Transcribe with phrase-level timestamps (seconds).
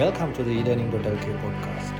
[0.00, 1.96] Welcome to the e-learning.lk podcast.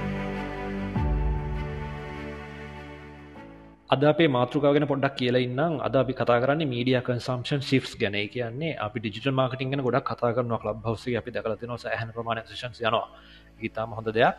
[3.95, 5.75] අද අපේ මාතෘකාගෙන පොඩක් කියලා ඉන්නම්.
[5.87, 8.17] අද අපි කතා කරන්නේ මීඩිය කන්සම්ෂන් ශිෆ්ස් ගැන.
[8.35, 11.21] කියන්නේ අපි ඩිජිටල් මාර්කටින් ගැන ගොඩක් කතා කරනවා ක්ලබ් හවස් එකේ.
[11.23, 13.05] අපි දැකලා තියෙනවා සෑහෙන ප්‍රමාණයක් සෙෂන්ස් යනවා.
[13.65, 14.35] ඊටාම හොඳ දෙයක්.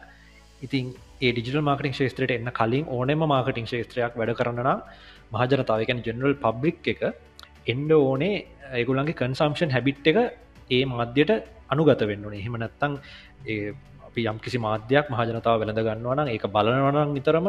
[0.66, 0.86] ඉතින්
[1.26, 4.80] ඒ ඩිජිටල් මාර්කටින් ශේත්‍රයට එන්න කලින් ඕනෙම මාර්කටින් ශේත්‍රයක් වැඩ කරන්න නම්
[5.36, 7.02] මහජනතාව ගැන ජෙනරල් පබ්ලික් එක
[7.74, 8.36] එන්ඩ ඕනේ.
[8.80, 10.20] ඒගුලන්ගේ කන්සම්ෂන් හැබිට් එක
[10.78, 12.42] ඒ මාධ්‍යයට අනුගත වෙන්න ඕනේ.
[12.42, 13.00] එහෙම නැත්තං
[14.08, 17.48] අපි යම් කිසි මාධ්‍යයක් මහජනතාව වෙළඳ ගන්නවනම් ඒක බලනවනම් විතරම.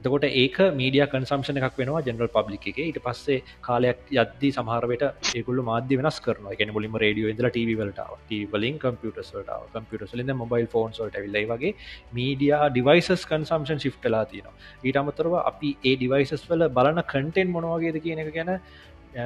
[0.00, 2.78] එතකොට ඒක මීඩිය කන්සම්ෂන එකක් වෙනවා ජනරල් පබ්ලික් එක.
[2.80, 8.78] ඊට පස්සේ කාලයක් යද්දී සමහරවට ඒකුල්ල මාධ්‍ය වෙනස් කරන එක මුලිම රඩියෝ ඉදල ටවලටාව ටවලින්
[8.78, 11.74] කම්පියටස්ලටාව කම්පියටස්ලින්ද මොබයිල් ෆෝන් සොට විල්ලයි වගේ
[12.12, 14.54] මීඩිය ඩිවයිසස් කන්සම්ෂන් ශිප්ටලා තියෙනවා.
[14.84, 18.54] ඊට අමතරව අපි ඒ ඩිවයිසස් වල බලන කටෙන් මොනවාගේද කියන එක ගැන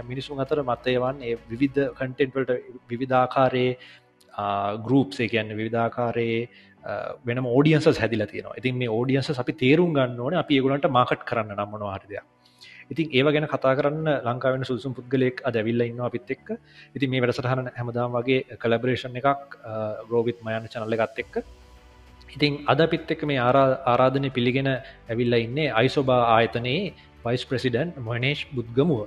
[0.03, 2.53] මිනිසුන් අතර මතයවන් ඒ විවිධ කටෙන්ට්වලට
[2.89, 3.77] විවිධාකාරයේ
[4.85, 6.43] ගරුප්සේ කියන්න විවිධාකාරයේ
[7.25, 11.57] වෙන ෝඩියන්ස හැදිල තියෙන ඉතින් මේ ෝඩියන්ස අපි තේරුම් ගන්න ඕන අපි ඒගුලන්ට මාකට් කරන්න
[11.57, 12.25] නම්මන හරිදයක්
[12.91, 16.49] ඉතින් ඒව ගැන කතා කරන්න ලංකාවෙන සුසුම් පුද්ගලෙක් අද ඇවිල්ල ඉන්න අපිත් එක්ක.
[16.95, 19.57] ඉතින් මේ වැඩසටහන හැමදාම් වගේ කලබරේෂන් එකක්
[20.11, 21.35] රෝවිත් මයන්න චනල්ල එකත් එක්ක.
[22.29, 29.01] ඉතින් අද පිත් එක්ක මේ ආරාධනය පිළිගෙන ඇවිල්ල ඉන්නේ අයිසෝබා ආයතනයේ වයිස් ප්‍රසිඩන්් මොනේෂ් බුද්ගමුව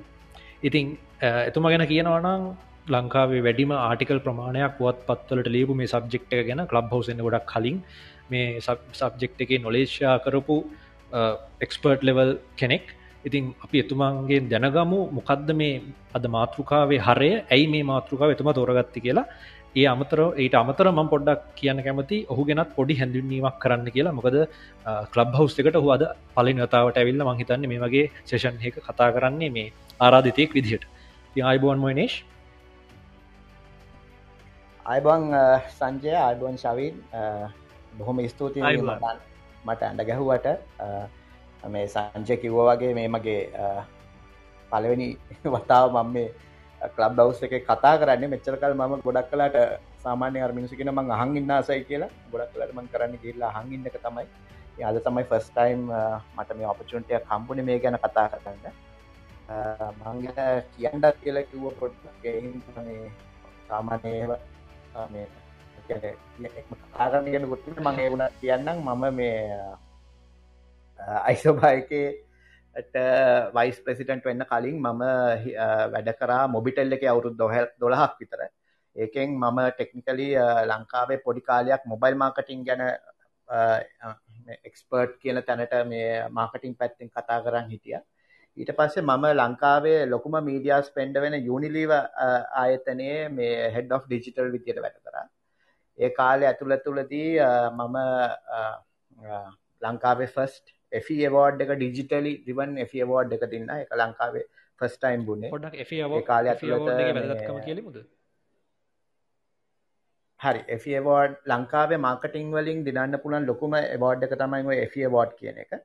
[0.64, 2.44] ඉතින් එතුම ගැන කියනවනම්
[2.94, 7.78] ලංකාවේ වැඩිම ආටිකල් ප්‍රමාණයක් පුවත් පත්වලට ලියපු මේ සබ්ජෙක්් එක ගැන කලබ් හවසන්න ගොඩක් කලින්
[8.32, 8.60] මේ
[9.00, 10.58] සබ්ජෙක්් එක නොලේෂයා කරපු
[11.66, 12.86] එක්ස්පර්ට් ලෙවල් කෙනෙක්.
[13.28, 15.82] ඉතින් අපි එතුමාන්ගේ දැනගමු මොකක්ද මේ
[16.18, 19.26] අද මාතෘකාවේ හරය ඇයි මේ මාතෘකාව එතුම තෝරගත්ති කියලා.
[19.80, 24.16] ඒ අමතර ඒට අමතර ම පොඩ්ඩක් කියන්න කැමති ඔහු ගෙනත් පොඩි හැඳුන්වීමක් කරන්න කියලා.
[24.20, 24.38] මොකද
[25.14, 26.04] කලබ් හවස් එකට හුවද
[26.38, 29.74] පලින් වතාවට ඇවිල්ල මහිතන්න මේ වගේ සේෂන් එක කතා කරන්නේ මේ
[30.06, 30.86] ආරාධිතයෙක් විදිහට.
[31.50, 32.16] ආයිබෝන් මොනේෂ්
[34.86, 35.34] අයිබං
[35.74, 36.94] සංජය අයිබොන් ශවින්
[37.98, 38.86] බොහොම ස්තුතියි
[39.66, 40.48] මට ඇඩ ගැහුවට.
[41.66, 43.42] මේ සංජය කිව්ව වගේ මේ මගේ
[44.72, 45.10] පලවෙනි
[45.56, 46.30] වතාව මම මේ
[46.94, 48.30] කලබ් බවස් එක කතා කරන්නේ.
[48.30, 49.58] මෙච්චර කල් මම ගොඩක් කලාට
[49.98, 52.14] සාමාන්‍ය අර්මිනිසිකෙන මං අහංගින්නාසයි කියලා.
[52.32, 54.26] ගොඩක් කලට මං කරන්න කියලා හංගින්න එක තමයි.
[54.86, 55.82] අද තමයි ෆස් ටයිම්
[56.38, 58.66] මට මේ ඔපචුන්ටය කම්පුණ මේ ගැන කතා කරන්න.
[60.00, 60.20] මංග
[60.74, 61.96] කියන්නත් කියලා කිව්ව පොට්
[63.68, 64.14] සාමානය
[67.04, 68.78] ආරණ ගැන ගොත් මගේ වුණ කියන්නම්.
[68.88, 69.38] මම මේ
[71.30, 72.08] අයිසෝභායකේ
[73.58, 75.02] වයිස් ප්‍රසිටන්ට් වෙන්න කලින් මම
[75.94, 78.42] වැඩ කරා මොබිටෙල් එක අවුරුදු දොහැල් දොළහක් විතර.
[78.96, 80.28] ඒකෙන් මම ටෙක්නිකලි
[80.72, 82.82] ලංකාවේ පොඩි කාලයක් මොබයිල් මාර්කටිං ගැන
[84.68, 88.00] එක්ස්පර්ට් කියන තැනට මේ මාර්කටිං පැත්තිෙන් කතා කරන්න හිටිය.
[88.58, 94.82] ඊට පස්සේ මම ලංකාවේ ලොකුම මීඩියස් පෙන්ඩ වෙන යුනිලීව ආයතනයේ මේ හෙඩ් of ඩිජිටල් විදියට
[94.82, 95.26] වැඩ කරා.
[96.00, 97.30] ඒ කාලේ ඇතුළ තුළදී
[97.74, 97.98] මම
[99.82, 104.46] ලංකාවේ ෆස්ට් එෆ වෝඩ් එක ඩිජිටලි රිවන් එෆ වෝඩ් එක තින්න එක ලංකාවේ
[104.82, 106.90] ෆස්ටයිම් බුණේ පොඩක් කාල ඇතුළත
[110.40, 115.78] හරි එෆවෝඩ් ලංකාවේ මාර්කටිං වලින් දිනන්න පුළන් ලොකුම එවෝඩ් එක තමයි එෆ වෝඩ් කියන එක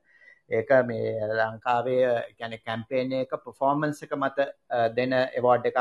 [0.50, 2.03] ඒක මේ ලංකාවේ
[2.38, 4.47] ගැන කැම්පේන එක පොෆෝර්මන්ස් එක මත
[4.97, 5.81] දෙන එවෝඩ් එකක්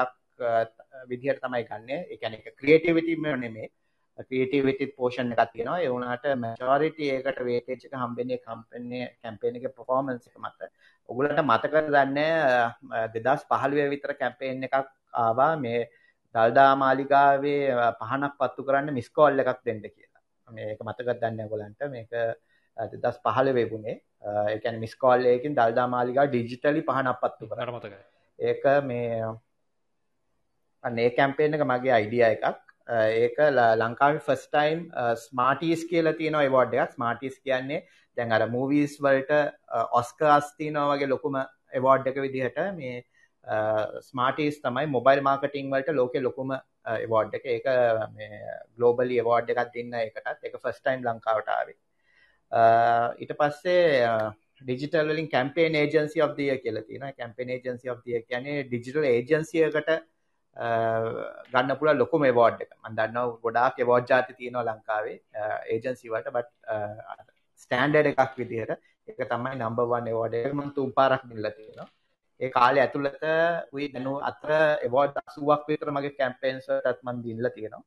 [1.12, 1.90] විදිහට තමයි ගන්න.
[2.16, 3.70] එකන එක ක්‍රියටවිටම නෙමේ
[4.30, 5.80] ක්‍රියටවිටි පෝෂන් එකක් තියෙනවා.
[5.86, 10.70] ඒවුණට මචෝරිට ඒකට වේටේච් එක හම්බෙන්නේ කම්පන්නේ කැම්පේන එක පොෆෝර්මන්ස් එක මත.
[11.10, 12.20] ඔගුලට මතකර දන්න
[13.16, 14.92] දෙදස් පහළුව විතර කැම්පේෙන් එකක්
[15.24, 15.82] ආවා මේ
[16.36, 17.64] දල්දා මාලිකාවේ
[18.02, 20.22] පහනක් පත්තු කරන්න මිස්කෝල් එකක් දෙන්න කියලා.
[20.48, 22.12] මේක මතකත් දන්න ගොලන්ට මේක
[23.04, 23.98] දස් පහල වේබුණේ
[24.56, 27.94] එකන මිස්කෝල්ලයකින් දල්දා මාලිකා ඩිජිටලි පහනක් පත්තු කරමතක
[28.40, 29.22] ඒක මේ
[30.84, 32.60] අන්නේ කැම්පේෙන් එක මගේ අයිඩිය එකක්.
[32.90, 33.38] ඒක
[33.80, 34.80] ලංකාව ෆස්ටයිම්
[35.24, 37.84] ස්මාටීස් කියල තියන එවෝඩ්ඩයක් ස්මාටිස් කියන්නේ
[38.18, 39.32] දැන් අර මූවීස් වලට
[40.00, 41.38] ඔස්කාස්තිනෝ වගේ ලොකුම
[41.74, 43.04] එවෝඩ් එක විදිහට මේ
[44.08, 46.56] ස්මාටස් තමයි මොබයිල් මාර්කටිං වලට ලෝක ලොකුම
[46.96, 47.46] එවෝඩ් එක.
[47.46, 47.68] ඒක
[48.78, 51.78] ගලෝබලි එවෝඩ් එකක් දින්න එකටත් එක ෆස්ටයිම් ලංකාවටාවේ
[52.52, 54.06] Uh, ඊට පස්සේ
[54.62, 61.10] ඩිජිටල්ලින් කැම්පේන් ඒජන්සි of දිය කියලා තියෙන කැම්පේන් ඒජන්සි of දිය කියන්නේ ඩිජිටල් ඒජන්සියකට uh,
[61.52, 62.72] ගන්න පුළ ලොකුම එවෝඩ් එක.
[62.82, 66.34] මන් දන්නවා ගොඩාක් එවෝඩ් ජාති තියෙනවා ලංකාවේ uh, ඒජන්සි වලට.
[66.36, 66.50] බට්
[67.64, 68.74] ස්ටෑන්ඩඩ් එකක් විදිහට
[69.08, 70.52] ඒක තමයි නම්බර් 1 එවෝඩ් එක.
[70.54, 71.90] මම තුන් පාරක් දීලා තියෙනවා.
[72.40, 73.24] ඒ කාලේ ඇතුළත
[73.78, 74.52] උයි දනු අතර
[74.88, 77.86] එවෝඩ් 80ක් විතර මගේ කැම්පේන්ස් වලටත් මම දීලා තියෙනවා.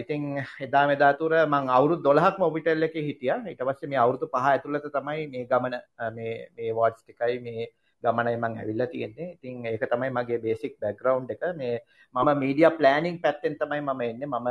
[0.00, 0.22] ඉතින්
[0.66, 4.88] එදා මෙදා තුර මං අවුරුදු 12ක්ම ඔබිටල් එකේ හිටියා ඊට පස්සේ මේ අවුරුදු පහ ඇතුළත
[4.96, 5.76] තමයි මේ ගමන
[6.16, 7.68] මේ මේ වොට්ස් ටිකයි මේ
[8.02, 9.28] ගමනයි මං ඇවිල්ලා තියෙන්නේ.
[9.36, 11.42] ඉතින් ඒක තමයි මගේ බේසික් බෑග්ග්‍රවුන්ඩ් එක.
[11.60, 11.74] මේ
[12.14, 14.28] මම මීඩියා ප්ලෑනින් පැත්තෙන් තමයි මම එන්නේ.
[14.34, 14.48] මම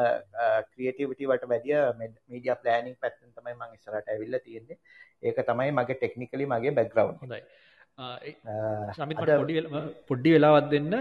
[0.72, 1.80] ක්‍රියේටිවිටි වලට වැඩිය
[2.32, 4.78] මීඩියා ප්ලෑනින් පැත්තෙන් තමයි මං ඉස්සරහට ඇවිල්ලා තියෙන්නේ.
[5.24, 7.20] ඒක තමයි මගේ ටෙක්නිකලි මගේ බෑග්ග්‍රවුන්ඩ්.
[7.24, 7.42] හොඳයි.
[9.00, 9.66] සමිත් පොඩි
[10.10, 10.94] පොඩ්ඩි වෙලාවත් දෙන්න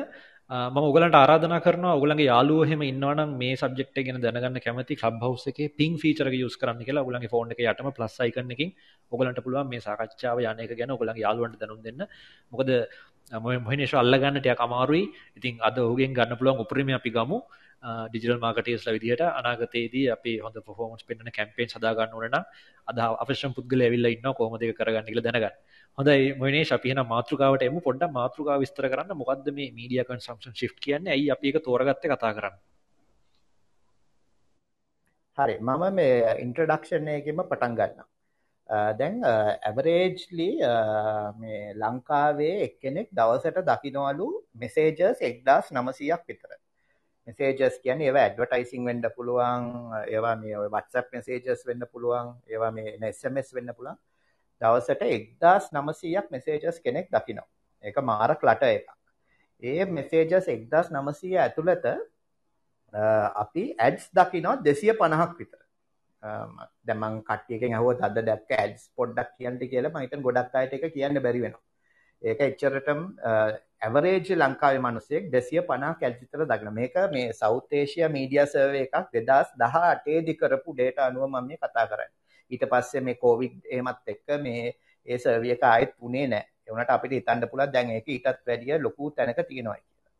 [0.50, 5.21] මම ඔගලන්ට ආරාධනා කරනවා ඔගලන්ගේ යාළුවෝ එහෙම ඉන්නවනම් මේ සබ්ජෙක්ට් එක ගැන දැනගන්න කැමති ක්ලබ්
[5.23, 8.71] හවුස් එකේ පින් ෆීචර් එක යූස් කරන්න කියලා ඔගලන්ගේ ෆෝන් එකේ යටම ප්ලස් අයිකන් එකකින්
[9.12, 12.00] ඔගලන්ට පුළුවන් මේ සාකච්ඡාව යන එක ගැන ඔගලන්ගේ යාළුවන්ට දැනුම් දෙන්න.
[12.53, 12.71] මොකද
[13.67, 15.05] මොහිනේෂ අල්ලගන්න ටිකක් අමාරුයි.
[15.39, 17.39] ඉතින් අද ඔහුගෙන් ගන්න පුළුවන් උපරිමය අපි ගමු.
[18.09, 22.45] ඩිජිටල් මාර්කටර්ස්ලා විදිහට අනාගතයේදී අපි හොඳ පර්ෆෝමන්ස් පෙන්වන කැම්පේන්ස් හදා ගන්න ඕන නම්
[22.89, 25.55] අද අවශ්‍යම පුද්ගලයා ඇවිල්ලා ඉන්නවා කොහොමද ඒක කරගන්න කියලා දැනගන්න.
[25.99, 27.79] හොඳයි මොනේෂ් අපි එහෙනම් මාතෘකාවට එමු.
[27.87, 29.15] පොඩ්ඩක් මාතෘකාව විස්තර කරන්න.
[29.21, 31.15] මොකද්ද මේ මීඩියා කන්සම්ප්ෂන් ෂිෆ්ට් කියන්නේ?
[31.15, 32.55] ඇයි අපි ඒක තෝරගත්තේ කතා කරන්න?
[35.39, 38.06] හරි මම මේ ඉන්ට්‍රඩක්ෂන් එකකින්ම පටන් ගන්නවා.
[38.95, 40.49] දැන් ඇවරේජ්ලි
[41.41, 46.53] මේ ලංකාවේ එක්කෙනෙක් දවසට දකිනවලු මෙසේජර්ස් එක්දස් නමසීයක් විතර.
[47.27, 49.67] මෙසේජස් කියන ඒවා ඇඩවටයිසිං වෙන්න පුළුවන්
[50.06, 53.99] ඒවා මේ WhatsApp මෙසේජස් වෙන්න පුළුවන් ඒවා මේ SMS වෙන්න පුළුවන්.
[54.63, 57.49] දවසට එක්දස් නමසීයක් මෙසේජස් කෙනෙක් දකිනවා.
[57.85, 58.89] ඒක මාර කලට එකක්.
[59.63, 61.87] ඒ මෙසේජස් එක්දස් නමසීය ඇතුළත
[63.37, 65.63] අපි ඇඩ්ස් දකිනවා දෙසිය පණහක් විතර
[66.85, 71.41] දැමන් කටියක හව අද දැක් ඇඩස් පොඩ්ඩක් කියන්ට කියලා මහිතන් ගොඩක් අයට එක කියන්න බැරි
[71.41, 71.65] වෙනවා.
[72.23, 73.01] ඒක එච්චරටම්
[73.81, 79.77] ඇවරේජ් ලංකාවේ මනුසෙක් දෙසිය පනා කැල්චිතර දක්න මේක මේ සෞතේශය මීඩිය සර්ව එකක් දෙදස් දහ
[79.85, 82.13] අටේදි කරපු ඩේට අනුව මම කතා කරන්න.
[82.50, 84.65] ඊට පස්සේ මේ කෝවිඩ් එහෙමත් එක්ක මේ
[85.09, 86.47] ඒ සර්විය එක ආයෙත් පුනේ නැහැ.
[86.65, 90.12] ඒ වුණාට අපිට හිතන්න පුළුවන් දැන් ඒක ඊටත් වැඩිය ලොකු තැනක තියෙනවා කියලා.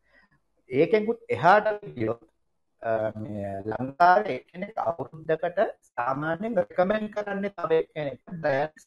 [0.69, 2.21] ඒකෙන්කුත් එහාට ගියොත්
[3.15, 5.59] මේ ලංකාවේ කෙනෙක් අවුරුද්දකට
[5.89, 8.85] සාමාන්‍යයෙන් රෙකමෙන්ඩ් කරන්නේ තව කෙනෙක් බ්‍රෑන්ඩ්ස්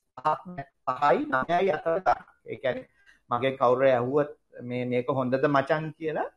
[0.90, 2.22] පහයි නවයයි අතර ගන්න.
[2.46, 2.88] ඒ කියන්නේ
[3.30, 4.30] මගේ කවුරු ඇහුවොත්
[4.62, 6.28] මේ මේක හොඳද මචං කියලා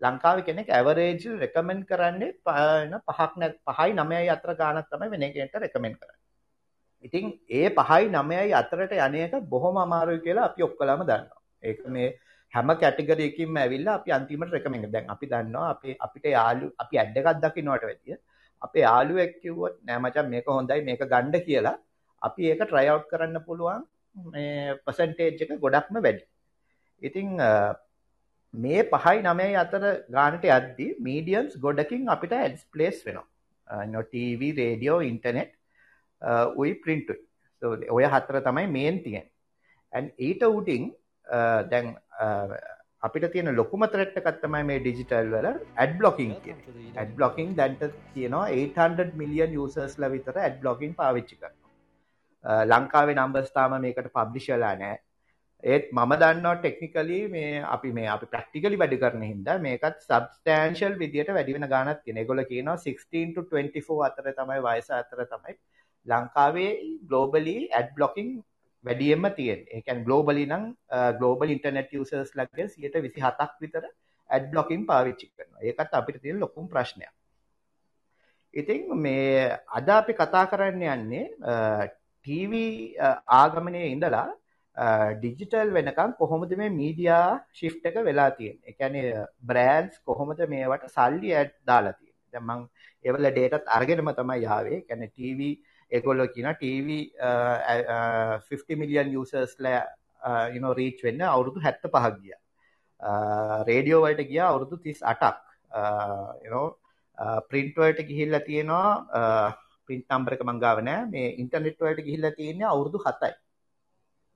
[0.00, 5.98] ලංකාවේ කෙනෙක් ඇවරේජ් රෙකමෙන්ඩ් කරන්නේ පහක් නැත් පහයි නමයයි අතර ගානක් තමයි වෙන කෙනෙක්ට රෙකමෙන්ඩ්
[6.00, 6.21] කරන්නේ.
[7.06, 7.24] ඉතින්
[7.60, 11.40] ඒ පහයි නමයයි අතරට යන එක බොහොම අමාරුයි කියලා අපි ඔක්කොලම දන්නවා.
[11.68, 12.08] ඒක මේ
[12.54, 17.16] හැම කැටගරි එකකින්ම ඇවිල්ලා අපි අන්තිමට රෙකමෙන්ඩ් දැන් අපි දන්නවා අපි අපිට යාළු අපි ඇඩ්
[17.20, 18.18] එකක් දකින්නවට වැඩිය
[18.62, 21.76] අපේ යාළුවෙක් කිව්වොත් නෑ මචං මේක හොඳයි මේක ගන්න කියලා
[22.22, 23.88] අපි ඒක try out කරන්න පුළුවන්
[24.34, 26.24] මේ percentage එක ගොඩක්ම වැඩි.
[27.02, 27.28] ඉතින්
[28.54, 29.84] මේ පහයි නමයි අතර
[30.16, 33.26] ගානට යද්දි මීඩියම්ස් ගොඩකින් අපිට ඇඩ්ස් ප්ලේස් වෙනවා.
[34.12, 35.52] TV රේඩියෝ ඉන්ටර්නෙට්
[36.22, 37.08] Uh, උයි ප්‍රින්ට්
[37.90, 39.26] ඔය හතර තමයි මේන් තියෙන්
[39.92, 40.84] ඇන් ඊට උටින්
[41.26, 41.88] uh, දැන්
[42.18, 42.54] uh,
[43.02, 47.82] අපිට තියෙන ලොකුම තරට්ට කත්තමයි මේ ඩිජිටල් වල ඇඩ් බ්ලොකින් ඇඩ් බ්ලොකින් දැන්ට
[48.14, 52.60] තියෙනවා 800 මිලියන් යසර්ස්ල විතර ඇඩ් බ්ලොකින් පාවිච්චි කරනවා.
[52.66, 55.00] ලංකාවේ නම්බස්ථාම මේකට පබ්ලිෂලා නෑ
[55.64, 61.34] ඒත් මම දන්නවා ටෙක්නිකලි මේ අපි මේ අපි ප්‍රක්ටිකලි වැඩි කරන හින්දා මේකත් සබස්ටෑන්ශල් විදිට
[61.34, 65.54] වැඩිවෙන ගානත් තියෙන ගොල කියනවා 16 24 අතර තමයි වයස අතර තමයි
[66.06, 66.70] ලංකාවේ
[67.04, 68.28] ගලෝබලි ඇඩ් බ්ලොකින්
[68.84, 70.64] වැඩියම තියෙන් එකන් ගලෝබලි නම්
[71.18, 73.84] ගලෝබල් ඉන්ටර්නෙට් යසර්ස් ලක්ගේ සියට විසි හතක් විතර
[74.30, 77.12] ඇඩ් බ්ලොකින් පාවිච්චි කරන ඒකත් අපිට තියෙන ලොකුම් ප්‍රශ්නයක්.
[78.54, 81.24] ඉතින් මේ අද අපි කතා කරන්න යන්නේ
[82.20, 82.52] ටීව
[83.32, 84.28] ආගමනය ඉඳලා
[85.14, 88.94] ඩිජිටල් වෙනකම් කොහොමද මේ මීඩියා ශිෆ්ට එක වෙලා තියෙන් එකන
[89.42, 92.64] බ්‍රෑන්ස් කොහොමද මේවට සල්ලි ඇඩ් දාලා තිය දැමං
[93.04, 95.54] එවල ඩේටත් අර්ගෙනම තමයි යාවේ කැන ටීවී
[95.96, 96.88] ඒගොල්ලෝ කියන TV
[98.50, 99.66] 50 මිලියන් යූසර්ස්ල
[100.56, 102.40] යන රීච් වෙන්න අවුරුදු 75ක් ගියා.
[103.68, 105.22] රේඩියෝ වලට ගියා අවුරුදු 38ක්.
[106.44, 106.66] you know
[107.50, 108.88] print වලට ගිහිල්ලා තියෙනවා
[109.86, 111.06] print number එක මං ගාව නෑ.
[111.12, 113.32] මේ ඉන්ටර්නෙට් වලට ගිහිල්ලා තියෙන්නේ අවුරුදු 7යි.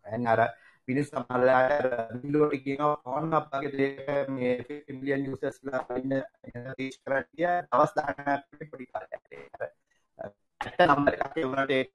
[0.05, 0.41] දැන් අර
[0.89, 1.87] මිනිස් සමහරලාට
[2.23, 6.15] වින්ඩෝට කියනවා ෆෝන් අප් වගේ දෙයක මේ 50 මිලියන් යූසර්ස්ලා ඉන්න
[6.79, 9.25] රීච් කරලා ගියා දවස් 10ක් පොඩි කාලයක්.
[10.61, 11.95] ඇත්ත නම්බර එකක් වුණාට ඒක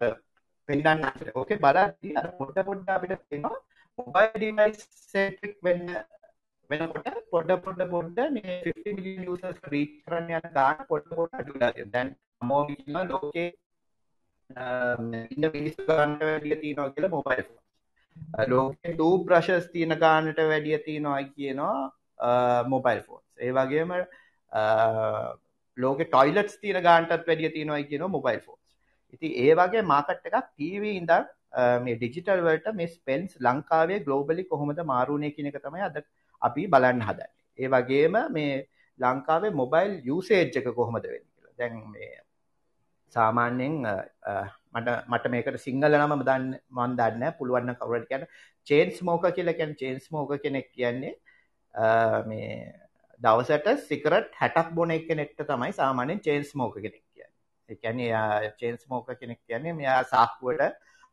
[0.70, 3.60] පෙන්වන්න ඕකේ බලද්දී අර පොඩ පොඩ අපිට පේනවා
[4.00, 5.88] මොබයිල් ඩිවයිස් සෙන්ට්‍රික් වෙන්න
[6.70, 11.56] වෙනකොට පොඩ පොඩ පොඩ මේ 50 මිලියන් යූසර්ස් රීච් කරන්න යන ගාන පොඩ පොඩ අඩු
[11.56, 11.94] වෙලා තියෙනවා.
[11.96, 12.10] දැන්
[12.42, 13.50] අමෝ කියන ලෝකේ
[15.34, 17.60] ඉන්න මිනිස්සු ගන්නට වැඩිය තියෙනවා කියලා මොබයිල් ෆෝන්.
[18.48, 21.78] ලෝකේ ටූ බ්‍රෂස් තියෙන ගානට වැඩිය තියෙනවා කියනවා
[22.74, 23.26] මොබයිල් ෆෝන්ස්.
[23.40, 23.92] ඒ වගේම
[25.78, 28.60] ලෝක ටොයිලට්ස් තියෙන ගාන්ටත් වැඩිය තියෙනවා කියන මොබයිල් ෆෝන්ස්
[29.14, 31.30] ඉති ඒ වගේ මාකට් එකක් ටීව ඉඳන්
[31.82, 35.98] මේ ඩිජිටල් වලට මේ ස්පෙන්ස් ලංකාවේ ගලෝබලි කොහොමද මාරුණය කියන එක තමයි අද
[36.42, 37.32] අපි බලන්න හදන්නේ.
[37.60, 38.68] ඒ වගේම මේ
[39.00, 41.58] ලංකාවේ මොබයිල් යුසේජ් එක කොහොමද වෙන්නේ කියලා.
[41.58, 42.12] දැන් මේ
[43.16, 43.76] සාමාන්‍යයෙන්
[44.74, 48.24] මට මට මේකට සිංහල නම දන්න මන් දන්න පුළුවන්න කවරට කියන
[48.68, 51.14] චේන්ස් මෝක කියලා කියැන චේන්ස් මෝක කෙනෙක් කියන්නේ
[52.26, 52.52] මේ
[53.22, 57.32] දවසට සිකරට් හැටක් බොන එක නෙක්ට තමයි සාමානෙන් චේන්ස් මෝක කෙනෙක් කියන්න.
[57.70, 58.00] එකැන
[58.60, 60.62] චේන්ස් මෝක කෙනෙක් කියන්නේ මෙයා සාක්කුවට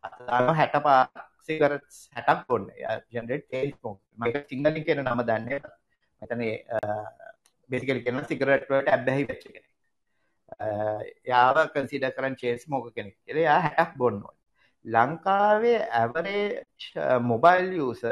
[0.05, 1.01] අතාම හැට පා
[1.47, 2.69] සිකරත් හැටක් බොන්න.
[3.15, 5.49] ජෙනරට චේන්ස් මෝක මක සිංහලින් කියන නම දන්න
[6.23, 6.43] මෙතන
[7.71, 9.67] බෙසිකල් කෙන සිකරට්වට ඇබැහි වෙච්ච කෙනෙක්.
[11.31, 14.35] යාව කන්සිඩ කරන් චේස් මෝක කෙනෙක් කියල යා හැටක් බොන්නවා
[14.85, 16.65] ලංකාවේ ඇවරේ
[17.31, 18.03] මොබයිල් යස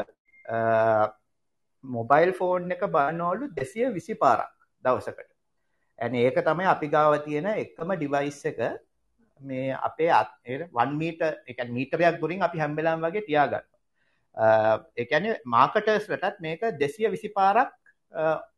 [1.89, 4.51] මොබයිල් ෆෝන් එක බන්නෝලු දෙසිය විසි පාරක්
[4.85, 5.31] දවසකට.
[5.99, 8.61] ඇන ඒක තමයි අපි ගාව තියෙන එකම ඩිවයිස් එක.
[9.41, 10.31] මේ අපේ අත්
[10.73, 13.67] වන් මීට එක මීටරයක් ගුරින් අපි හැම්බෙලාම් වගේ තියාගන්න
[14.97, 17.73] එකන මාකටර්ස්ලටත් මේක දෙසිය විසි පාරක්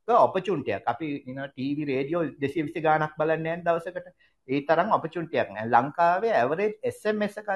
[0.08, 4.08] ඔපචුන්ටයක් අපි ටීවි රේඩියෝ දෙසි විසි ගානක් බලන්නයන් දවසකට.
[4.48, 5.66] ඒ තරම් ඔපචුන්ටයක් නෑ.
[5.66, 7.48] ලංකාවේ ඇවරේජ් එස්මසකත්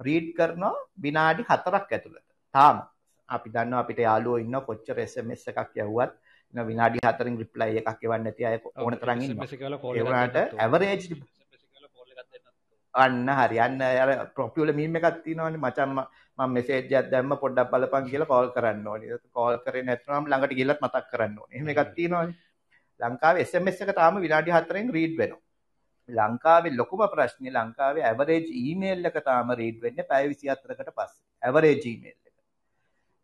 [0.00, 2.82] රීඩ් කරනවා විනාඩි හතරක් ඇතුළට තාම.
[3.28, 6.12] අපි දන්න අපිට යාලුව ඉන්න කොච්චර එස්මස් එකක් යව්වත්
[6.54, 9.20] විනාඩි හතරින් රිප්ලයි එකක් එවන්න ඇති අය ඕන තරග
[9.94, 11.08] ඒවනට ඇවරේජ්
[12.94, 15.98] අන්න හරියන්න අර ප්‍රොපියල මීම එකත් තිනවන මචන්ම
[16.38, 19.06] ම මෙසේජත් දැම්ම පොඩ්ඩක් බලපන් කියලා කෝල් කරන්න ඕනි.
[19.32, 21.56] කෝල් කර නැත්නම් ළඟට ගිලත් මතක් කරන්න ඕනේ.
[21.56, 22.36] එහෙම එකක් තියෙනවානේ.
[23.00, 25.42] ලංකාවේ SMS එක තාම විනාඩි 4න් රීඩ් වෙනවා.
[26.08, 31.22] ලංකාවේ ලොකුම ප්‍රශ්නේ ලංකාවේ ඇවරේජ් ඊමේල් එක තාම රීඩ් වෙන්නේ පැය 24කට පස්සේ.
[31.42, 32.18] ඇවරේජ් ඊමේල්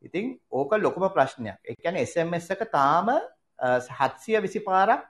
[0.02, 1.58] ඉතින් ඕක ලොකුම ප්‍රශ්නයක්.
[1.64, 3.08] ඒ කියන්නේ SMS එක තාම
[3.58, 5.02] 720 පාරක්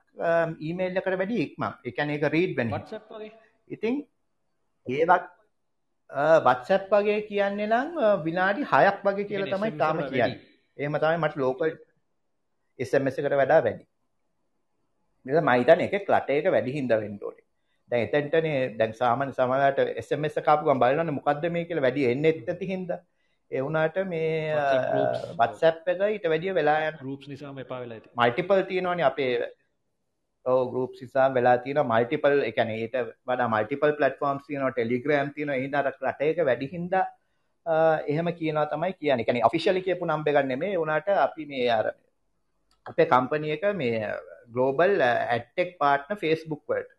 [0.60, 1.76] ඊමේල් එකට වැඩි ඉක්මන්.
[1.84, 2.78] ඒ කියන්නේ ඒක රීඩ් වෙන්නේ.
[2.78, 3.32] WhatsApp වගේ?
[3.70, 4.00] ඉතින්
[4.86, 5.28] ඒවත්
[6.46, 7.88] වත්සැප් වගේ කියන්නේ නම්
[8.24, 10.40] විනාඩි හයක් වගේ කියලා තමයි තාම කියන්න.
[10.78, 11.70] ඒම තමයි මට ලෝකල්
[12.78, 13.84] SMS එකට වඩා වැඩි.
[15.26, 15.38] නිද?
[15.42, 17.46] මයිතන එක ලට එක වැඩි හින්ද වෙන්ඩෝඩේ
[17.90, 22.92] දැන් එතැන්ටනේ දැන් සාමන සමලට SMS කාපුගම් බලන්න මොකක්ද මේ කියලා වැඩි එන්න එත්තති හින්ද
[23.50, 24.56] එවුනාට මේ
[25.38, 29.32] වත්සැප් එක ඊට වැඩිය වෙලා ගරුප් නිසාම එපා වෙලා ඇති මල්ටිපල් තියෙනවානේ අපේ
[30.46, 36.44] ගරුප් සිසා වෙලා තින මල්ටිපල් එකන ඒට වඩ මල්ටිපල් පලටෆෝර්ම් තියන ටෙලිග්‍රම් තියන හිදර රටයක
[36.44, 36.94] වැඩිහින්ද
[38.06, 41.92] එහෙම කියනවා තමයි කියන එකන ඔෆිශලි කියපු නම්බගන්න මේ වනාට අපි මේ අර
[42.86, 44.14] අපේ කම්පනිය එක මේ
[44.48, 46.90] ගලෝබල් ඇටෙක් පාට්න ෆේස්බුක් වලට.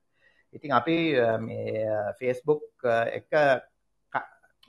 [0.53, 0.97] ඉතින් අපි
[1.39, 1.85] මේ
[2.19, 2.63] ෆේස්බුක්
[3.11, 3.29] එක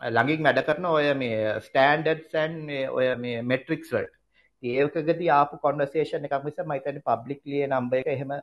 [0.02, 2.58] ළඟින් වැඩ කරන ඔය මේ ස්ටෑන්ඩඩ් සැන්
[2.90, 4.14] ඔය මේ මෙට්‍රික්ස් වලට.
[4.62, 8.34] ඒකගති ආපු කොන්වර්සේෂන් එකක් මිස මයිතන පබ්ලික් ලිය නම්බ එක එහෙම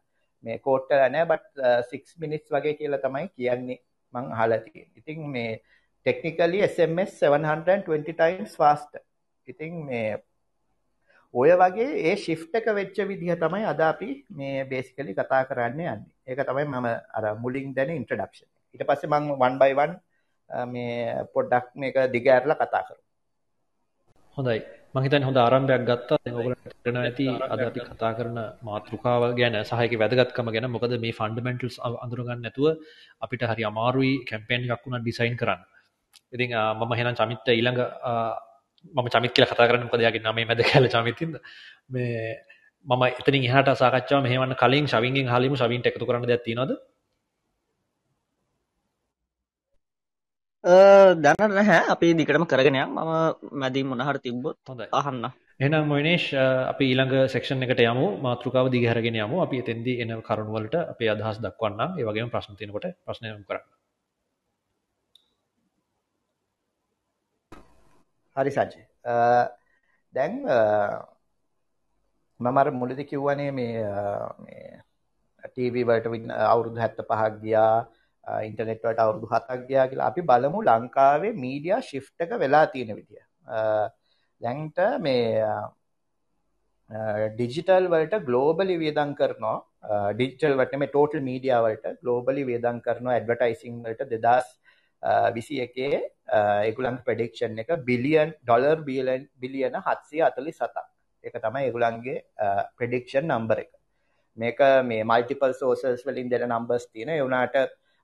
[0.44, 3.80] මේ කෝට්ට නෑ බට් 6 මිනිස් වගේ කියලා තමයි කියන්නේ
[4.14, 5.60] මං අහලති ඉතින් මේ
[6.06, 9.00] ටෙක්නිකලි SMS 720 ටයිම්ස් ෆාස්ට
[9.48, 10.18] ඉතින් මේ
[11.34, 15.98] ඔය වගේ ඒ ශිෆ්ට එක වෙච්ච විදිහ තමයි අද අපි මේ බේසිකලි කතා කරන්න යන්නේ.
[16.28, 19.94] ඒක තමයි මම අර මුලින් දැන ඉන්ට්‍රඩක්ෂන් ඊට පස්සේ මං වන් බයි වන්
[20.68, 23.00] මේ පොඩ්ඩක් මේක දිගඇරලා කතා කරු
[24.38, 24.60] හොඳයි.
[24.96, 26.18] මහිතන් හොඳ ආරම්භයක් ගත්තා.
[26.34, 30.68] ඔගලට ටන ඇති අද අපි කතා කරන මාතෘකාව ගැන සහයක වැදගත්කම ගැන.
[30.68, 32.68] මොකද මේ ෆන්ඩමෙන්ටල්ස් අඳුරගන්න නැතුව
[33.22, 35.62] අපිට හරි අමාරුයි කැම්පේන් එකක් වුණා ඩිසයින් කරන්න.
[36.34, 37.82] ඉතින් මම හෙනම් චමිත්ත ඊළඟ
[38.94, 41.36] මම චමිත් කියලා කතා කරන්න මොකද යාගේ නමේ මැද කියලා චමිතින්ද
[41.90, 42.38] මේ
[42.86, 46.44] මම එතනින් එහාට සාකච්ඡාව මෙහෙවන්න කලින් ශවින්ගෙන් හාලිමු ශවින්ට එකතු කරන්න දෙයක්
[50.64, 51.88] තියෙනවද දැන නැහැ.
[51.90, 53.12] අපි දිකටම කරගෙනයක් මම
[53.52, 54.88] මැදී මොනහර තිබ්බොත් හොඳයි.
[54.92, 55.32] අහන්න.
[55.60, 56.34] එනම් මොයිනේෂ්
[56.72, 58.08] අපි ඊළඟ සෙක්ෂන් එකට යමු.
[58.20, 59.42] මාතෘකාව දිගහරගෙන යමු.
[59.42, 63.68] අපි එතෙන්දී එන කරුණුවලට අපේ අදහස් දක්වන්න ඒ වගේම ප්‍රශ්න තියෙනකොට ප්‍රශ්න යොමු කරන්න.
[68.36, 68.84] හරි සජ්ජය
[70.14, 70.34] දැන්
[72.40, 73.80] මමර මුලදි කිව්වනේ මේ
[75.44, 76.08] ටීවී වලට
[76.46, 77.34] අවුරුදු හැත්ත පහක්
[78.26, 80.08] ගියා ඉන්ටනෙට්වට අවුරුදු හතක් ගයා කියලා.
[80.12, 83.24] අපි බලමු ලංකාවේ මීඩිය ශිෆ්ට එක වෙලා තියෙන විදිිය.
[84.42, 85.44] දැන්ට මේ
[87.36, 89.58] ඩිජිටල් වලට ගලෝබලි වියදන් කරනවා.
[90.14, 94.48] ඩිජිටල් වට මේ ටෝටල් මීඩියාවලට ගලෝබලි වියදන් කරනවා ඇඩවටයිසිං වලට දෙදස්
[95.34, 96.00] විසි එකේ
[96.70, 100.88] එගුලන් ප්‍රඩික්ෂන් එක බිලියන් ඩොලර් බියලන් බිලියන හත්සිය අතලි සතක්
[101.24, 102.24] එක තමයි එගුලන්ගේ
[102.78, 103.72] ප්‍රඩික්ෂන් නම්බර එක.
[104.38, 107.10] මේක මේ මල්ටිපල් සෝසස් වලින් දෙන නම්බර්ස් තියෙන.
[107.12, 107.56] එවුනාට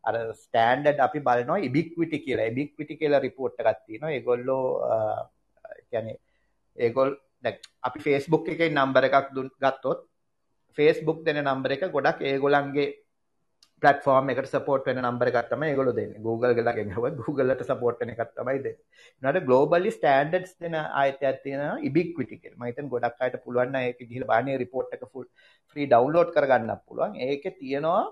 [0.10, 2.50] අර ස්ටෑන්ඩඩ් අපි බලනවා ඉබික්විටි කියලා.
[2.54, 4.16] ඉබික්විටි කියලා රිපෝට් එකක් තියෙනවා.
[4.18, 4.66] ඒගොල්ලෝ
[5.92, 6.20] කියන්නේ
[6.78, 7.10] ඒගොල්
[7.88, 10.06] අපි ෆේස්බුක් එකේ නම්බර එකක් දුන් ගත්තොත්
[10.78, 12.88] ෆේස්බුක් දෙන නම්බර එක ගොඩක් ඒගොල්ලන්ගේ
[13.84, 16.14] පලටෆෝර්ම් එකට සපෝට් වෙන නම්බර එකත්තම ඒගොල දෙන්න.
[16.26, 18.78] Google ගලගෙන් හව Googleලට සපෝට් වෙන එකත් තමයි දෙන්න.
[19.24, 24.96] නට ගලෝබලි ස්ටන්ඩඩ්ස් දෙන අයතයක් තියෙන ඉබික්විටික මයිතන් ගොඩක් අයට පුළුවන් ඒක ගිහිල බානය රිපෝට්
[24.98, 25.26] එක ෆුල්
[25.76, 27.20] ්‍රී ඩවන්ලෝඩ් කරගන්න පුළුවන්.
[27.28, 28.04] ඒක තියෙනවා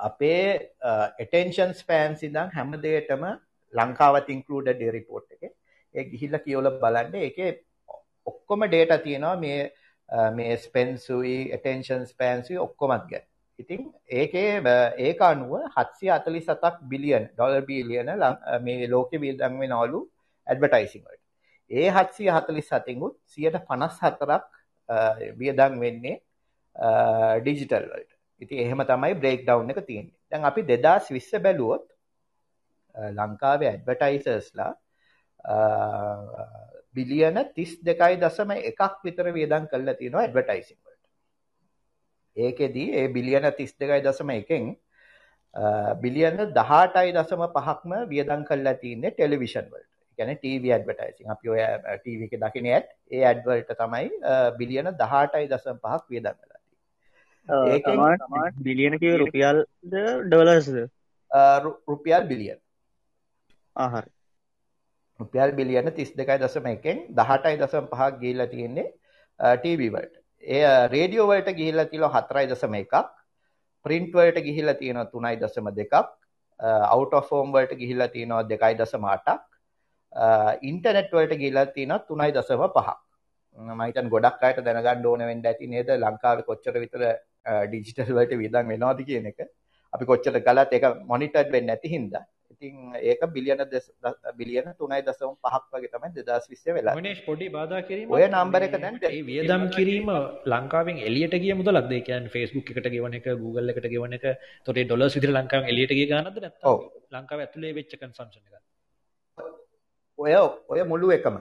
[0.00, 0.44] අපේ
[1.18, 3.24] එටෙන්ෂන් ස්පෑන්ස් ඉඳන් හැම දෙයටම
[3.74, 5.52] ලංකාවත් ඉන්කලූඩ ඩේ රිපෝට් එක.
[5.94, 7.14] ඒ ගිහිල්ල කියවල බලන්න.
[7.22, 7.38] එක
[8.26, 9.60] ඔක්කොම ඩේට තියෙනවා මේ
[10.32, 13.24] මේ ස්පෙන්සුයි එටෙන්ෂන් ස්පෑන්සි ඔක්කොමත් ගැ
[13.58, 13.80] ඉතින්
[14.10, 14.52] ඒකේ
[15.00, 18.10] ඒක අනුව හත්සි අතලි සතක් බිලියන් ඩොල බිලියන
[18.62, 20.00] මේ ලෝක විල්දන්ව නවලු
[20.46, 21.20] ඇඩවටයිසිංවට
[21.70, 24.44] ඒ හත්සිය හතලි සතිකුත් සියට පනස් හතරක්
[25.38, 26.16] වියදං වෙන්නේ
[27.42, 28.09] ඩිජිටල් වලට.
[28.40, 30.16] ඉති එහෙම තමයි බ්‍රේක් ඩව් එක තියෙන්නේ.
[30.30, 31.86] දැන් අපි දෙදස් විස්ස බැලුවොත්
[33.12, 34.72] ලංකාවේ ඇඩ්වටයිසර්ස්ලා
[36.94, 41.00] බිලියන තිස් දෙකයි දසම එකක් විතර වියදන් කල්ල තියෙනවා ඇඩ්වටයිසිංවලට
[42.36, 44.64] ඒකෙදී ඒ බිලියන තිස් දෙකයි දසම එකෙන්
[45.98, 49.88] බිලියන දහටයි දසම පහක්ම වියදන් කල්ලා තියන්නේ ටෙලිවිෂන් වලට.
[50.18, 51.60] ගැන ටව ඇඩ්වටයිසින් අපි ඔය
[51.96, 52.88] ටව එක දකින ඇත්.
[53.10, 54.10] ඒ ඇඩ්වල්ට තමයි
[54.58, 56.04] බිලියන දහටයි දසම් පහක්
[57.50, 59.64] කලා බිලියන කිව රුපියල්
[60.24, 60.78] ඩොලර්ස්ද?
[61.88, 62.58] රුපියල් බිලියන්.
[63.76, 64.04] ආහර
[65.20, 68.88] රුපියල් බිලියන තිස් දෙකයි දසම එකෙන් දහටයි දසම් පහක් ගිල්ල තියෙන්නේ
[69.40, 70.14] ටීවීවලට
[70.44, 72.94] ඒ රේඩියෝවලට ගිහිල්ල තිල හතරයි දසම එකක්.
[73.84, 75.94] ප්‍රින්ට්වලට ගිහිල්ල තියෙන තුනයි දසම දෙකක්.
[76.60, 79.40] අවුට ෆෝම්වලට ගිහිල්ල තියෙනවා දෙකයි දසම අටක්.
[80.62, 82.98] ඉන්ටනෙට් වලට ගිහිල්ලා තියෙනවා තුනයි දසම පහක්.
[83.58, 85.88] මම හිතන් ගොඩක් අයට දැනගන්න ඕන වෙන්න ඇති නේද?
[85.98, 87.02] ලංකාවේ කොච්චර විතර
[87.46, 89.40] ඩිජිටල් වලට වියදම් වෙනවද කියන එක.
[89.92, 92.24] අපි කොච්චර කළත් ඒක මොනිටර්ඩ් වෙන්නේ නැති හින්දා.
[92.52, 93.60] ඉතින් ඒක බිලියන
[94.38, 96.94] බිලියන තුනයි දසම පහක් වගේ තමයි දෙදස් විස්සේ වෙලා.
[96.98, 100.10] මනේෂ් පොඩි බාධා කිරීම ඔය නම්බර එක දැන් ඒ වියදම් කිරීම
[100.52, 104.26] ලංකාවෙන් එලියට ගිය මුදලක් ඒ කියන්නේ Facebook එකට ගෙවන එක Google එකට ගෙවන එක.
[104.66, 106.80] තොට ඩොලර්ස් විතර ලංකාවෙන් එලියට ගිය ගානක්ද නැත්නම් ඔව්.
[107.10, 108.60] ලංකාවේ ඇතුලේ වෙච්ච කන්සම්ප්ෂන් එක
[110.18, 110.34] ඔය
[110.68, 111.36] ඔය මුළු එකම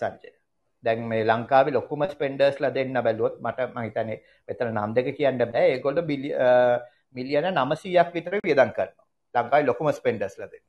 [0.00, 0.30] සංජය
[0.84, 5.64] දැන් මේ ලංකාවේ ලොකුම ස්පෙන්ඩර්ස්ලා දෙන්න බැලුවොත් මට මම හිතන්නේ මෙතන නම් දෙක කියන්න බෑ.
[5.74, 6.04] ඒගොල්ලෝ
[7.16, 9.06] මිලියන 900ක් විතර වියදම් කරනවා.
[9.34, 10.66] ලංකායි ලොකුම ස්පෙන්ඩස්ල දෙන්න.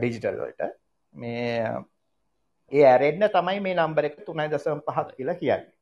[0.00, 0.72] ඩිජිටල් වලට.
[1.14, 1.70] මේ
[2.72, 5.72] ඒ ඇරෙන්න්න තමයි මේ නම්බර එක තුනයි දසම් පහක් කියලා කියන්නේ.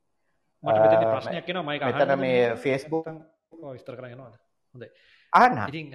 [1.15, 3.07] ප්‍රශ්නයක් න මයි මෙතන මේ ෆේස්බුක්
[3.75, 4.35] විස්තර කරගෙනවාද
[4.75, 4.89] හොඳයි.
[5.33, 5.91] අන්න ඉතින්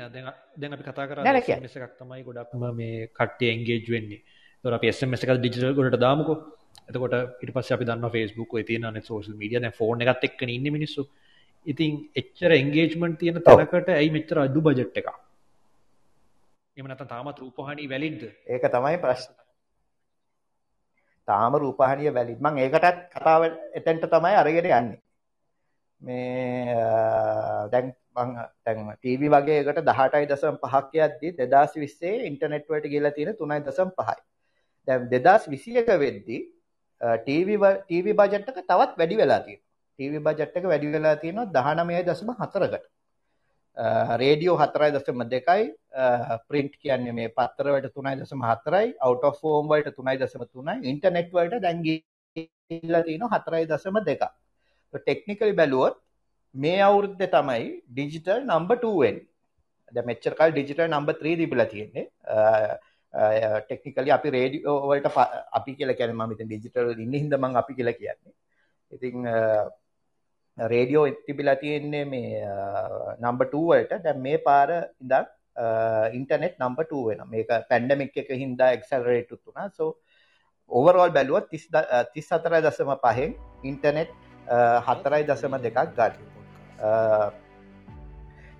[0.57, 1.65] දැන් අපි කතා කර කියන්න.
[1.65, 4.21] එකක් තමයි ගොඩක්ම මේ කට්ටිය එන්ගේජ් වෙන්නේ.
[4.63, 6.37] තොර අපි SMS එකක් ඩිජිටල් ගොඩට දාමුකෝ
[6.89, 10.71] එතකොට ඊට පස්සේ අපි Facebook ඔය තියෙන අනෙක් සෝෂල් මීඩියා දැන් ෆෝන් එකත් එක්කනේ ඉන්නේ
[10.71, 11.07] මිනිස්සු.
[11.65, 15.09] ඉතින් එච්චර එන්ගේජ්මන්ට් තියෙන තැනකට ඇයි මෙච්චර අඩු බජට් එකක්?
[16.77, 19.33] එම නැත්නම් තාමත් රූපවාහිනී වැලිඩ්ද ඒක තමයි ප්‍රශ්න.
[21.27, 23.45] තාම රූපහානිය වැලිඩ් මං ඒකටත් කතාව
[23.79, 24.99] එතෙන්ට තමයි අරගෙන යන්නේ.
[26.01, 26.75] මේ
[27.73, 34.23] දැන් දැන් ටීවී වගේ එකට 18.5ක් යද්දි 2020 ඉන්ටර්නෙට් වලට ගිහලා තියෙන 3.5යි
[34.87, 36.39] දැන් 2021 වෙද්දි
[37.01, 39.67] ටීවී ටීවී බජට් එක තවත් වැඩි වෙලා තියෙනවා
[39.99, 42.87] ටීවී බජට් එක වැඩි වෙලා තියෙනවා 19.4කට
[44.21, 45.63] රේඩියෝ හතරයි දසම දෙකයි
[46.49, 51.31] ප්‍රින්ට් කියන්නේ මේ පත්තරවට තුනයි දසම හතරයි අවුට ඔෆ් ෆෝම් වලට තුනයි දසම තුනයි ඉන්ටර්නෙට්
[51.31, 54.23] වලට දැන් ගිහිල්ලා තියෙනවා හතරයි දසම දෙක.
[54.93, 55.95] ටෙක්නිකලි බැලුවොත්
[56.55, 59.25] මේ අවුරුද්දේ තමයි ඩිජිටල් නම්බර් 2 වෙන්නේ.
[59.93, 62.05] දැන් මෙච්චර කාල ඩිජිටල් නම්බර් 3 දීපලා තියෙන්නේ.
[63.13, 65.07] ටෙක්නිකලි අපි රේඩියෝ වලට
[65.59, 68.33] අපි කියලා කියන්නේ මම ඉතින් ඩිජිටල් ඉන්නේ හින්දා මම අපි කියලා කියන්නේ.
[68.91, 69.15] ඉතින්
[70.57, 72.29] රේඩියෝ තිබිලා තියෙන්නේ මේ
[73.23, 74.69] නම්බර් 2 වලට දැන් මේ පාර
[75.03, 75.25] ඉඳන්
[76.19, 77.31] ඉන්ටර්නෙට් නම්බර් 2 වෙනවා.
[77.33, 79.67] මේක පැන්ඩමික් එක හින්දා ඇක්සලරේට් වුණා.
[79.77, 79.85] so
[80.79, 83.31] overall බැලුවොත් 34.5න්
[83.71, 84.11] ඉන්ටර්නෙට්
[84.89, 86.13] 4.2ක් ගන්න.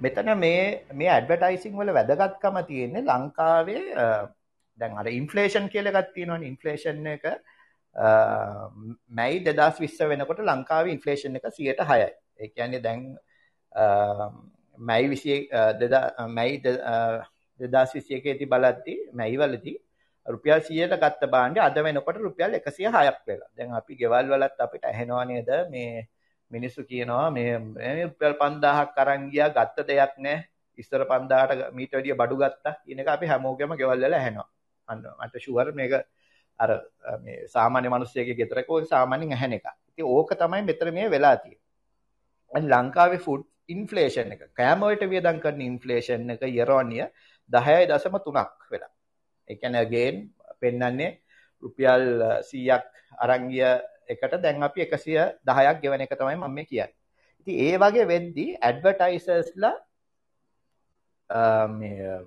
[0.03, 0.59] මෙතන මේ
[0.99, 3.85] මේ ඇඩ්වර්ටයිසිං වල වැදගත්කම තියෙන්නේ ලංකාවේ
[4.79, 6.49] දැන් අර ඉන්ෆ්ලේෂන් කියලා එකක් තියෙනවනේ.
[6.51, 7.25] ඉන්ෆ්ලේෂන් එක
[9.17, 12.09] මැයි දෙදස් විස්ස වෙනකොට ලංකාව ඉන්ෆලේෂන් එක සියට හයයි.
[12.41, 13.01] ඒ කියන්නේ දැන්
[14.89, 15.39] මැයි විසිය
[16.37, 16.55] මැයි
[17.59, 19.77] දෙදස් විසියක ඇති බලද්දි මැයිවලදී
[20.25, 23.49] රුපියල් සියයට ගත්ත බාන්ඩ අද වෙනකොට රුපියල් එකසිය හයක් වෙලා.
[23.57, 25.49] දැන් අපි ගෙවල් වලත් අපිට ඇහෙනවා නේද?
[25.73, 26.07] මේ
[26.51, 27.51] මිනිස්සු කියනවා මේ
[28.05, 30.37] රුපියල් පන්දාහක් කරංගියා ගත්ත දෙයක් නෑ.
[30.81, 34.47] ඉස්සර පන්දාට මීට වැඩිය බඩු ගත්තා කියන එක අපි හැමෝගෙම ගෙවල් වල ඇහෙනවා.
[34.47, 34.58] අන්න
[34.89, 35.93] මට ෂුවර් මේක
[36.59, 36.69] අර
[37.23, 39.67] මේ සාමාන්‍ය මිනිස්සෙගේ ගෙදරක ඔය සාමාන්‍යයෙන් ඇහෙන එක.
[39.89, 42.69] ඉතින් ඕක තමයි මෙතන මේ වෙලා තියෙන්නේ.
[42.73, 47.09] ලංකාවේ ෆුඩ් ඉන්ෆ්ලේෂන් එක කෑම වලට වියදම් කරන ඉන්ෆ්ලේෂන් එක year on year
[47.49, 48.91] 10.3ක් වෙලා.
[49.47, 50.17] ඒ කියන්නේ again
[50.61, 51.11] පෙන්වන්නේ
[51.63, 52.05] රුපියල්
[52.41, 52.83] 100ක්
[53.17, 53.65] අරන් ගිය
[54.13, 56.95] එකට දැන් අපි 110ක් ගෙවන එක තමයි මම මේ කියන්නේ.
[57.41, 59.75] ඉතින් ඒ වගේ වෙද්දී ඇඩ්වර්ටයිසර්ස්ලා
[61.69, 62.17] මේ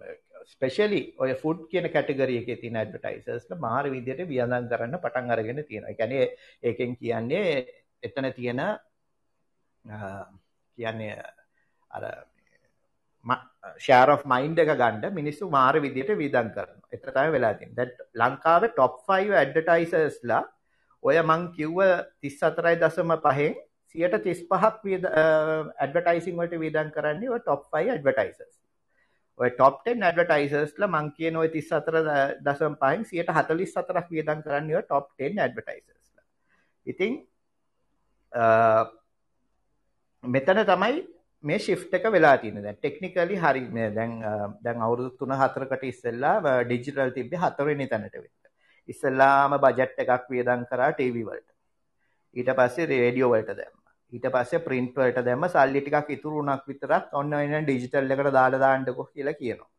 [0.46, 5.90] ස්පෙෂලි ඔය ෆුඩ් කියන කැටගරිය එකේ තියෙන ඇඩ්වර්ටයිසර්ස්ලා මාර විදියට වියදම් කරන්න පටන් අරගෙන තියෙනවා.
[5.90, 6.26] ඒ කියන්නේ
[6.62, 7.66] ඒකෙන් කියන්නේ
[8.02, 8.60] එතන තියෙන
[10.78, 11.16] කියන්නේ
[11.90, 12.04] අර
[13.78, 16.88] ෂාර් of මයින්ඩ් එක ගන්න මිනිස්සු මාර විදියට වියදම් කරනවා.
[16.92, 17.76] එතන තමයි වෙලා තියෙන්නේ.
[17.76, 17.90] දැන්
[18.22, 20.42] ලංකාවේ top 5 ඇඩ්වර්ටයිසර්ස්ලා
[21.02, 21.78] ඔය මං කිව්ව
[22.22, 23.54] 34.5න්
[23.94, 28.61] 135ක් වියද ඇඩ්වර්ටයිසින් වලට වියදම් කරන්නේ ඔය top 5 ඇඩ්වර්ටයිසර්ස්.
[29.38, 36.24] ඔය top 10 ඇඩ්වර්ටයිසර්ස්ලා මං කියන ඔය 34.5න් 144ක් වියදම් කරන්නේ ඔය top 10 ඇඩ්වර්ටයිසර්ස්ලා.
[36.86, 37.12] ඉතින්
[40.24, 41.02] මෙතන තමයි
[41.44, 42.62] මේ ශිෆ්ට් එක වෙලා තියෙන්නේ.
[42.62, 44.12] දැන් ටෙක්නිකලි හරි මේ දැන්
[44.64, 48.30] දැන් අවුරුදු 3-4කට ඉස්සෙල්ලා ඩිජිටල් තිබ්බේ හතරවෙනි තැනට වෙන්න.
[48.88, 51.48] ඉස්සෙල්ලාම බජට් එකක් වියදම් කරා ටීවී වලට.
[52.36, 53.81] ඊට පස්සේ රේඩියෝ වලට දැම්මා.
[54.12, 58.62] ඊට පස්සේ ප්‍රින්ට් වලට දැම්ම සල්ලි ටිකක් ඉතුරු වුණක් විතරක් ඔන්න එන ඩිජිටල් එකට දාලා
[58.64, 59.70] දාන්නකෝ කියලා කියනවා.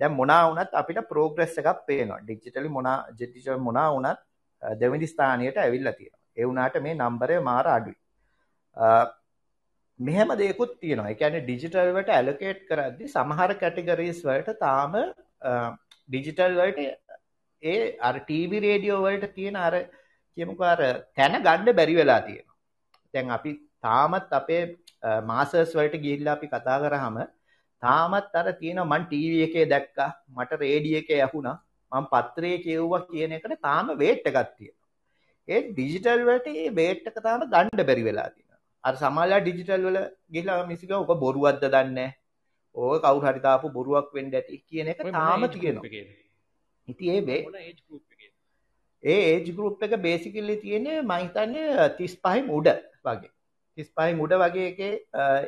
[0.00, 2.20] දැන් මොනා වුණත් අපිට ප්‍රෝග්‍රස් එකක් පේනවා.
[2.24, 4.18] ඩිජිටලි මොනා ඩිජිටල් මොනා වුණත්
[4.80, 6.24] දෙවෙනි ස්ථානයට ඇවිල්ලා තියෙනවා.
[6.36, 7.96] ඒ වුණාට මේ නම්බරය මාර අඩුයි.
[10.00, 11.10] මෙහෙම දෙයකුත් තියෙනවා.
[11.12, 14.98] ඒ කියන්නේ ඩිජිටල් වලට ඇලොකේට් කරද්දී සමහර කැටගරිස් වලට තාම
[16.08, 16.80] ඩිජිටල් වලට
[17.62, 17.78] ඒ
[18.10, 19.74] අර ටීවී රේඩියෝ වලට තියෙන අර
[20.36, 20.84] කියමුකෝ අර
[21.16, 22.56] තැන ගන්න බැරි වෙලා තියෙනවා.
[23.14, 24.62] දැන් අපි තාමත් අපේ
[25.24, 27.18] මාසර්ස් වලට ගිහිල්ලා අපි කතා කරාම
[27.82, 31.56] තාමත් අර තියෙනවා මං ටීවී එකේ දැක්කා මට රේඩියෝ එකේ ඇහුණා
[31.92, 34.86] මං පත්‍රයේ කියවුවා කියන එකට තාම වේට් එකක් තියෙනවා.
[35.48, 38.60] ඒ ඩිජිටල් වලට මේ වේට් එක තාම ගන්න බැරි වෙලා තියෙනවා.
[38.84, 40.00] අර සමහරලා ඩිජිටල් වල
[40.34, 42.10] ගිහලා මිසික ඔක බොරුවක්ද දන්නේ
[42.74, 46.04] ඕක කවුරු හරි තාපු බොරුවක් වෙන්න ඇති කියන එක තාම තියෙනවා.
[46.88, 47.40] ඉතින් ඒ වේ
[49.04, 53.34] ඒ ඒජ් ගෲප් එක බේසිකලි තියෙන්නේ මම හිතන්නේ 35 උඩ වගේ.
[53.78, 54.92] 35 උඩ වගේ එකේ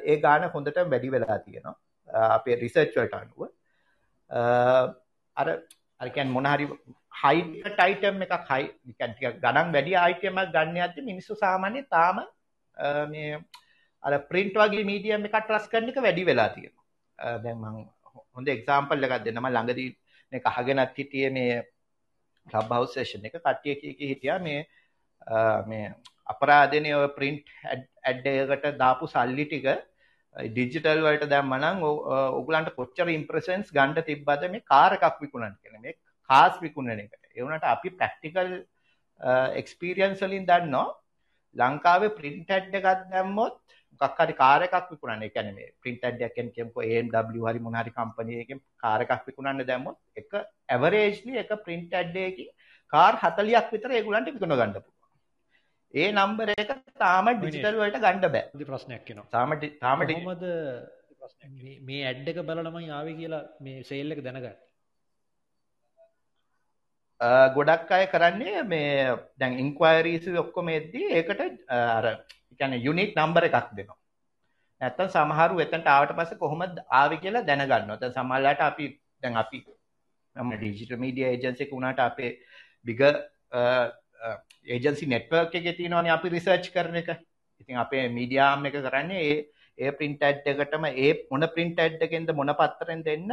[0.07, 1.77] ඒ ගාන හොඳට වැඩි වෙලා තියෙනවා.
[2.31, 3.41] අපේ රිසර්ච් වලට අනුව.
[5.37, 5.49] අර
[6.01, 6.67] අර කියන්නේ මොන හරි
[7.23, 12.21] හයිට් අයිටම් එකක් හයි කියන්නේ ටිකක් ගණන් වැඩි අයිටම් එකක් ගන්න යද්දි මිනිස්සු සාමාන්‍යයෙන් තාම
[13.13, 13.41] මේ
[14.03, 16.87] අර ප්‍රින්ට් වගේ මීඩියම් එකක් ට්‍රස් කරන එක වැඩි වෙලා තියෙනවා.
[17.45, 17.79] දැන් මම
[18.35, 19.43] හොඳ එක්සාම්පල් එකක් දෙන්නම්.
[19.43, 19.91] මම ළඟදී
[20.33, 21.55] මේක අහගෙනත් හිටියේ මේ
[22.47, 24.61] ක්ලබ් හවුස් සෙෂන් එක කට්ටිය කී කී හිටියා මේ
[25.67, 25.85] මේ
[26.33, 27.55] අපරාධනේ ඔය ප්‍රින්ට්
[28.11, 29.67] ඇඩ් එකකට දාපු සල්ලි ටික
[30.37, 35.83] ඩිජිටල් වලට දැම්මනම් ඔයගලන්ට කොච්චර ඉම්ප්‍රෙෂන්ස් ගන්න තිබ්බද මේ කාර් එකක් විකුණන්න කියලා.
[35.87, 35.99] මේ
[36.31, 37.25] කාස් විකුණන එකට.
[37.37, 38.53] ඒ වුණාට අපි ප්‍රැක්ටිකල්
[39.61, 40.87] එක්ස්පීරියන්ස් වලින් දන්නවා
[41.57, 43.59] ලංකාවේ ප්‍රින්ට් ඇඩ් එකක් දැම්මොත්
[44.01, 45.27] මොකක් හරි කාර් එකක් විකුණන්න.
[45.27, 49.01] ඒ කියන්නේ මේ ප්‍රින්ට් ඇඩ් එකක් කියන්නේ කියමුකෝ AMW හරි මොන හරි කම්පැනි එකකින් කාර්
[49.07, 50.31] එකක් විකුණන්න දැම්මොත් එක
[50.69, 52.55] ඇවරේජ්ලි එක ප්‍රින්ට් ඇඩ් එකකින්
[52.93, 55.00] කාර් 40ක් විතර ඒගොල්ලන්ට විකුණ ගන්න පුළුවන්.
[55.95, 58.65] ඒ නම්බර එක තාම ඩිජිටල් වලට ගන්න බෑ.
[58.65, 59.29] ප්‍රශ්නයක් එනවා.
[59.31, 59.51] තාම
[59.81, 60.45] තාම කොහොමද
[61.87, 64.57] මේ ඇඩ් එක බලලමයි ආවේ කියලා මේ සේල් එක දැනගන්නේ?
[67.57, 71.43] ගොඩක් අය කරන්නේ මේ දැන් ඉන්ක්වයරීස් ඔක්කොම එද්දී ඒකට
[71.79, 72.07] අර
[72.61, 73.99] කියන්නේ යුනික් නම්බර එකක් දෙනවා.
[74.81, 78.01] නැත්තම් සමහරු එතනට ආවට පස්සේ කොහොමද ආවේ කියලා දැනගන්නවා.
[78.03, 78.87] දැන් සමහරලාට අපි
[79.23, 79.59] දැන් අපි
[80.37, 82.33] මම ඩිජිටල් මීඩියා ඒජන්සි එක උනාට අපේ
[82.85, 83.03] බිග
[84.67, 87.11] ඒජන්සි නෙට්වර්ක් එකේ තියෙනවානේ අපි රිසර්ච් කරන එක.
[87.61, 89.39] ඉතින් අපේ මීඩියා ආම් එක කරන්නේ ඒ
[89.79, 93.29] ඒ print ad එකටම ඒ මොන print ad එකෙන්ද මොන පත්තරෙන් දෙන්න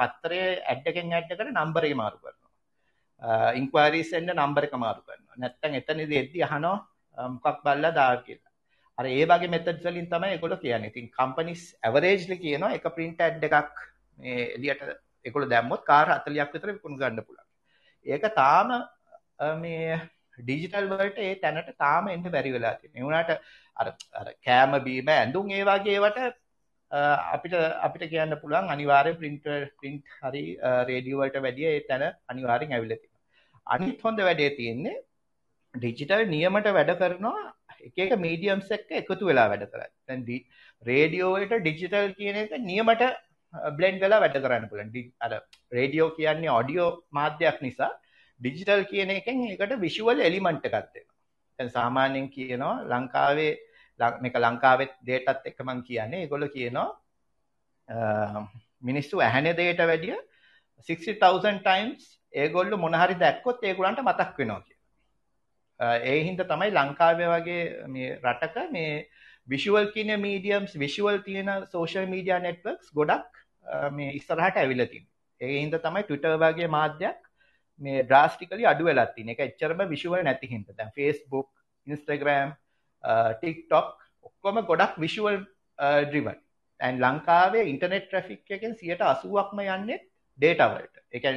[0.00, 3.52] පත්තරයේ ad එකෙන් ad එකට නම්බර එක මාරු කරනවා.
[3.60, 5.40] ඉන්ක්වයරිස් එන්න නම්බර එක මාරු කරනවා.
[5.42, 8.52] නැත්තම් එතනදී එද්දි අහනවා මොකක් බලලා දාන්න කියලා.
[8.98, 10.92] අර ඒ වගේ මෙතඩ්ස් වලින් තමයි ඒගොල්ලෝ කියන්නේ.
[10.92, 13.82] ඉතින් කම්පනිස් ඇවරේජ්ලි කියනවා එක print ad එකක්
[14.18, 14.82] මේ එළියට
[15.24, 17.48] ඒගොල්ලෝ දැම්මොත් කාර් 40ක් විතර විකුණු ගන්න පුළුවන්.
[18.06, 18.70] ඒක තාම
[19.38, 20.00] මේ
[20.38, 22.98] ඩිජිටල් වලට ඒ තැනට තාම එන්න බැරි වෙලා තියෙනවා.
[22.98, 23.30] ඒ වුණාට
[23.76, 23.86] අර
[24.20, 26.20] අර කෑම බීම ඇඳුම් ඒ වගේ ඒවට
[27.34, 29.44] අපිට අපිට කියන්න පුළුවන් අනිවාර්යෙන් print
[29.80, 30.44] print හරි
[30.90, 33.22] රේඩියෝ වලට වැඩිය ඒ තැන අනිවාර්යෙන් ඇවිල්ලා තියෙනවා.
[33.66, 34.96] අනිත් හොඳ වැඩේ තියෙන්නේ
[35.74, 37.44] ඩිජිටල් නියමට වැඩ කරනවා
[37.88, 39.92] එක එක මීඩියම්ස් එක්ක එකතු වෙලා වැඩ කරන්නේ.
[40.08, 40.22] දැන්
[40.82, 43.04] රේඩියෝ වලට ඩිජිටල් කියන එක නියමට
[43.78, 45.12] බ්ලෙන්ඩ් වෙලා වැඩ කරන්න පුළුවන්.
[45.24, 45.32] අර
[45.78, 47.92] රේඩියෝ කියන්නේ ඔඩියෝ මාධ්‍යයක් නිසා
[48.40, 51.14] ඩිජිටල් කියන එකෙන් ඒකට විෂුවල් එලිමන්ට් එකක් දෙනවා.
[51.58, 53.52] දැන් සාමාන්‍යයෙන් කියනවා ලංකාවේ
[54.22, 56.88] මේක ලංකාවෙත් දේටත් එක මං කියන්නේ ඒගොල්ලෝ කියනවා
[58.82, 60.16] මිනිස්සු ඇහෙන දේට වැඩිය
[60.88, 65.94] 60000 times ඒගොල්ලෝ මොන හරි දැක්කොත් ඒගොල්ලන්ට මතක් වෙනවා කියලා.
[66.10, 67.62] ඒ හින්දා තමයි ලංකාවේ වගේ
[67.94, 68.92] මේ රටක මේ
[69.48, 73.32] විෂුවල් කියන මීඩියම්ස් විෂුවල් තියෙන සෝෂල් මීඩියා නෙට්වර්ක්ස් ගොඩක්
[73.98, 75.14] මේ ඉස්සරහට ඇවිල්ලා තියෙන්නේ.
[75.40, 77.20] ඒ හින්දා තමයි Twitter වගේ මාධ්‍යයක්
[77.80, 79.36] මේ ඩ්‍රාස්ටිකලි අඩු වෙලා තියෙන්නේ.
[79.36, 80.76] ඒක එච්චරම විෂුවල් නැති හින්දා.
[80.78, 81.48] දැන් Facebook,
[81.86, 82.54] Instagram
[83.04, 85.40] uh, ටික්ටොක් ඔක්කොම ගොඩක් විශුවල්
[85.78, 86.38] ඩ්‍රිවන්
[86.80, 90.00] ඇන් ලංකාවේ ඉන්ටනෙට් ට්‍රෆික් එකෙන් සියට අසුවක්ම යන්නේ
[90.38, 91.28] ඩේටවලට එක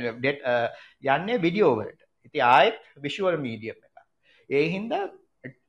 [0.45, 0.67] uh,
[1.15, 3.89] යන්නේ විඩියෝවලට ඉති ආයෙත් විශුවල් මීඩියම් එක
[4.49, 4.95] ඒ හින්ද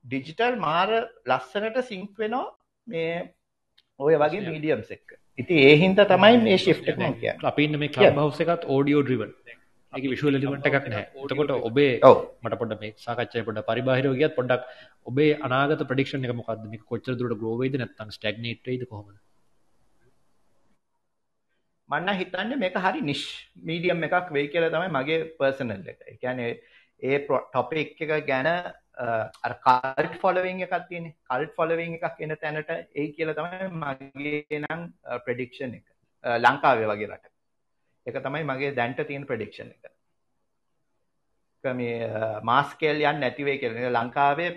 [0.04, 0.90] ඩිජිටල් මාර
[1.26, 2.46] ලස්සනට සිංක් වෙනවා
[2.86, 3.16] මේ
[4.00, 5.16] ඔය වගේ මීඩියම්ස් එක්ක.
[5.38, 9.34] ඉති ඒහින්ද තමයි මේ ශිෆ්ටක් කිය අපින්න මේ කලබ් හවස එකත් ඕඩියෝ ඩ්‍රිවන්
[9.92, 12.18] එක විශුවල ලිවට එකක් නෑ එතකොට ඔබේ ඔව්.
[12.42, 14.68] මට පොඩ මේ සාකච්ඡය පොඩ පරිබාහිරව ගියත් පොඩක්
[15.06, 19.16] ඔබේ අනාගත ප්‍රඩික්ෂන් එක මොකක්ද මේ කොච්චර දුරට ග්‍රෝවේද නැත්නම් ස්ටැග්නේට් වෙයිද කොහොමද?
[21.88, 23.24] මන්න හිතන්න මේක හරි නිශ්
[23.62, 25.98] මීඩියම් එකක් වෙයි කියලා තමයි මගේ පර්සනල් එක.
[26.06, 26.52] ඒ කියන්නේ
[27.02, 28.50] ඒ ටොපික් එක ගැන
[29.58, 34.86] කල්ට් ෆොලවිං එකක් තියෙන කල්ට් ෆොලවිං එකක් එන තැනට ඒ කියලා තමයි මගේ නම්
[35.26, 35.86] ප්‍රඩික්ෂන් එක.
[36.44, 37.39] ලංකාවේ වගේ රට
[38.10, 39.94] එක තමයි මගේ දැන්ට තියෙන ප්‍රඩික්ෂන් එක.
[41.64, 42.10] මේ
[42.42, 43.78] මාස්කේල් යන් නැතිවේ කියල.
[43.90, 44.50] ලංකාවේ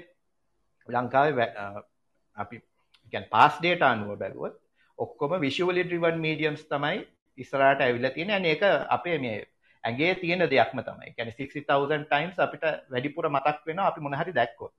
[0.88, 1.48] ලංකාවේ
[2.38, 2.62] අපි
[3.30, 4.60] පාස් ඩේට අනුව බැලුවත්
[5.00, 7.04] ඔක්කොම විශවලි ඩ්‍රිවන් මීඩියම්ස් තමයි
[7.38, 9.46] ඉස්රාට ඇවිල්ල තියෙන ඇන එක අපේ මේ
[9.84, 11.13] ඇගේ තියෙන දෙයක්ම තමයි.
[11.18, 14.74] කැන 60,000 ටයිම්ස් අපිට වැඩිපුර මතක් වෙන අපි මොනහරි දැක්කොත්.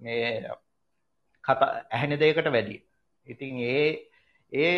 [0.00, 0.50] මේ
[1.44, 2.76] කතා ඇහෙන දෙයකට වැඩි
[3.26, 3.88] ඉතින් ඒ
[4.52, 4.72] ඒ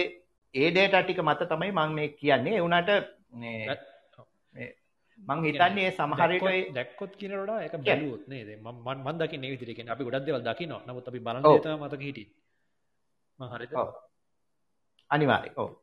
[0.54, 2.56] ඒ ඩේට ටික මත තමයි මං මේ කියන්නේ.
[2.56, 2.90] එවුනට
[5.18, 8.48] මං හිතන්නේ සමහරට දැක්කොත් කියනට එක බැලුවොත් නේද?
[8.58, 11.38] මන් මන් දකි නවිතිරෙන අපි ගොඩක් දෙවල් දකින නමුත් අපි බල
[11.76, 12.24] මතක හිටි
[13.38, 13.68] හරි
[15.10, 15.82] අනිවාරය ඕ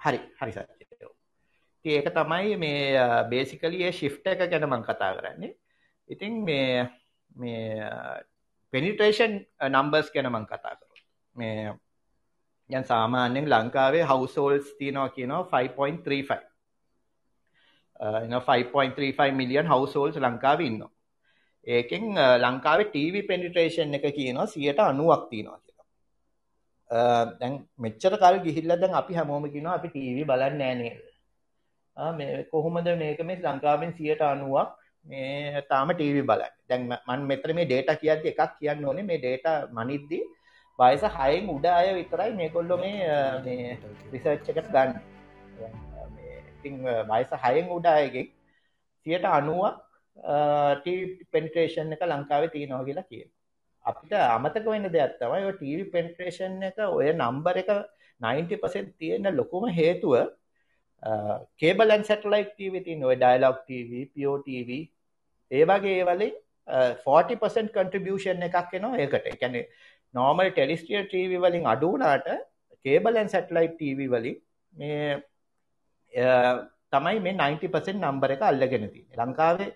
[0.00, 0.18] හරි.
[0.40, 1.12] හරි සත්‍යයෝ.
[1.84, 5.54] ඒක තමයි මේ බේසිකලිය ශිෆ්ට එක ගැන මං කතා කරන්නේ.
[6.08, 6.86] ඉතින් මේ
[7.36, 7.88] මේ
[8.70, 9.34] පෙනිට්‍රේෂන්
[9.70, 10.94] නම්බර්ස් ගැන මං කතා කරු
[11.36, 11.72] මේ
[12.70, 16.38] යන් සාමාන්‍යෙන් ලංකාවේ හවසෝල්ස් තියනවා කියනවා 5.35
[18.46, 20.82] 5.35 මිලියන් හවසෝල්ස් ලංකාව ඉන්න
[21.66, 22.04] ඒකෙන්
[22.38, 25.60] ලංකාවේ ටීවි පෙනිට්‍රේෂන් එක කියනවා සියට අනුවක් තියනවා
[27.34, 30.94] දැන් මෙච්චර කල් ගිහිල්ල දැන් අපි හැමෝම කිනවා අපි ටීවී බලන්න ෑනේ
[31.96, 34.68] මේ කොහොමද මේක මේ ලංකාවෙන් සියට අනුවක්
[35.06, 36.52] මේ තාම ටීවි බලන්න?
[36.68, 39.02] දැන් මන් මෙතර මේ ඩේට කියද්ද එකක් කියන්න ඕනේ.
[39.02, 40.22] මේ ඩේට මනිද්දී
[40.78, 43.78] වයස හයෙන් උඩ අය විතරයි මේකොල්ලො මේ
[44.12, 44.92] රිසර්ච් එකට ගන්න.
[46.52, 46.76] ඉතිං
[47.10, 48.30] වයස හයෙන් උඩ අයගෙක්
[49.06, 49.76] සියට අනුවක්
[51.32, 53.28] පෙන්ට්‍රේෂන් එක ලංකාවේ තියනවා කියලා කියන
[53.84, 57.70] අපිට අමතක වෙන්න දෙයක් තමයි ඔය ටීවි පෙන්ට්‍රේෂන් එක ඔය නම්බර එක
[58.20, 60.14] 90% තියෙන ලොකුම හේතුව
[61.62, 64.84] කේබල් ඇන් සැටලයිට් ටීවී තියෙන ඔය ඩයලොග් ටීවී පියෝ ටීවී
[65.50, 66.34] ඒ වගේ ඒවලින්
[66.68, 69.26] 40% කන්ට්‍රිබියුෂන් එකක් එනවා ඒකට.
[69.26, 69.66] ඒ කියන්නේ
[70.14, 72.28] නෝමල් ටෙලිස්ටියර් ටීවී වලින් අඩු වුණාට
[72.84, 74.36] කේබල් ඇන් සැටලයිට් ටීවී වලින්
[74.72, 75.18] මේ
[76.92, 79.18] තමයි මේ 90% නම්බර එක අල්ලගෙන තියෙන්නේ.
[79.20, 79.70] ලංකාවේ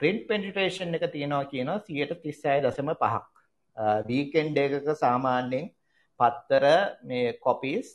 [0.00, 3.24] ප්‍රින්ට් පෙන්ට්‍රේෂන් එක තියෙනවා කියනවා 136.5ක්
[4.08, 5.66] වීකෙන්ඩ එකක සාමාන්‍යයෙන්
[6.20, 6.64] පත්තර
[7.02, 7.88] මේ කොපිස්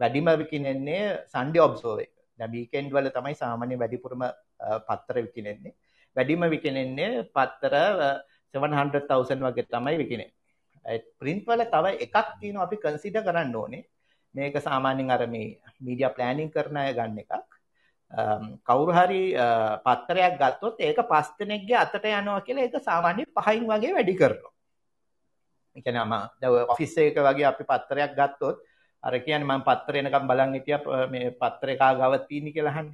[0.00, 1.02] වැඩිම විකිනෙන්නේ
[1.32, 4.22] සන්ඩි ඔබ්සෝවේ දැබීකෙන්ඩ් වල තමයි සාමාන්‍ය වැඩිපුරම
[4.88, 5.74] පත්තර විකිනෙන්නේ.
[6.16, 7.74] වැඩිම විකිනෙන්නේ පත්තර
[8.54, 10.30] 700,000 වගේ තමයි විකිනේ
[11.18, 13.84] ප්‍රින්ට් වල තව එකක් තියෙන අපි කන්සිඩ කරන්න ඕනේ.
[14.34, 17.32] මේක සාමාන්‍යෙන් අර මේ මීඩිය ප්ලෑනිින් කරන අය ගන්න එකක්.
[18.62, 19.22] කවුරු හරි
[19.82, 24.52] පත්තරයක් ගත්තොත් ඒක පස්තනෙක්ගේ අතට යනවා කියලා ඒක සාමාන්‍ය පහින් වගේ වැඩි කරනවා.
[25.76, 28.62] එකන අම දව ඔෆිස්ස එක වගේ අපි පත්තරයක් ගත්තොත්
[29.02, 32.88] අර කියන්න මම පත්තරයනකම් බලන් හිටිය මේ පත්තර එකා ගව තිීනි කියලහන්න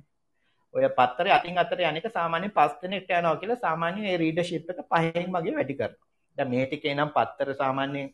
[0.75, 5.55] ඔය පත්තර අතින් අතර යනක සාමාන්‍ය පස්තනෙක්ට යනවා කියලා සාමාන්‍ය රීඩ ශිප් එක පහෙන් වගේ
[5.59, 5.79] වැඩි
[6.37, 8.13] කර ද මේටික නම් පත්තර සාමාන්‍යයෙන්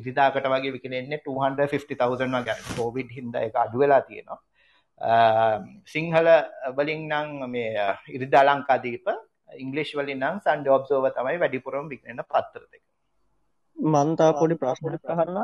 [0.00, 4.40] ඉරිදාකට වගේ විකනෙන්නේ 250,000 වගේ කෝවිඩ් හින්ද එක අඩුවෙලා තියෙනවා.
[5.86, 6.28] සිංහල
[6.76, 9.08] වලින් නං මේ ඉරිදා ලංකාදීප
[9.58, 12.82] ඉංගලිෂ් වලින් නම් සන්ඩ ඔබ්සෝව තමයි වැඩිපුරම් වික්නෙන පත්තර දෙක.
[13.76, 15.36] මන්තා පොඩි ප්‍රශ්නයක් අහන්න.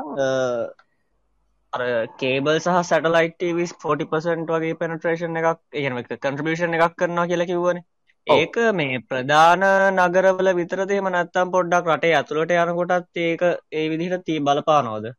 [1.73, 1.81] අර
[2.21, 7.85] කේබල් සහ සැටලයිට විස් 40% වගේ පෙනට්‍රේෂන් එකක් එහෙම කන්ට්‍රිබියුෂන් එකක් කරනවා කියලා කිව්වනේ
[8.27, 9.63] ඒක මේ ප්‍රධාන
[9.95, 15.11] නගරවල විතරද එහෙම නැත්තම් පොඩ්ඩක් රටේ ඇතුළට යනකොටත් ඒක ඒ විදිහට තී බලපානවද?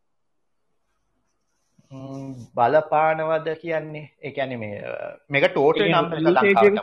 [2.54, 4.10] බලපානවද කියන්නේ?
[4.20, 4.96] ඒ කියන්නේ මේ
[5.28, 6.80] මේක ටෝටල් නම්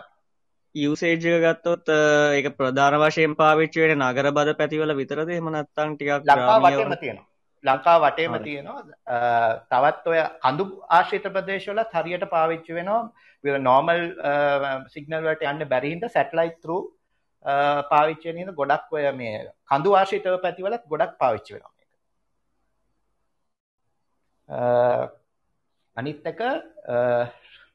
[0.75, 6.59] යුසේජ්ක ගත්තොත් ඒක ප්‍රධාන වශයෙන් පාවිච්චි වෙන නගර බද පැතිවල විතරද එම නත්තන් ටිකක් ලංකා
[6.59, 7.25] වටේම තියෙනවා.
[7.63, 8.83] ලංකා වටේම තියෙනවා.
[9.71, 13.01] තවත් ඔය කඳු ආශ්‍රිත ප්‍රදේශවල හරියට පාවිච්චි වෙනවා
[13.43, 14.01] නෝමල්
[14.87, 16.77] සිගනල්වට යන්න බැරිහින්ද සැටලයි් තරු
[17.91, 21.77] පාවිච්චය නද ගොඩක් ඔය මේ කඳු ආශ්‍රිතව පැතිවලත් ගොඩක් පාවිච්චි වෙනවා
[25.97, 26.41] අනිත්තක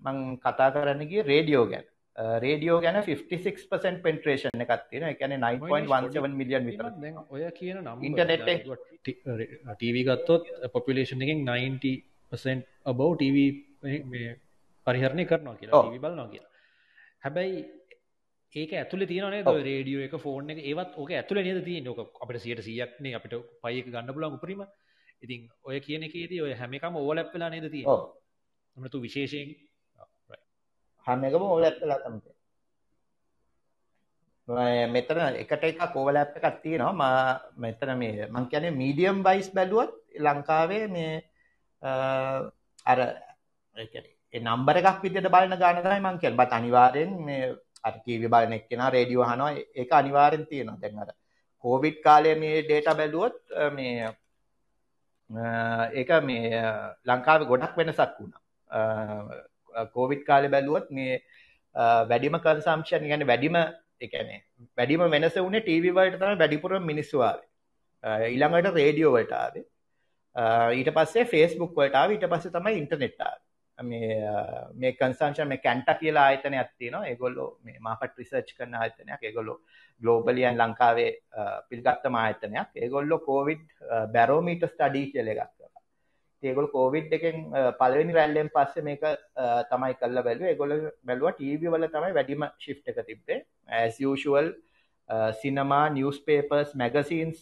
[0.03, 1.87] මං කතා කරන්නගේ රේඩියෝ ගැන
[2.39, 6.87] රේඩියෝ ගැන 56% පෙන්ට්‍රේෂන් එකක් තියෙන එකන 9.17 මිලියන් විතර
[7.31, 8.49] ඔය කියන නම් ඉන්ටනෙට්
[9.73, 13.51] ටීවී ගත්තොත් පොපිලේෂන් එකින් 90% අබව ටීවී
[14.87, 16.53] පරිහරණය කරනවා කියලා ටීවී බලනවා කියලා.
[17.25, 17.59] හැබැයි
[18.55, 22.61] ඒක ඇතුල තියනේ රේඩියෝ එක ෆෝන් එක ඒවත් ඕක ඇතුල නද තිය නොක අපට සියට
[22.69, 24.63] සියක්නේ අපිට පයක ගන්න පුලන් උපරීම.
[25.25, 28.01] ඉතින් ඔය කියන එකේදී ඔය හැම එකම ඕවලැප් වෙලා නේද ඔව්.
[28.77, 29.49] නතු විශේෂයෙන්?
[31.07, 32.33] හැම එකම ඕවලැප් වෙලා තියෙන්නේ.
[34.95, 37.21] මෙතන එකට එකක් ඕවලැප් එකක් තියෙනවා.
[37.57, 39.93] මෙතන මේ මම කියන්නේ මීඩියම් වයිස් බැලුවොත්
[40.27, 41.13] ලංකාවේ මේ
[42.93, 42.99] අර
[44.35, 46.39] ඒ කියන්නේ ඒ නම්බර එකක් විදිහට බලන ගාන තමයි මම කියන්නේ.
[46.41, 47.43] බත් අනිවාර්යෙන් මේ
[47.87, 50.81] අර ටීවී බලන එක්කෙනා රේඩියෝ අහනවා ඒක අනිවාර්යෙන් තියෙනවා.
[50.83, 51.11] දැන් අර
[51.65, 54.13] කොවිඩ් කාලේ මේ ඩේටා බැලුවොත් අ, මේ අ,
[56.01, 56.73] ඒක මේ අ,
[57.11, 58.41] ලංකාවේ ගොඩක් වෙනසක් වුණා.
[59.97, 61.15] කොවිඩ් කාලේ බැලුවොත් මේ
[61.75, 63.57] අ, වැඩිම කන්සම්ප්ෂන් කියන්නේ වැඩිම
[64.03, 64.41] ඒ කියන්නේ
[64.79, 67.49] වැඩිම වෙනස වුණේ ටීවී වලට තමයි වැඩිපුරම මිනිස්සු ආවේ.
[68.05, 69.65] අ, ඊළඟට රේඩියෝ වලට ආවේ.
[70.37, 70.43] අ,
[70.81, 73.44] ඊට පස්සේ Facebook වලට ආවේ ඊට පස්සේ තමයි ඉන්ටර්නෙට් ආවේ.
[73.83, 77.07] මේ අ, මේ කන්සම්ප්ෂන් මේ කැන්ටා කියලා ආයතනයක් තියෙනවා.
[77.11, 79.23] ඒගොල්ලෝ මේ මාකට් රිසර්ච් කරන ආයතනයක්.
[79.23, 79.61] ඒගොල්ලෝ
[80.03, 82.69] ග්ලෝබලි and ලංකාවේ අ, පිළිගත්තම ආයතනයක්.
[82.87, 83.61] ඒගොල්ලෝ COVID
[84.17, 85.71] බැරෝමීටර් ස්ටඩි කියලා එකක් කරා.
[86.37, 89.15] ඉතින් ඒගොල්ලෝ COVID එකෙන් අ, පළවෙනි රැල්ලෙන් පස්සේ මේක අ,
[89.73, 90.53] තමයි කරලා බැලුවේ.
[90.55, 93.41] ඒගොල්ලෝ බැලුවා ටීවී වල තමයි වැඩිම shift එක තිබ්බේ.
[93.67, 94.53] as usual
[95.43, 97.41] සිනමා නිවස්පේපර්ස් මැගසින්ස්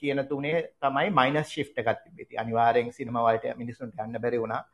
[0.00, 2.24] කියන තුනේ තමයි මයිනස් ශිප් එකක් තිබ්බේ.
[2.26, 4.64] ඉතින් අනිවාර්යෙන් සිනමා වලට මිනිස්සුන්ට ගන්න බැරි වුණා.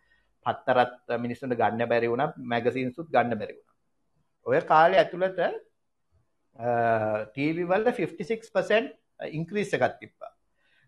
[0.46, 2.32] පත්තරත් මිනිස්සුන්ට ගන්න බැරි වුණා.
[2.52, 3.74] මැගසින්ස්ුත් ගන්න බැරි වුණා.
[4.46, 5.38] ඔය කාලේ ඇතුළත
[7.32, 8.92] ටීවී වල 56%
[9.38, 10.30] ඉන්ක්‍රීස් එකක් තිබ්බා.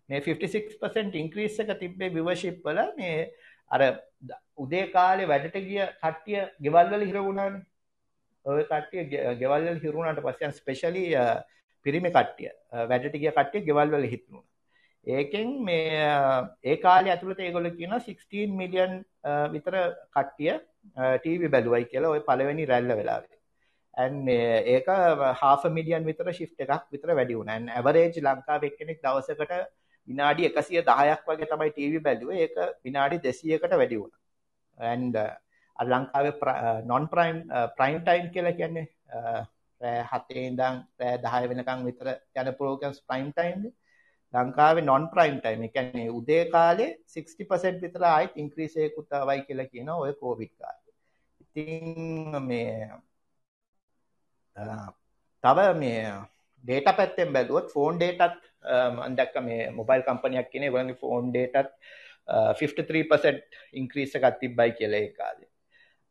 [0.09, 3.31] මේ 56% ඉන්ක්‍රීස් එක තිබ්බේ viewership වල මේ
[3.71, 3.81] අර
[4.27, 7.63] ද- උදේ කාලේ වැඩට ගිය කට්ටිය ගෙවල් වල හිර වුණානේ.
[8.45, 11.03] ඔය කට්ටිය ගෙ- ගෙවල් වල හිර වුණාට පස්සේ ස්පෙෂලි
[11.85, 14.45] පිරිමි කට්ටිය අ, වැඩට ගිය කට්ටිය ගෙවල් වල හිටුණා.
[15.07, 19.03] ඒකෙන් මේ අ, ඒ කාලේ ඇතුළත ඒගොල්ලෝ කියනවා 16 මිලියන්
[19.53, 19.75] විතර
[20.15, 20.53] කට්ටිය
[21.17, 23.33] ටීවී බැලුවයි කියලා ওই පළවෙනි රැල්ල වෙලාවේ.
[23.93, 24.87] and මේ ඒක
[25.41, 27.55] half a million විතර shift එකක් විතර වැඩි වුණා.
[27.55, 29.53] and average ලංකාවේ එක්කෙනෙක් දවසකට
[30.07, 32.39] විනාඩි 110ක් වගේ තමයි ටීවී බැලුවේ.
[32.45, 34.21] ඒක විනාඩි 200කට වැඩි වුණා.
[34.77, 35.33] and uh,
[35.79, 37.39] අර ලංකාවේ non prime
[37.77, 38.85] prime time කියලා කියන්නේ
[39.17, 39.41] uh,
[39.81, 42.07] රෑ 7 ඉඳන් රෑ 10 වෙනකන් විතර
[42.41, 43.73] යන programs prime time නේ.
[44.37, 49.71] ලංකාවේ non prime time ඒ කියන්නේ උදේ කාලේ 60% විතර ආයිත් increase එකකුත් ආවයි කියලා
[49.73, 50.93] කියනවා ඔය covid කාලේ.
[51.43, 52.89] ඉතින් මේ
[54.57, 54.63] අ,
[55.43, 56.01] තව මේ
[56.63, 58.43] ඩේටා පැත්තෙන් බැලුවොත් ෆෝන් ඩේටත්
[58.95, 61.71] මම දැක්ක මේ මොබයිල් කම්පනියක් කියන ඒගොල්ලන්ගේ ෆෝන් ඩේටත්
[62.61, 65.49] 53% ඉන්ක්‍රීස් එකක් තිබ්බයි කියලා ඒ කාලේ.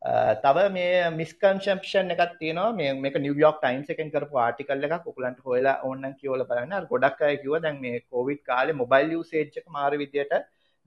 [0.01, 0.11] අ,
[0.43, 5.75] තව මේ මිස්කන්සම්ප්ෂන් එකක් තියෙනවා මේ මේක නිව්යෝක් ටයිම්ස් එකෙන් කරපු ආටිකල් එකක් ඔයගලන්ට හොයලා
[5.89, 6.73] ඕනනම් කියවලා බලන්න.
[6.79, 10.33] අර ගොඩක් අය කිව්වා දැන් මේ කොවිඩ් කාලේ මොබයිල් යූසේජ් එක මාර විදියට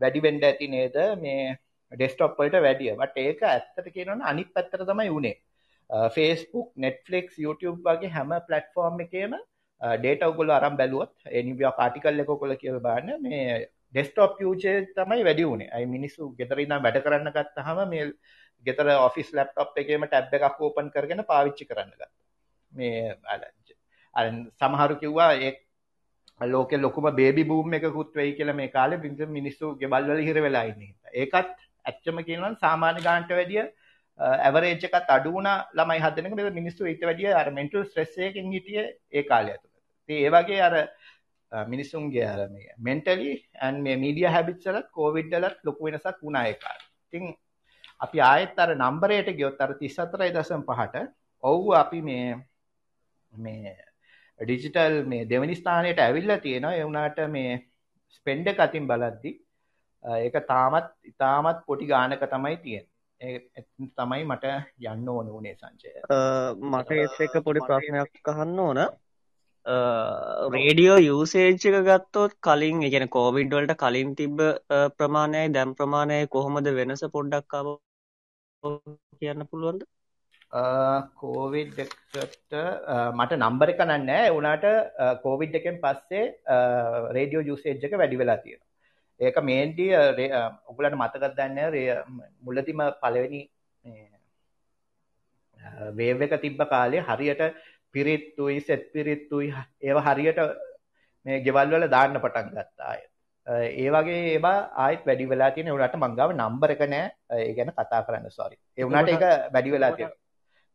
[0.01, 1.57] වැඩි වෙන්න ඇති නේද මේ
[1.93, 2.93] ඩෙස්ක්ටොප් වලට වැඩිය.
[3.01, 5.37] බට් ඒක ඇත්තට කියනවනම් අනිත් පැත්තට තමයි උනේ.
[6.17, 9.33] Facebook, Netflix, YouTube වගේ හැම platform එකේම
[10.05, 13.67] data ඔයගොල්ලෝ අරන් බැලුවොත් ඒ නිව්යෝක් ආටිකල් එක ඔයගොල්ලෝ කියලා බලන්න මේ
[13.99, 15.69] desktop usage තමයි වැඩි උනේ.
[15.77, 18.05] අයි මිනිස්සු ගෙදර ඉඳන් වැඩ කරන්න ගත්තාම මේ
[18.67, 22.11] ගෙදර ඔෆිස් ලැප්ටොප් එකේම ටැබ් එකක් ඕපන් කරගෙන පාවිච්චි කරන්න ගත්තා.
[22.73, 23.41] මේ අර
[24.15, 24.27] අර
[24.61, 25.53] සමහරු කිව්වා ඒ
[26.41, 30.65] ලෝකෙ ලොකුම බේබි බූම් එකකුත් වෙයි කියලා මේ කාලේ මිනිස්සු මිනිස්සු ගෙවල් වල හිර වෙලා
[30.71, 30.87] ඉන්නේ.
[30.87, 31.11] හින්දා.
[31.15, 31.51] ඒකත්
[31.85, 33.63] ඇත්තම කියනවා නම් සාමාන්‍ය ගානට වැඩිය
[34.21, 38.53] ඇවරේජ් එකත් අඩු වුණා ළමයි හදන එක මේක මිනිස්සු ඊට වැඩිය අර මෙන්ටල් ස්ට්‍රෙස් එකකින්
[38.57, 39.77] හිටියේ ඒ කාලය ඇතුළත.
[40.09, 40.75] ඉතින් ඒ වගේ අර
[41.53, 46.45] අ, මිනිස්සුන්ගේ අර මේ මෙන්ටලි and මේ මීඩියා හැබිට්ස් වලත් කොවිඩ් වලත් ලොකු වෙනසක් වුණා
[46.51, 46.89] ඒ කාලේ.
[47.07, 47.25] ඉතින්
[48.01, 51.07] අපි ආයෙත් අර නම්බරයට ගියොත් අර 34.5ට
[51.43, 52.29] ඔව් අපි මේ
[53.33, 53.75] මේ
[54.41, 57.53] ඩිජිටල් මේ දෙවනි ස්ථානයට ඇවිල්ලා තියෙනවා ඒ වුණාට මේ
[58.15, 59.33] ස්පෙන්ඩ් එක අතින් බලද්දි
[60.05, 62.89] ඒක තාමත් ඉතාමත් පොඩි ගානක තමයි තියෙන්නේ.
[63.97, 64.45] තමයි මට
[64.87, 65.93] යන්න ඕන උනේ සංජය.
[66.71, 68.81] මට එක පොඩි ප්‍රශ්නයක් අහන්න ඕන
[70.51, 74.41] රේඩියෝ යූසේජ් එක ගත්තොත් කලින් ඒ කියන්නේ කෝවිඩ් වලට කලින් තිබ්බ
[74.97, 77.69] ප්‍රමාණයයි දැන් ප්‍රමාණයයි කොහොමද වෙනස පොඩ්ඩක් ආව
[78.63, 79.83] කියන්න පුළුවන්ද
[81.21, 84.67] කෝවිඩ් එකට අ, මට නම්බර එක නෑ ඒ වුණාට
[85.23, 86.25] කෝවිඩ් එකෙන් පස්සේ
[87.17, 88.67] රේඩියෝ යූසේජ් එක වැඩි වෙලා තියෙනවා.
[89.21, 89.87] ඒක මේන්ලි
[90.71, 92.05] ඔගලන්ට මතකද දන්නේ රේ-
[92.43, 93.43] මුලදිම පළවෙනි
[95.95, 97.43] වේව් එක තිබ්බ කාලේ හරියට
[97.95, 100.41] පිරිත්තුයි සෙත් පිරිත්තුයි ඒව හරියට
[101.27, 103.01] මේ ගෙවල් වල දාන්න පටන් ගත්තා අය.
[103.51, 107.07] ඒ වගේ ඒවා ආයෙත් වැඩි වෙලා තියෙන උනාට මං ගාව නම්බර එක නෑ
[107.39, 108.57] ඒ ගැන කතා කරන්න සෝරි.
[108.79, 109.23] ඒ වුණාට ඒක
[109.55, 110.19] වැඩි වෙලා තියෙනවා.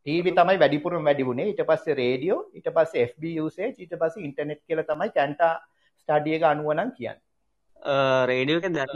[0.06, 4.62] ටීවී තමයි වැඩිපුරම වැඩි වුණේ ඊට පස්සේ රේඩියෝ ඊට පස්සේ FB usage ඊට පස්සේ ඉන්ටර්නෙට්
[4.64, 5.54] කියලා තමයි කැන්ටා
[6.00, 7.22] ස්ටඩි එක අනුව නම් කියන්නේ.
[8.28, 8.90] රේඩියෝ එක දැන්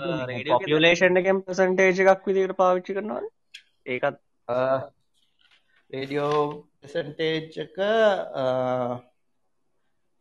[0.53, 3.25] පොපියුලේෂන් එකෙන් පර්සන්ටේජ් එකක් විදිහට පාවිච්චි කරනවද
[3.87, 4.17] ඒකත්
[5.91, 6.41] රේඩියෝ
[6.81, 7.77] පර්සන්ටේජ් එක
[8.35, 8.45] අ,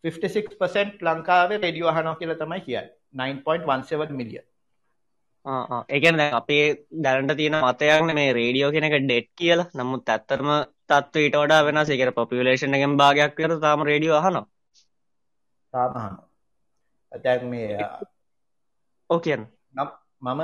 [0.04, 4.46] 56% ලංකාවේ රේඩියෝ අහනවා කියලා තමයි කියන්නේ 9.17 මිලියන්
[5.88, 6.64] එකන අපේ
[7.04, 9.70] දැනට තියෙන මතයක්න මේ රේඩියෝ කෙනෙක ඩෙට් කියලා.
[9.74, 10.50] නමුත් ඇත්තරම
[10.86, 11.90] තත්ව ඊට වඩා වෙනස්.
[11.90, 14.20] ඒකට පොපියුලේෂන් එකෙන් භාගයක් කර තාම රේඩියෝ
[15.74, 16.16] තාමහන
[17.12, 17.88] ඇතැක් මේ
[19.10, 19.46] ඕ කියන්න.
[20.20, 20.42] මම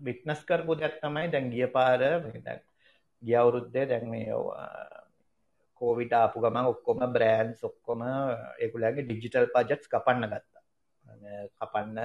[0.00, 2.00] විට්නස් කරපු දැක් තමයි දැන් ගිය පාර
[3.22, 4.32] ගිය අවුරුද්දේ දැන් මේ
[5.80, 8.02] කෝවිට ආපු ගමන් ඔක්කොම බ්‍රෑන්ස් ඔක්කොම
[8.62, 10.53] ඒකුලගේ ඩිජිටල් පජට්ස් කපන්න ගත්තා
[11.58, 11.98] කපන්න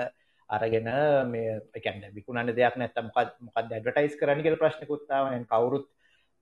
[0.50, 0.90] අරගෙන
[1.28, 5.88] මේ එකන්න විකුණන්න දෙයක් නැත්ත මොකක් මොකක් ඇඩටයිස් කරන්න කියල ප්‍රශ්නකුත්තාවන කවුරුත්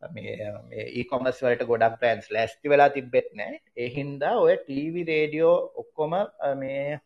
[0.02, 6.18] මේ ඒකොමස් වලට ගොඩක් ප්‍රෑන්ස් ලැස්ති වෙලා තිබෙත් නෑ එහින්දා ඔය ටීවි රේඩියෝ ඔක්කොම
[6.56, 7.00] මේ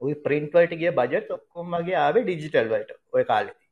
[0.00, 2.98] ඔයි ප්‍රින්ටවල්ට ගිය බජට් ඔක්කොම්මගේ ආවේ ඩිජිටල් වලට.
[3.12, 3.63] ඔය කාලෙති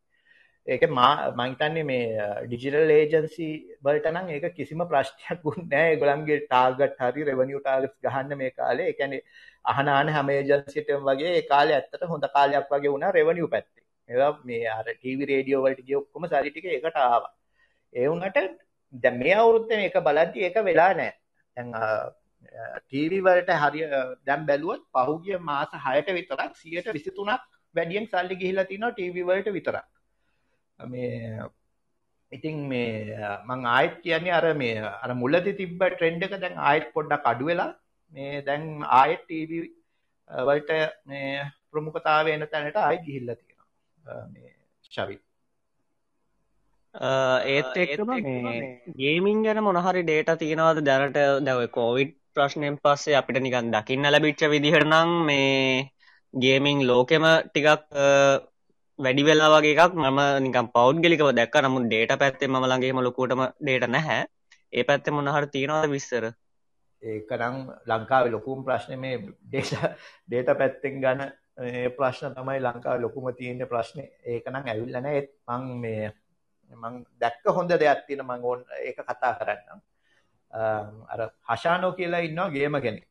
[0.69, 2.03] ඒක මා මංතන්නේ මේ
[2.45, 3.47] ඩිජිටල් ඒජන්සි
[3.83, 8.89] වලට නම් ඒක කිසිම ප්‍රශ්නයක් ගුන්නෑ ගොළන්ගේ ටාගට් හරි රෙවනිිය ටාගස් ගහන්න මේ කාලේ.
[8.89, 9.19] එකැනෙ
[9.65, 13.83] අහනාන හැම ඒජන්සිටම් වගේ කාලේ ඇත්තට හොඳ කාලයක් වගේ වුණ රෙවනිිය පැත්තේ.
[14.09, 17.25] ඒ මේ අර ටීවි රේඩියෝ වලට ගිය ඔක්කොම සරිටික එකට ආව.
[17.93, 18.39] ඒ වුනට
[18.95, 21.13] දැ මේ අවුරුත්තම එක බලද්දි එක වෙලා නෑ
[21.57, 21.73] දැන්
[22.83, 23.83] ටීවි වලට හරි
[24.27, 29.85] දැම් බැලුවත් පහුගිය මාස හයට විතරක් සියට විසිතුනක් වැඩියෙන් සල්ලි ගිහිලා තිනවා ටීවි වලට විතරක්.
[30.87, 31.49] මේ
[32.33, 33.16] ඉතින් මේ
[33.49, 37.70] මං ආයත් කියන්නේ අර මේ අර මුලදි තිබ්බ ට්‍රෙන්ඩ් එක දැන් ආයෙත් පොඩ්ඩක් අඩු වෙලා
[38.14, 38.64] මේ දැන්
[39.01, 39.64] ආයෙත් ටීවී
[40.30, 40.72] වලට
[41.07, 44.24] මේ ප්‍රමුඛතාවය එන තැනට ආයෙත් ගිහිල්ලා තියෙනවා.
[44.28, 44.51] මේ
[44.91, 45.16] ශවි
[47.49, 48.61] ඒත් එක්කම මේ
[48.97, 50.85] ගේමින් ගැන මොනහරි ඩේට තියෙනවද?
[50.85, 55.91] දැනට දැව කෝවිඩ් ප්‍රශ්නයෙන් පස්සේ අපිට නිකන් දකින්න ලැබිච්ච විදිහට නම් මේ
[56.35, 57.89] ගේමිං ලෝකෙම ටිකක්
[58.99, 61.57] වැඩි වෙලා වගේ එකක් මම නිකම් පෞද්ගලිකව දැක්ක.
[61.64, 64.24] නමුත් ඩේට පැත්තේ මම ළඟේම ලොකුටම ඩේට නැහැ.
[64.72, 66.24] ඒ පැත්තේ මොනහර තියෙනවද විස්තර?
[67.03, 67.57] ඒකනම්
[67.90, 69.72] ලංකාවේ ලොකුම් ප්‍රශ්න මේ ඩේට
[70.28, 71.22] ඩේට පැත්තෙන් ගන්න
[71.97, 76.12] ප්‍රශ්න තමයි ලංකාව ලොකුම තියෙන ප්‍රශ්නය ඒකනම් ඇවිල්ලන ඒත් මං මේ
[76.72, 79.80] මං දැක්ක හොඳ දෙයක් තියෙන මං ඕන් ඒක කතා කරන්න
[81.12, 81.20] අර
[81.51, 83.09] හශානෝ කියලා ඉන්නවා ගේම කෙනෙක්.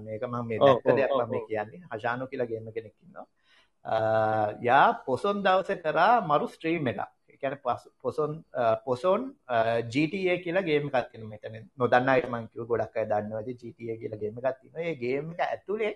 [0.00, 1.86] මේක මම මේ දැක්ක දෙයක් මම කියන්නේ.
[1.92, 3.26] හශානෝ කියලා ගේම කෙනෙක් ඉන්නවා
[3.84, 7.00] යා පොසොන් දවස කරා මරු ස්ට්‍රීම් එක
[7.30, 7.58] එකැන
[8.02, 8.44] පොසොන්
[8.84, 9.34] පොසොන්
[9.88, 14.94] GTA කියලා ගේම කත්තින මෙතන නොදන්න අයමංකිව ගොඩක් අය දන්නවද GTA කියලා ගේම ගත්තින ඒ
[14.94, 15.94] ගේම එක ඇතුළේ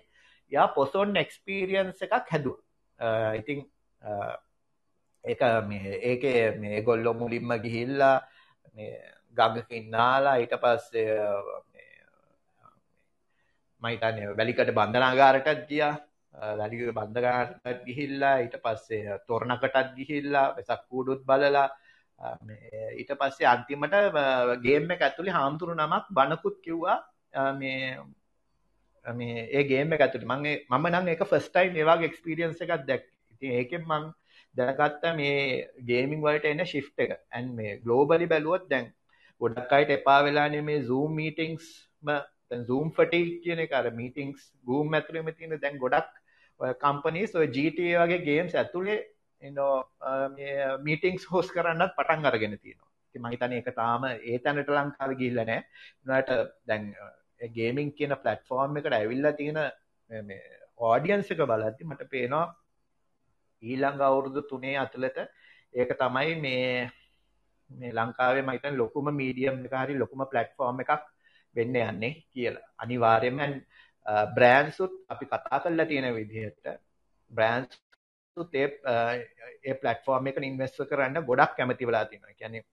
[0.51, 2.57] යා පොසොන් එක්ස්පීරියන්ස් එකක් හැදුව.
[3.35, 3.59] ඉතිං
[5.23, 5.41] ඒක
[6.03, 6.23] ඒක
[6.57, 8.17] මේ ගොල්ලො මුලින්ම ගිහිල්ලා
[9.37, 11.13] ගගකින්නාලා ඊට පස්සේ
[13.81, 15.93] මයිතන්න වැලිකට බන්ධනාගාරටත් ගියා.
[16.53, 21.67] වැලිග බන්ධගාටත් ගිහිල්ලා ඊට පස්සේ තොරණකටත් ගිහිල්ලා වෙසක් කූඩුත් බලලා
[22.93, 23.95] ඊට පස්සේ අන්තිමට
[24.61, 26.99] ගේම එක ඇතුළි හාමුදුරු නමක් බණකුත් කිව්වා
[27.53, 27.97] මේ
[29.05, 33.51] මේ ඒ ගේම එක ඇතුළි මගේ මම නම් එක ෆස්ටයිම් ඒවාගේ එක්ස්පිරියන්ස එකක් දැක් ඉතින්
[33.53, 34.11] ඒකෙන් මං
[34.55, 37.11] දැනගත්ත මේ ගේමින් වලට එන්න ශිෆ් එක.
[37.29, 38.91] ඇන් මේ ගලෝබලි බැලුවොත් දැන්
[39.41, 42.11] ගොඩක් අයිට එපා වෙලානේ මේ සූම් මීටිංස්ම
[42.63, 46.11] සූම් ෆටි කියන එක අර මීටිංස් ගූම් ඇතුළෙම තියෙන දැන් ගොඩක්
[46.59, 48.99] කම්පනීස් ඔය GTA වගේ ගේම්ස් ඇතුළේ
[50.83, 52.91] මීටිංස් හෝස් කරන්නත් පටන් අරගෙන තියෙනවා.
[53.07, 55.63] ඉතින් මම හිතන්නේ ඒක තාම ඒ තැනට ලංකාවේ ගිහිල්ලා නැහැ
[56.05, 56.29] උනාට
[56.67, 56.83] දැන්
[57.53, 59.59] ගේමින් කියන ප්ලැට්ෆෝම් එකට ඇවිල්ලා තියෙන
[60.11, 60.41] මේ
[60.89, 62.45] ඔඩියන්ස් එක බලද්දි මට පේනවා
[63.63, 65.17] ඊළඟ අවුරුදු තුනේ අතුලත
[65.73, 66.89] ඒක තමයි මේ
[67.69, 71.03] මේ ලංකාවේ මම හිතන්නේ ලොකුම මීඩියම් එක හරි ලොකුම ප්ලැට්ෆෝම් එකක්
[71.55, 72.67] වෙන්න යන්නේ කියලා.
[72.77, 73.39] අනිවාර්යයෙන්ම
[74.05, 76.65] බ්‍රෑන්සුත් අපි කතා කරලා තියෙන විදිහට
[77.31, 82.33] බ්‍රෑන්සුත් ඒ පලටෆෝර්ම් එක ඉන්වස්ස කරන්න ගොඩක් කැමති වෙලා තියෙනවා.
[82.33, 82.63] කියන්නේ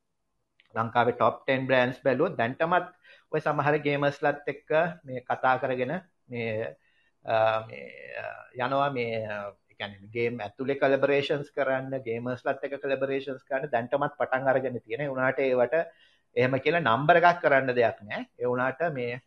[0.74, 2.86] ලංකාවේ ටොප් 10 බ්‍රෑන්ස් බැලුවොත් දැන්ටමත්
[3.32, 4.70] ඔය සමහර ගේමර්ස්ලත් එක්ක
[5.04, 5.92] මේ කතා කරගෙන
[6.28, 6.76] මේ
[8.58, 9.10] යනවා මේ
[10.10, 15.08] ගේම ඇතුලේ කලබරේෂන්ස් කරන්න ගේමර්ස්ලත් එක කලබරේෂන්ස් කරන්න දැන්ටමත් පටන් අරගෙන තියෙන.
[15.08, 15.78] උනාට ඒවට
[16.36, 19.20] එහෙම කියලා නම්බර එකක් කරන්න දෙයක් නෑ ඒ වුණාට මේ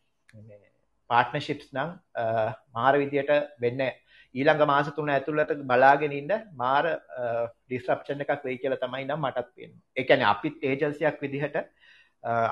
[1.09, 1.89] පාර්ට්නර්ෂිප්ස් නම්
[2.75, 3.31] මාර විදියට
[3.63, 3.81] වෙන්න
[4.35, 6.31] ඊළඟ මාස තුන ඇතුළට බලාගෙන ඉන්න
[6.61, 6.85] මාර
[7.67, 9.81] ඩිස්රප්ෂන් එකක් වෙයි කියලා තමයි නම් මටත් පේන්නේ.
[9.97, 11.57] ඒ කියන්නේ අපිත් ඒජන්සියක් විදිහට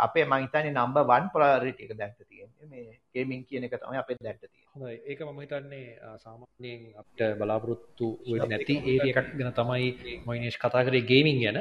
[0.06, 4.18] අපේ මං හිතන්නේ නම්බර් 1 ප්‍රයොරිටි එක දැක්ක තියෙන්නේ මේ ගේමින් කියන එක තමයි අපේ
[4.28, 4.72] දැක්ක තියෙන්නේ.
[4.74, 4.97] හොඳයි.
[5.10, 5.88] ඒක මම හිතන්නේ
[6.24, 9.89] සාමාන්‍යයෙන් අපිට බලාපොරොත්තු වෙන්නේ නැති ඒරියා එකක් ගැන තමයි
[10.28, 11.60] මොයිනේෂ් කතා කරේ ගේමින් ගැන.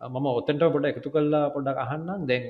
[0.00, 2.26] මම ඔතෙන්ට පොඩ්ඩක් එකතු කරලා පොඩ්ඩක් අහන්නම්.
[2.30, 2.44] දැන්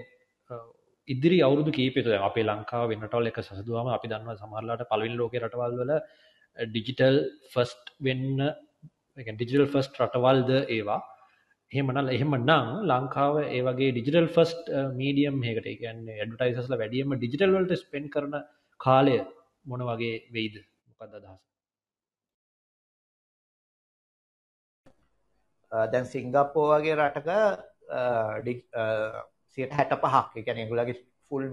[1.09, 5.93] ඉදිරි අවුරුදු කීපෙත අපේ ලංකාව වෙන්නටවල් එක සසදුවම අපි දන්නවා සමහරලාට පලවිල් ලෝක රටවල් වල
[6.57, 7.19] ඩිජිටල්
[7.53, 8.43] ෆස්ට් වෙන්න
[9.31, 11.01] ඩිජිටල් ෆස්ට් රටවල්ද ඒවා.
[11.73, 18.07] එහෙමනල් එහෙම නම් ලංකාව ඒවගේ ඩිජිටල් ෆස්ට් මීඩියම් හකට කියන්නේ ඇඩටයිසස්ල වැඩියම ඩිජිටල් වලට ස්පෙන්
[18.15, 18.39] කරන
[18.81, 19.19] කාලය
[19.65, 20.57] මොන වගේ වෙයිද?
[20.91, 21.41] මොකක්ද අදහස?
[25.89, 27.29] දැන් සිංගප්පෝ වගේ රටක
[29.59, 30.97] සියට හැට පහක් එකැන ගුලගේ
[31.29, 31.45] ෆුල්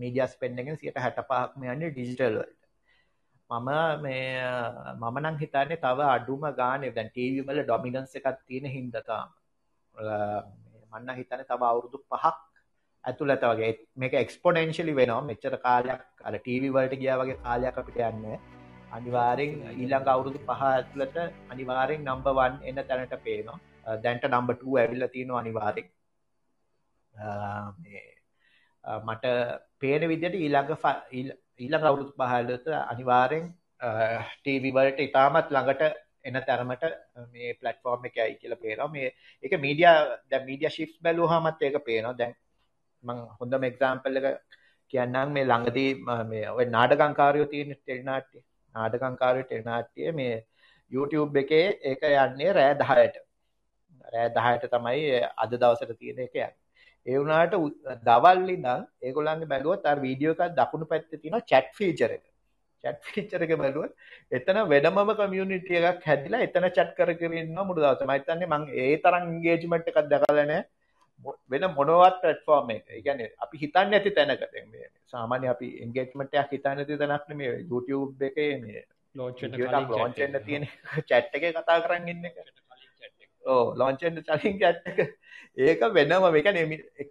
[0.00, 2.56] මීඩිය uh, ස්පෙන්ඩගෙන් සියට හැට පහක්ම යන්නේ ඩිජිටල් වලට.
[3.50, 3.70] මම
[4.04, 9.04] මේ uh, මම නම් හිතන්නේ තව අඩුම ගානේ දැන් ටීවී වල ඩොමිනන්ස් එකක් තියෙන හින්දා
[9.10, 9.34] තාම.
[9.94, 10.40] Uh,
[10.92, 12.36] මන්න හිතන්නේ තව අවුරුදු 5ක්
[13.04, 13.72] ඇතුළත වගේ.
[13.96, 15.20] මේක එක්ස්පොනෙන්ෂියලි වෙනවා.
[15.30, 18.40] මෙච්චර කාලයක් අර ටීවී වලට ගියා වගේ කාලයක් අපිට යන්නේ
[18.92, 21.16] අනිවාර්යෙන් ඊළඟ අවුරුදු 5 ඇතුළත
[21.54, 23.58] අනිවාර්යෙන් නම්බර් 1 එන තැනට පේනවා.
[24.04, 25.88] දැන්ට නම්බර් 2 ඇවිල්ලා තියෙනවා අනිවාර්යෙන්.
[25.88, 25.99] මේ
[29.02, 29.24] මට
[29.78, 30.70] පේන විදිහට ඊළඟ
[31.58, 33.44] ඊළඟ අවුරුදු පහලට අනිවාර්යෙන්
[34.36, 35.82] ටීවී වලට ඉතාමත් ළඟට
[36.22, 36.84] එන තරමට
[37.32, 38.88] මේ ප්ලට්ෆෝර්ම් එක ඇයි කියලා පේනවා.
[38.88, 39.08] මේ
[39.44, 39.96] ඒක මීඩියා
[40.30, 42.14] දැන් මීඩියා ෂිෆ්ට් බැලුවාමත් ඒක පේනවා.
[42.14, 42.34] දැන්
[43.04, 44.26] මම හොඳම එක්සැම්පල් එක
[44.92, 45.32] කියන්නම්.
[45.32, 45.90] මේ ළඟදී
[46.30, 48.44] මේ ඔය නාටකංකාරයෝ තියෙන ටෙලිනාට්‍ය
[48.74, 50.34] නාටකංකාරයෝ ටෙලිනාට්‍ය මේ
[50.92, 53.16] YouTube එකේ ඒක යන්නේ රෑ 10ට
[54.12, 56.56] රෑ 10ට තමයි අද දවසට තියෙන එක යන්නේ.
[57.06, 57.54] ඒ වුණාට
[58.08, 62.24] දවල් ඉඳන් ඒගොල්ලන්ගේ බැලුවොත් අර වීඩියෝ එකක් දකුණු පැත්තේ තියෙනවා chat feature එක.
[62.84, 63.92] chat feature එක බැලුවොත්
[64.32, 68.06] එතන වෙනමම community එකක් හැදිලා එතන chat කර කර ඉන්නවා මුළු දවසම.
[68.06, 70.62] මම හිතන්නේ මම ඒ තරම් engagement එකක් දැකලා නැහැ.
[71.50, 72.86] වෙන මොනවත් platform එක.
[73.06, 77.66] කියන්නේ අපි හිතන්නේ නැති තැනක දැන් මේ සාමාන්‍ය අපි engagement එකක් හිතන්නේ නැති තැනක් නෙමෙයි
[77.72, 78.84] YouTube එකේ මේ
[79.14, 80.68] launch වෙන්න කලින් launch වෙන්න තියෙන
[81.08, 82.24] chat එකේ කතා කරන් ඉන්න.
[83.44, 84.98] ඕ launch වෙන්න කලින් chat එක
[85.60, 86.48] ඒක වෙනම මේක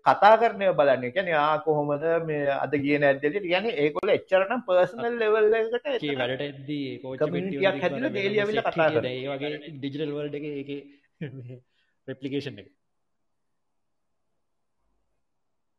[0.01, 1.05] කතා කරනය බලන්න.
[1.11, 6.87] කියන ආ කොහොමද මේ අද කියන ඇදලට කියන ඒකොල එච්චරනම් පර්සනල් ලෙවල් එකට වැඩට ඇද්දී
[7.21, 10.69] කමිටියක් හැදිල දේලියවිල කතා කර ඒ වගේ ඩිජිටල් වල්ඩ එක එක
[12.07, 12.69] රෙප්ලිකේෂන් එක.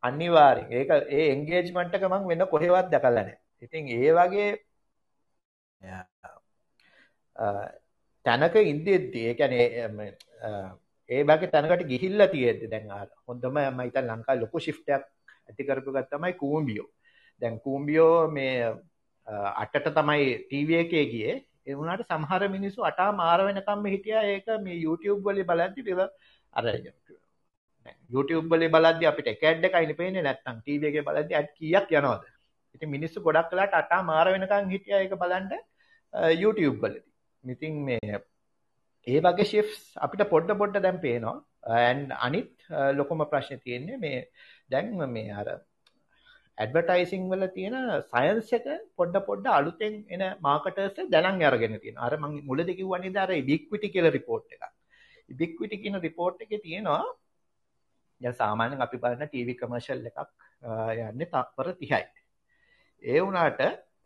[0.03, 4.51] අනිවාරෙන් ඒක ඒ එන්ගේජ්මන්ටක මං වෙන්න කොහෙවත් දැකලන ඉතින් ඒ වගේ
[8.25, 9.67] තැනක ඉන්දෙද්දී ඒ කියන්නේ
[11.11, 12.89] ඒ වගේ තැනකට ගිහිල්ලා තියෙද්දි දැන්
[13.29, 15.05] හොඳම මම හිතන ලංකාවේ ලොකු shift එකක්
[15.49, 16.89] ඇති කරපු එකක් තමයි කූම්බියෝ.
[17.43, 18.55] දැන් කූම්බියෝ මේ
[19.63, 21.37] අටට තමයි ටීවී එකේ ගියේ.
[21.69, 26.01] ඒ වුණාට සමහර මිනිස්සු අටා මාර වෙනකම්ම හිටියා ඒක මේ YouTube වලින් බලද්දි ඉතින්
[26.59, 26.65] අර
[28.15, 32.25] YouTube වලින් බලද්දි අපිට එක ඇඩ් එකයිනේ පේන්නේ නැත්තම් ටීවී එකේ බලද්දි ඇඩ් කීයක් යනවද?
[32.77, 35.53] ඉතින් මිනිස්සු ගොඩක් වෙලාට අටා මාර වෙනකම් හිටියා ඒක බලන්න
[36.43, 37.05] YouTube වලදී.
[37.45, 38.21] ඉතින් මේ
[39.07, 41.37] ඒ වගේ ශිෆ්ස් අපිට පොඩ්ඩ පොඩ්ඩ දැන් පේනවා
[41.81, 42.53] ඇන් අනිත්
[42.95, 44.21] ලොකොම ප්‍රශ්න තියෙන්නේ මේ
[44.71, 45.49] දැන් මේ අර
[46.59, 47.77] ඇඩ්වර්ටයිසිං වල තියෙන
[48.13, 48.67] සයන්ස් එක
[48.99, 52.07] පොඩ්ඩ පොඩ්ඩ අලුතෙන් එන මාකටර්ස් දැනන් අරගෙන තියෙනවා.
[52.07, 54.65] අර මම මුලදී කිව්වනේ අර ඉබික්විටි කියලා report එකක්.
[55.29, 57.05] ඉබික්විටි කියන report එකේ තියෙනවා
[58.21, 60.21] දැන් සාමාන්‍යයෙන් අපි බලන ටීවී කමර්ෂල් එකක්
[61.05, 62.05] යන්නේ තත්පර 30යි.
[63.03, 63.61] ඒ වුණාට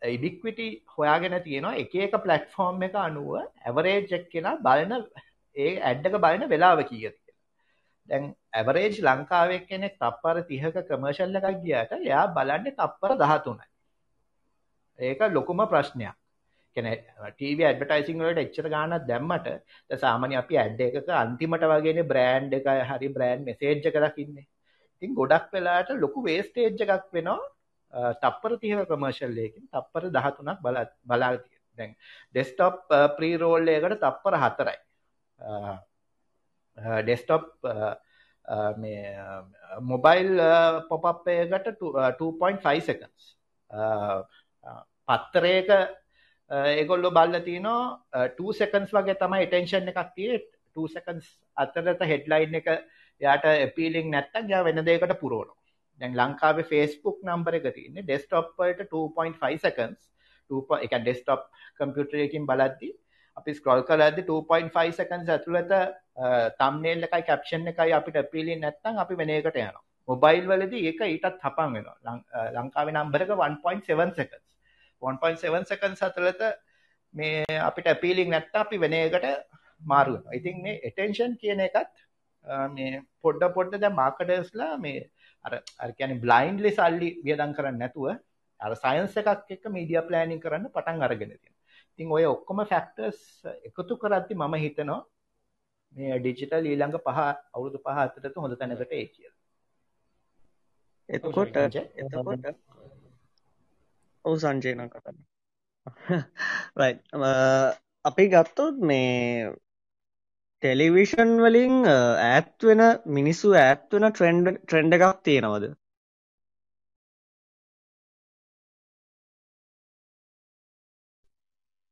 [0.07, 4.93] ඉබික්විටි හොයාගෙන තියෙනවා එක එක ප්ලට්ෆෝර්ම් එක අනුව ඇවරේජ් එක් කෙනා බලන
[5.55, 7.37] ඒ ඇඩ් එක බලන වෙලාව කීයද කියලා.
[8.09, 13.67] දැන් ඇවරේජ් ලංකාවේ කෙනෙක් තප්පර 30ක කමර්ෂල් එකක් ගියාට එයා බලන්නේ තප්පර 13යි.
[14.99, 16.15] ඒක ලොකුම ප්‍රශ්නයක්.
[16.77, 22.57] කියන්නේ ටීවී ඇඩ්වර්ටයිසිං වලට එච්චර ගාණක් දැම්මට දැන් සාමාන්‍ය අපි ඇඩ් එකක අන්තිමට වගේනේ බ්‍රෑන්ඩ්
[22.59, 24.47] එක හරි බ්‍රෑන්ඩ් මෙසේජ් එක දකින්නේ.
[24.95, 27.39] ඉතින් ගොඩක් වෙලාවට ලොකු වේස්ටේජ් එකක් වෙනවා
[28.21, 31.31] තප්පර 30ක කමර්ෂල් එකකින් තප්පර 13ක් බලා බලා
[31.77, 31.95] දැන්
[32.31, 34.77] ඩෙස්ක්ටොප් ප්‍රී රෝල් එකකට තප්පර 4යි.
[37.03, 37.45] ඩෙස්ක්ටොප්
[38.77, 39.41] මේ uh,
[39.81, 40.39] මොබයිල්
[40.89, 43.23] පොප් uh, එකකට 2.5 uh, seconds.
[45.07, 45.69] පත්තරයක
[46.49, 51.25] ඒගොල්ලෝ බල්ල තියනවා 2 seconds වගේ තමයි attention එකක් තියෙන්නේ 2 seconds
[51.57, 52.69] අතරත headline එක
[53.21, 55.64] යාට appealing නැත්තම් යා වෙන දෙයකට පුරවනවා.
[56.01, 59.99] දැන් ලංකාවේ Facebook නම්බර එක තියෙන්නේ ඩෙස්ක්ටොප් වලට 2.5 seconds
[60.49, 61.41] 2 එක ඩෙස්ක්ටොප්
[61.79, 62.89] කම්පියුටර් එකකින් බලද්දි
[63.37, 65.73] අපි ස්ක්‍රෝල් කරද්දි 2.5 seconds ඇතුළත
[66.59, 69.83] thumbnail එකයි caption එකයි අපිට appealing නැත්නම් අපි වෙන එකකට යනවා.
[70.07, 71.97] මොබයිල් වලදී ඒක ඊටත් හපන් වෙනවා.
[72.57, 74.47] ලංකාවේ නම්බර එක 1.7 seconds.
[75.01, 76.41] 1.7 seconds ඇතුළත
[77.13, 79.27] මේ අපිට appealing නැත්නම් අපි වෙන එකකට
[79.91, 80.37] මාරු වෙනවා.
[80.39, 81.93] ඉතින් මේ attention කියන එකත්
[82.75, 85.09] මේ පොඩ පොඩ දැන් මාකටර්ස්ලා මේ
[85.45, 88.07] අර අර කියන්නේ බ්ලයින්ඩ්ලි සල්ලි වියදම් කරන්නේ නැතුව
[88.59, 91.61] අර සයන්ස් එකක් එක්ක මීඩියා ප්ලෑනින් කරන්න පටන් අරගෙන තියෙනවා.
[91.91, 93.21] ඉතින් ඔය ඔක්කොම ෆැක්ටර්ස්
[93.69, 95.01] එකතු කරද්දි මම හිතනවා
[95.95, 97.19] මේ ඩිජිටල් ඊළඟ පහ
[97.53, 99.35] අවුරුදු පහ අතරට හොඳ තැනකට ඒ කියලා.
[101.09, 102.45] එතකොට එතකොට
[104.25, 105.13] ඔව් සංජය නම් කතා
[106.75, 107.01] රයිට්
[108.09, 109.51] අපි ගත්තොත් මේ
[110.65, 112.79] ටෙලිවිෂන් වලින් ඈත් වෙන
[113.17, 115.65] මිනිස්සු ඈත් වෙන ට්‍රෙන්ඩ් ට්‍රෙන්ඩ් එකක් තියෙනවද?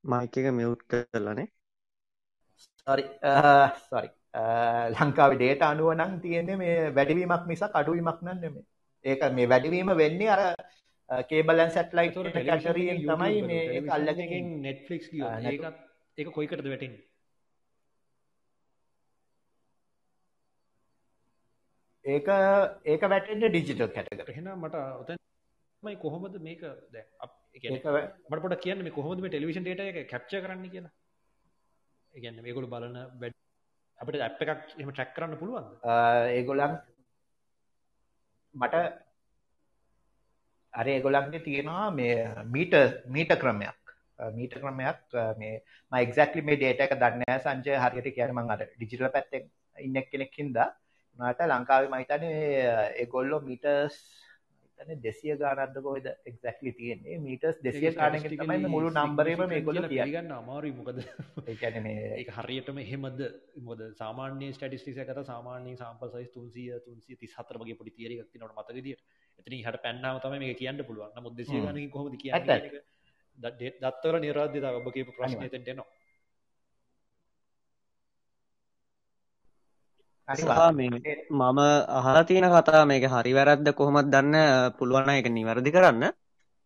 [0.04, 1.48] මයික් එක මියුට් කරලානේ.
[2.88, 3.06] sorry
[3.92, 4.10] sorry
[4.96, 8.66] ලංකාවේ ඩේට අනුව නම් තියෙන්නේ මේ වැඩිවීමක් මිසක් අඩුවීමක් නම් නෙමෙයි.
[9.06, 10.44] ඒක මේ වැඩිවීම වෙන්නේ අර
[11.30, 15.74] කේබල් ඇන් සැටලයිට් කැටරියෙන් තමයි මේ ඒක අල්ලගෙන නෙට්ෆලික්ස් ඒකත්
[16.18, 17.13] ඒක කොයිකටද වැටෙන්නේ
[22.06, 22.28] ඒක
[22.86, 24.34] ඒක වැටෙන්නේ ඩිජිටල් කැටගරි.
[24.34, 27.08] එහෙනම් මට ඔතනමයි කොහොමද මේක දැන්
[27.56, 27.86] ඒක
[28.30, 30.94] මට පොඩ්ඩක් කියන්න මේ කොහොමද මේ ටෙලිවිෂන් ඩේටා එක කැප්චර් කරන්න කියලා.
[32.14, 32.98] ඒ කියන්නේ මේගොල්ලෝ බලන
[34.00, 35.72] අපිට ඇප් එකක් එහෙම ට්‍රැක් කරන්න පුළුවන්ද?
[36.38, 36.76] ඒගොල්ලන්
[38.56, 38.76] මට
[40.74, 42.16] අර ඒගොල්ලන්ගේ තියෙනවා මේ
[42.54, 42.76] මීට
[43.08, 43.96] මීට ක්‍රමයක්
[44.38, 45.56] මීට ක්‍රමයක් මේ
[45.92, 50.08] මම එක්සැක්ට්ලි මේ ඩේටා එක දන්නේ නැහැ සංජය හරියට කියන්නේ මම අර ඩිජිටල් පැත්තෙන් ඉන්න
[50.12, 50.70] කෙනෙක් හින්දා
[51.20, 52.36] මට ලංකාවේ මම හිතන්නේ
[53.02, 53.98] ඒගොල්ලෝ මීටර්ස්
[54.80, 57.18] හිතන්නේ 200 ගානක්ද කොහෙද එක්සැක්ට්ලි තියෙන්නේ?
[57.20, 60.14] මීටර්ස් 200 ගානකින් තමයි මුළු නම්බරේම මේගොල්ලෝ කියන්නේ.
[60.16, 60.74] ගන්න අමාරුයි.
[60.74, 63.20] මොකද ඒ කියන්නේ මේ ඒක හරියටම එහෙමද?
[63.68, 68.78] මොකද සාමාන්‍ය ස්ටැටිස්ටික්ස් එකකට සාමාන්‍යයෙන් සාම්පල් සයිස් 300 334 වගේ පොඩි තියරි එකක් තියෙනවට මතක
[68.80, 69.04] විදියට.
[69.40, 71.14] එතනින් ඉහට පැන්නාම තමයි මේක කියන්න පුළුවන්.
[71.18, 72.84] නමුත් 200 ගානකින් කොහොමද කියන්නේ
[73.38, 75.90] දත්තවල නිරාධ්‍යතාව ඔබ කියපු ප්‍රශ්නේ එතෙන්ට එනවා
[81.32, 81.60] මම
[81.92, 84.36] අහලා තියෙන කතා මේක හරි වැරද්ද කොහොමද දන්න
[84.78, 86.04] පුළුවන් එක නිවැරදි කරන්න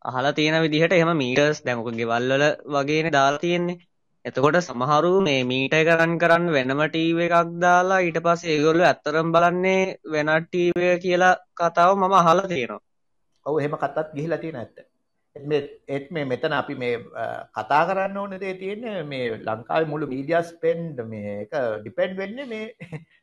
[0.05, 2.43] අහලා තියෙන විදිහට එහෙම මීටර්ස් දැන් ඔක ගෙවල් වල
[2.73, 3.77] වගේනේ දාලා තියෙන්නේ
[4.25, 9.29] එතකොට සමහරු මේ මීට එක රන් කරන්න වෙනම ටීවී එකක් දාලා ඊට පස්සේ ඒගොල්ලෝ ඇත්තරම
[9.31, 12.81] බලන්නේ වෙනත් ටීවී කියලා කතාව මම අහලා තියෙනවා.
[13.45, 14.77] ඔව් එහෙම කතාත් ගිහිලා තියෙන ඇත්ත.
[15.89, 16.95] ඒත් මේ මෙතන අපි මේ
[17.53, 22.65] කතා කරන්න ඕන දේ තියෙන්නේ මේ ලංකාවේ මුළු මීඩියා ස්පෙන්ඩ් මේක ඩිපෙන්ඩ් වෙන්නේ මේ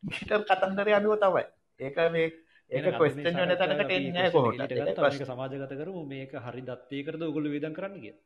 [0.03, 1.45] මීටර් කතන්දරය අනුව තමයි.
[1.81, 2.29] ඒක මේ
[2.71, 4.61] ඒක ක්වෙස්චන් වෙන තැනකට එන්නේ කොහොමද?
[4.61, 8.23] මේක සමාජගත කරමු මේක හරි දත්තයකටද ඔයගොල්ලෝ වේදම් කරන්න කියලා.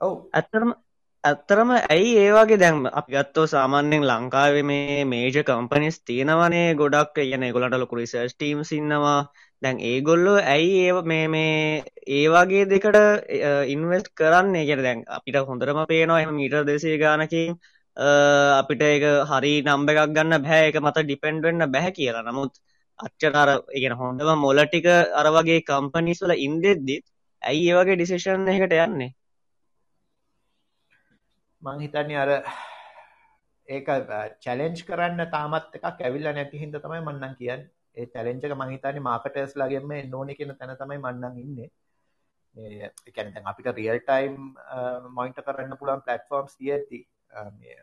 [0.00, 0.70] ඔව් ඇත්තරම
[1.24, 7.44] ඇත්තරම ඇයි ඒ වගේ දැන් අපි ගත්තෝ සාමාන්‍යයෙන් ලංකාවේ මේ මේජර් කම්පනිස් තියෙනවනේ ගොඩක් කියන
[7.44, 9.18] ඒගොල්ලන්ට ලොකු රිසර්ච් ටීම්ස් ඉන්නවා
[9.62, 12.96] දැන් ඒගොල්ලෝ ඇයි ඒ මේ මේ ඒ වගේ දෙකට
[13.68, 17.58] ඉන්වෙස්ට් කරන්නේ කියන්නේ දැන් අපිට හොඳටම පේනවා එහෙම මීටර් 200 ගානකින්
[17.96, 22.22] අපිට ඒක හරි නම්බර් එකක් ගන්න බෑ ඒක මත ඩිපෙන්ඩ් වෙන්න බෑ කියලා.
[22.22, 22.52] නමුත්
[22.98, 24.86] අච්චර අර ඒ කියන්නේ හොඳම මොළ ටික
[25.20, 27.04] අර වගේ කම්පනිස් වල ඉන්දෙද්දිත්
[27.42, 29.10] ඇයි ඒ වගේ ඩිසිෂන් එකකට යන්නේ?
[31.62, 32.30] මං හිතන්නේ අර
[33.68, 33.92] ඒක
[34.44, 37.68] චැලෙන්ජ් කරන්න තාමත් එකක් ඇවිල්ලා නැති හින්දා තමයි මම නම් කියන්නේ.
[37.96, 41.70] ඒ චැලෙන්ජ් එක මං හිතන්නේ මාකටර්ස්ලාගෙන්ම එන්න ඕනේ කියන තැන තමයි මම නම් ඉන්නේ.
[42.54, 44.36] මේ ඒ කියන්නේ දැන් අපිට රියල් ටයිම්
[45.12, 47.00] මොනිටර් කරන්න පුළුවන් ප්ලැට්ෆෝම්ස් තියෙද්දි
[47.56, 47.76] මේ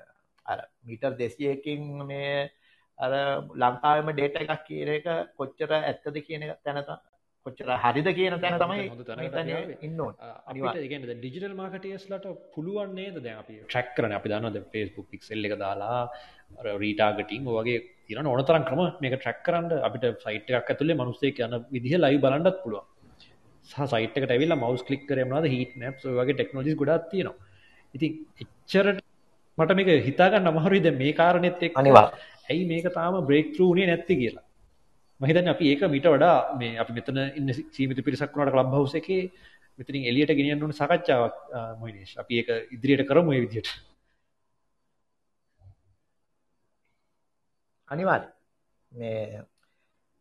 [0.46, 2.32] අර මීටර් 200කින් මේ
[3.00, 3.14] අර
[3.56, 6.82] ලංකාවෙම ඩේටා එකක් කියන එක කොච්චර ඇත්තද කියන තැන
[7.46, 8.86] කොච්චර හරිද කියන තැන තමයි
[9.82, 13.20] ඉන්න අපිට ඩිජිටල් මාකටියස්ලට පුළුවන් නේද?
[13.20, 16.02] දැන් අපි ට්‍රැක් කරන අපි දන්නද ෆේස්බුක් පික්සෙල් එක දාලා
[16.84, 17.80] රීටාගටිං වගේ
[18.10, 22.58] තින ඕනතරන් ක්‍රම මේක ට්‍රැක් කරන්න අපිට සයිට් එකක් ඇතුලේ මනුස්සේ යන විදිහ ලයි බලන්නත්
[22.64, 22.86] පුළුවන්.
[23.70, 27.38] සහ සයිට්ක ඇවිල්ල මවස් කලික් කරමනද හිට නැප් වගේ ටෙක්නෝජි ගොඩත් තියෙනවා.
[27.96, 28.12] ඉතින්
[28.44, 29.04] එච්චරට
[29.58, 32.08] මට මේක හිතාගන්න අමහරුයිද මේ කාරණෙත් එක් අනිවා
[32.50, 34.46] ඇයි මේක තාම බ්‍රේක් ත්‍රූනේ නැත්ති කියලා.
[35.22, 39.22] මහිතන් අපි ඒක මිට වඩා මේ අපි මෙතන ඉන්න සීමිත පිරිසක් වුණාට ක්ලබ් හවුස් එකේ
[39.80, 41.38] මෙතනින් එළියට ගෙනියන්න ඕන සාකච්ඡාවක්
[41.82, 43.72] මොයිනේෂ් අපි ඒක ඉදිරියට කරමු මේ විදිහට
[47.92, 48.28] අනිවාර්ය
[48.92, 49.44] මේ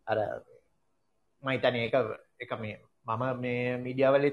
[0.06, 0.18] අර
[1.42, 1.96] මම හිතන්නේ ඒක
[2.40, 4.24] එක මේ මම මේ මීඩියාවල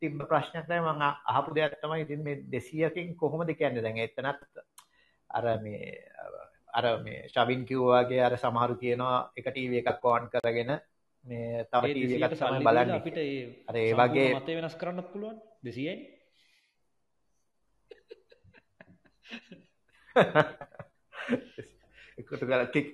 [0.00, 3.82] තිබ්බ ප්‍රශ්නයක් තමයි මම අහපු දෙයක් තමයි ඉතින් මේ 200කින් කොහොමද කියන්නේ?
[3.82, 4.40] දැන් එතනත්
[5.30, 5.86] අර මේ
[6.72, 10.70] අර මේ ශවින් කිව්වාගේ අර සමහරු කියනවා එක ටීවී එකක් ඕන් කරගෙන
[11.24, 12.98] මේ තව ටීවී එකක් තමයි බලන්නේ.
[12.98, 13.18] අපිට
[13.68, 15.36] අර ඒ වගේ මතය වෙනස් කරන්නත් පුළුවන්?
[15.64, 15.94] 200යි
[22.18, 22.86] එකතු කරලා කික්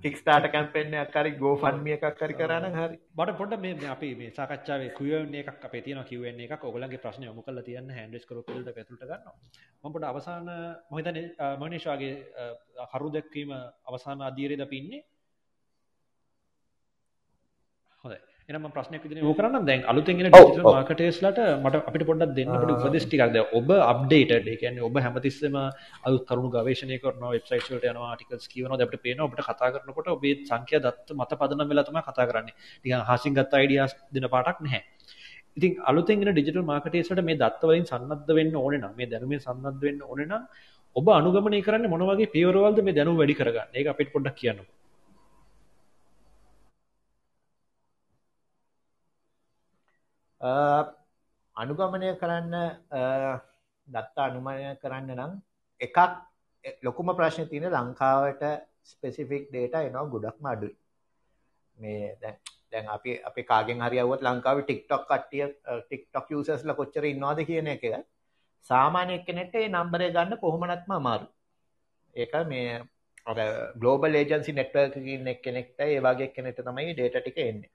[0.00, 2.96] කික් ස්ටාර්ටර් කැම්පේන් එකක් හරි GoFundMe එකක් හරි කරා නම් හරි.
[3.14, 6.64] මට පොඩ්ඩක් මේ අපි මේ සාකච්ඡාවේ Q&A එකක් අපේ තියෙනවා Q&A එකක්.
[6.64, 9.36] ඔයගොල්ලන්ගේ ප්‍රශ්න යොමු කරලා තියන්න හෑන්ඩ් රේස් කරොත් පිළිද පැතුලට ගන්නවා.
[9.82, 10.48] මම පොඩ්ඩ අවසාන
[10.90, 11.26] මම හිතන්නේ
[11.62, 12.14] මනීෂාගේ
[12.92, 13.52] කරු දැක්වීම
[13.86, 15.02] අවසාන අධීරයේද අපි ඉන්නේ?
[18.04, 18.29] හොඳයි.
[18.50, 22.74] එනම ප්‍රශ්නයක් විදිහට යොමු කරන්න දැන් අලුතෙන් එන ඩිජිටල් මාකටර්ස්ලාට මට අපිට පොඩ්ඩක් දෙන්න පොඩි
[22.78, 27.90] උපදෙස් ටිකක් දැන් ඔබ අප්ඩේටඩ් ඒ කියන්නේ ඔබ හැමතිස්සෙම අලුත් කරුණු ගවේෂණය කරනවා වෙබ්සයිට්ස් වලට
[27.92, 32.02] යනවා ආටිකල්ස් කියවනවා අපිට පේනවා අපිට කතා කරනකොට ඔබේ සංඛ්‍යා දත්ත මත පදනම් වෙලා තමයි
[32.08, 32.56] කතා කරන්නේ.
[32.80, 34.82] ටිකක් හාසින් ගත්ත අයිඩියාස් දෙන පාටක් නැහැ.
[35.56, 39.80] ඉතින් අලුතෙන් එන ඩිජිටල් මාකටර්ස්ලාට මේ දත්ත වලින් සන්නද්ධ වෙන්න ඕනේ නම් මේ දැනුමෙන් සන්නද්ධ
[39.86, 40.44] වෙන්න ඕනේ නම්
[40.96, 43.72] ඔබ අනුගමනය කරන්නේ මොන වගේ පියවරවල්ද මේ දැනුම වැඩි කරගන්න?
[43.74, 44.79] ඒක අපිට පොඩ්ඩක් කියන්නකෝ
[51.56, 52.54] අනුගමනය කරන්න
[53.88, 55.32] දත්තා අනුමනය කරන්න නම්
[55.80, 55.98] එකක්
[56.82, 58.44] ලොකුම ප්‍රශ්න තියෙන ලංකාවට
[58.84, 60.76] ස්පෙසිෆික් ඩේට එනවා ගොඩක්ම අඩුයි
[61.76, 62.36] මේ දැන්
[62.72, 65.44] දැන් අපි අපි කාගෙන් හරියවුවත් ලංකාවේ ටික්ටොක් කට්ටිය
[65.78, 67.84] ටික්ටොක් යූසර්ස්ලා කොච්චර ඉන්නවද කියන එක
[68.70, 71.26] සාමාන්‍ය එක්කෙනෙක්ට ඒ නම්බරය ගන්න කොහොමනත්ම අමාරු
[72.16, 72.80] ඒක මේ
[73.26, 73.38] අර
[73.76, 77.70] ගලෝබල් ඒජන්සි නෙට්වර්ක් එකකින් එක්කෙනෙක්ට ඒ වගේ කෙනෙක්ට තමයි ඩේටා ටික එන්නේ.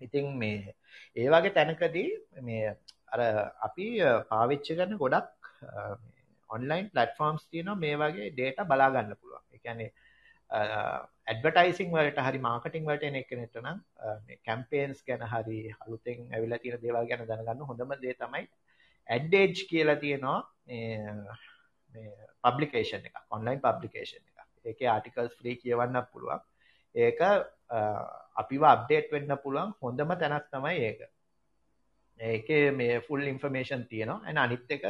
[0.00, 0.74] ඉතින් මේ
[1.16, 2.08] ඒ වගේ තැනකදී
[2.42, 2.74] මේ
[3.08, 3.20] අර
[3.62, 3.86] අපි
[4.30, 5.28] පාවිච්චි කරන ගොඩක්
[6.50, 9.44] ඔන්ලයින් පලටෆෝර්ම්ස් තියනවා මේ වගේ ඩේට බලාගන්න පුළුවන්.
[9.52, 9.90] එකැනේ
[10.50, 13.80] ඇඩවටයිසිං වලට හරි මාර්කටිං වලට එන කෙනෙට නම්
[14.44, 18.46] කැම්පේන්ස් ගැන හරි අලුතෙන් ඇවිලා තියෙන දේවල් ගැන දැනගන්න හොඳම දේ තමයි
[19.08, 20.38] ඇඩ්ඩේජ් කියලා තියෙනවා
[22.44, 24.36] පබ්ලිකේෂන් එක ඔන්ලයින් පබ්ලිකේෂන් එක
[24.66, 26.40] ඒක ආටිකල්ස් ෆ්‍රී කියවන්න පුළුවන්.
[26.94, 27.20] ඒක
[28.36, 31.00] අපිව අප්ඩේට් වෙන්න පුළුවන් හොඳම තැනක් තමයි ඒක.
[32.20, 34.22] ඒක මේ ෆුල් ඉන්ෆර්මේෂන් තියෙනවා.
[34.24, 34.84] ඇන අනිත් එක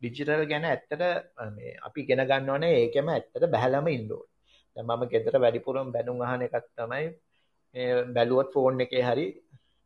[0.00, 1.02] ඩිජිටල් ගැන ඇත්තට
[1.82, 4.28] අපි ගෙන ගන්න ඕනේ ඒකම ඇත්තට බැහලම ඉන්ඩෝඩ්
[4.76, 7.06] මම ගෙදර වැඩිපුරම් බැනුම් අහන එකත් තමයි
[8.14, 9.26] බැලුවොත් ෆෝන් එකේ හරි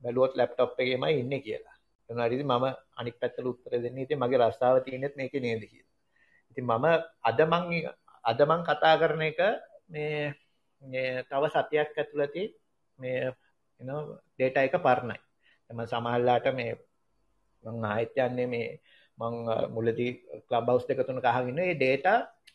[0.02, 1.76] බැලුවොත් ලැප්ටොප් එකේම ඉන්න කියලා.
[2.08, 2.64] එනරිදි මම
[2.96, 3.98] අනික් පැත්තල උත්තර දෙන්න.
[3.98, 5.84] ඉති මගේ රස්සාාව තියනෙත් මේක නේද කිය
[6.50, 6.86] ඉතින් මම
[7.22, 7.64] අදමං
[8.24, 9.40] අදමං කතා කරන එක
[9.90, 12.44] මේ තව සතියක් ඇතුළති
[12.98, 13.32] මේ
[13.80, 15.18] ඩේට එක පරණයි
[15.70, 16.76] එම සමහල්ලාට මේ
[17.64, 18.68] මං ආහිත්‍යයන්නේ මේ
[19.18, 19.34] මං
[19.70, 20.12] මුලදී
[20.48, 22.06] කලබවස් දෙක තුන කහගෙන ඒ ඩේට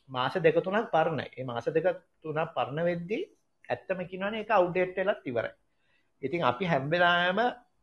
[0.09, 1.87] මාස දෙක තුනක් පරණයි ඒ මාස දෙක
[2.21, 3.23] තුනක් පරණ වෙද්දී
[3.69, 5.53] ඇත්තම කියනවනේ ඒක අවුට්ඩේට් වෙලත් ඉවරයි.
[6.21, 7.39] ඉතින් අපි හැම වෙලාවෙම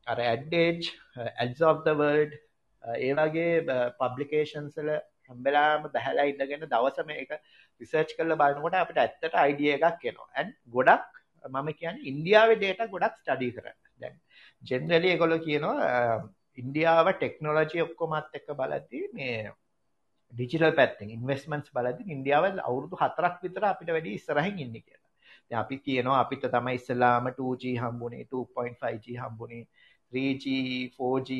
[0.06, 2.34] අර ad age ads of the world
[2.84, 4.90] ඒ වගේ පබ්ලිකේෂන්ස් වල
[5.28, 7.32] හැම වෙලාවෙම බහැලා ඉඳගෙන දවසම ඒක
[7.80, 10.28] රිසර්ච් කරලා බලනකොට අපිට ඇත්තට අයිඩියා එකක් එනවා.
[10.34, 11.08] and ගොඩක්
[11.46, 13.78] මම කියන්නේ ඉන්දියාවේ data ගොඩක් ස්ටඩි කරන්න.
[14.00, 14.16] දැන්
[14.62, 15.88] ජෙනරලි ඒගොල්ලෝ කියනවා
[16.58, 19.34] ඉන්දියාව ටෙක්නොලොජි ඔක්කොමත් එක්ක බලද්දී මේ
[20.32, 25.08] ඩිජිටල් පැත්තිෙන් ඉන්වස්මන්ස් බලද ඉන්දියාවල් අවුරුදු හතරක් විතර අපිට වැඩි ඉස්සරහින් ඉන්න කියලා.
[25.62, 29.62] අපි කියනවා අපිට තමයි ඉස්සලාම 2G හම්බුනේ 2.5G හම්බුනේ
[30.12, 30.44] 3G
[30.96, 31.30] 4G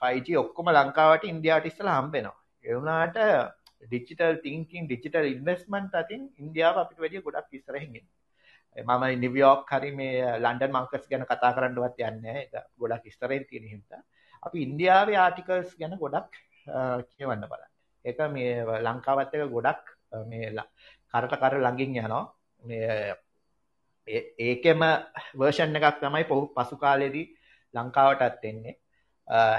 [0.00, 3.18] 5G ඔක්කොම ලංකාවට ඉන්දියාවට ඉස්සලා හම්බෙනවා එවුනාට
[3.82, 7.96] ඩිජිටල් තිංකින් ඩිජිටල් ඉන්වස්මන්ට් අතින් ඉන්දියාව අපිට වැඩිය ගොඩක් ඉස්සරහින්
[8.76, 14.00] මම නිවියෝක් හරි මේ ලන්ඩන් මංකස් ගැන කතා කරන්නවත් යන්න එක ගොඩක් ඉස්තරෙන් තියෙන හින්දා.
[14.42, 16.32] අපි ඉන්දියාවේ ආටිකල්ස් ගැන ගොඩක්
[17.10, 17.70] කියවන්න බලන්න.
[18.04, 19.84] එක මේ ලංකාවත් එක ගොඩක්
[20.30, 20.50] මේ
[21.14, 22.24] කරට කර ළඟින් යනවා.
[22.62, 23.14] මේ
[24.40, 24.82] ඒකෙම
[25.34, 27.26] වර්ෂන් එකක් තමයි පොහු පසු කාලෙදී
[27.74, 28.76] ලංකාවටත් එන්නේ.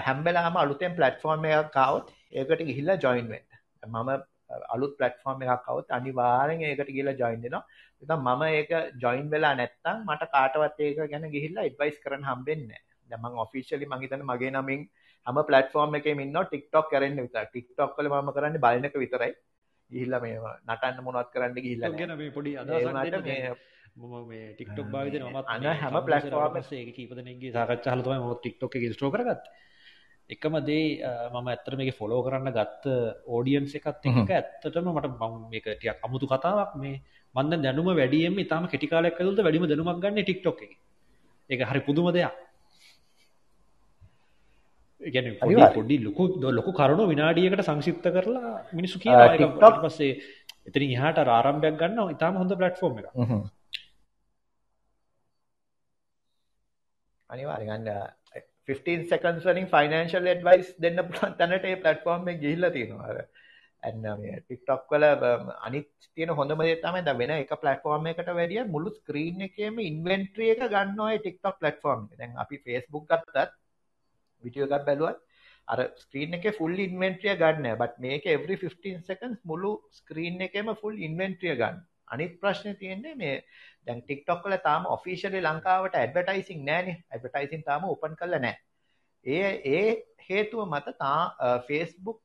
[0.06, 3.48] හැම්බෙලාම අලුතෙන් පලට්ෆෝර්ම් එකක් කවුත් ඒකට ගිහිල්ලා ජොයින් වෙන්න.
[3.84, 4.10] මම
[4.70, 7.64] අලුත් පලට්ෆෝර්ම් එකක් කවුත් අනිවාරෙන් ඒකට කියලා ජොයින් දෙනවා
[8.02, 13.40] එතම් මම ඒක ජොයින් වෙලා නැත්තම් මට කාටවත් ඒක ගැන ගිහිල්ලා එඩ්වයිස් කරන්න හම්බෙන්නේ දැමන්
[13.40, 14.88] ඔෆිෂලි මහිතන මගේ නමින්
[15.28, 19.32] හම පලටෆෝර්ම් එක ඉන්න ටික්ටොක් කරන්න විතර ටික්ටොක් කල ම කරන්න බලනක විතරයි.
[19.90, 26.00] ගිහිල්ල මේ නටන්න මොනවත් කරන්න ගිහිල්ල ගැන පොඩි අදට මේ ටික්ටොක් භාවිත මත් අන්න හැම
[26.04, 26.60] පලටෆෝර්ම්
[26.94, 29.50] කීපදනගේ සාකච්ඡ හලතම ම ටික්ටොක් එක ස්ටෝ කරගත්
[30.30, 30.86] එකම දේ
[31.32, 32.86] මම ඇත්තර මේ ෆොලෝ කරන්න ගත්ත
[33.28, 36.72] ඕඩියන්ස එකත් එක ඇත්තටම මට බං එක ටියක් අමුතු කතාවක්.
[36.76, 37.02] මේ
[37.36, 40.74] මන්ද දැනුම වැඩියම ඉතාම කෙටිකාලයක් ඇතුළට වැඩිම දැනුමක් ගන්න ටික්ටොක් එක.
[41.50, 42.46] එක හරි පුදුම දෙයක්.
[45.02, 45.28] ගැන
[45.74, 50.14] පොඩි ලොකු ලොකු කරුණු විනාඩියකට සංශිප්ත කරලා මිනිසු කිය ටොක් පස්සේ
[50.68, 53.08] එතරින් හට ආරම්භයක් ගන්න ඉතාම හොඳ පලට්ෆෝර්ම් එක
[57.30, 57.90] අනිවාරගන්න
[58.68, 63.20] 15 සකන්ස් වලින් ෆයිනන්ශල් ඩවයිස් දෙන්න පුළන් තැනට ඒ පලට්ෆෝර්ම් ගිල්ල තියෙනවාර
[63.84, 64.06] ඇන්න
[64.40, 69.46] ටික්ටොක් වල uh, අනිත් තියෙන හොඳම තම ද වෙන එක පලටෆෝර්ම් එකට වැඩිය මුළු ස්ක්‍රීන්
[69.48, 73.56] එකම ඉන්වෙන්ට්‍රිය එක ගන්නවා ටික්ටොක් පලටෆෝර්ම් දැන් අපි ෆස්බුක් ගත්තත්
[74.44, 75.22] විටියෝ එකක් බැලුවත්
[75.68, 77.68] අර ස්ක්‍රීන් එක ෆුල් ඉන්වෙන්ට්‍රිය ගන්න.
[77.76, 81.80] බට මේක එවරි 15 සකන්ස් මුළු ස්ක්‍රීන් එකම ෆුල් ඉන්වෙන්ට්‍රිය ගන්න.
[82.08, 83.36] අනිත් ප්‍රශ්න තියෙන්නේ මේ
[83.86, 88.58] දැන් ටික්ටොක් වල තාම ඔෆිෂියලි ලංකාවට ඇඩ්වර්ටයිසින් නෑනේ ඇඩ්වර්ටයිසින් තාම ඕපන් කරලා නෑ
[89.26, 89.90] ඒ ඒ
[90.30, 92.22] හේතුව මත තා ෆේස්බුක්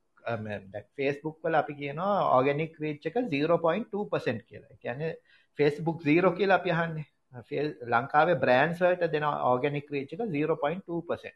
[0.97, 4.76] ෆේස්බුක් වල අපි කියනවා ඕගනික් රීච් එක 0.2% කියලා.
[4.78, 5.14] කියන්නේ
[5.59, 7.07] ෆේස්බුක් 0 කියලා අපි අහන්නේ.
[7.87, 11.33] ලංකාවේ බ්‍රෑන්ඩ්ස් වලට දෙන ඕගනික් රීච් එක 0.2%.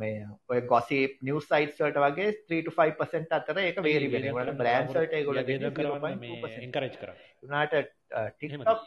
[0.00, 6.14] මේ ඔය ගොසි නිවස් සයිට්ස්වලට වගේ 3-5% අතර ඒක වේරි වෙනවට බ්‍රෑන්ඩ්ස්වලට ඒගොල්ලෝ බේද කරනවා
[6.24, 7.16] මේ එන්කරේජ් කරා.
[7.46, 7.72] උනාට
[8.40, 8.80] TikTok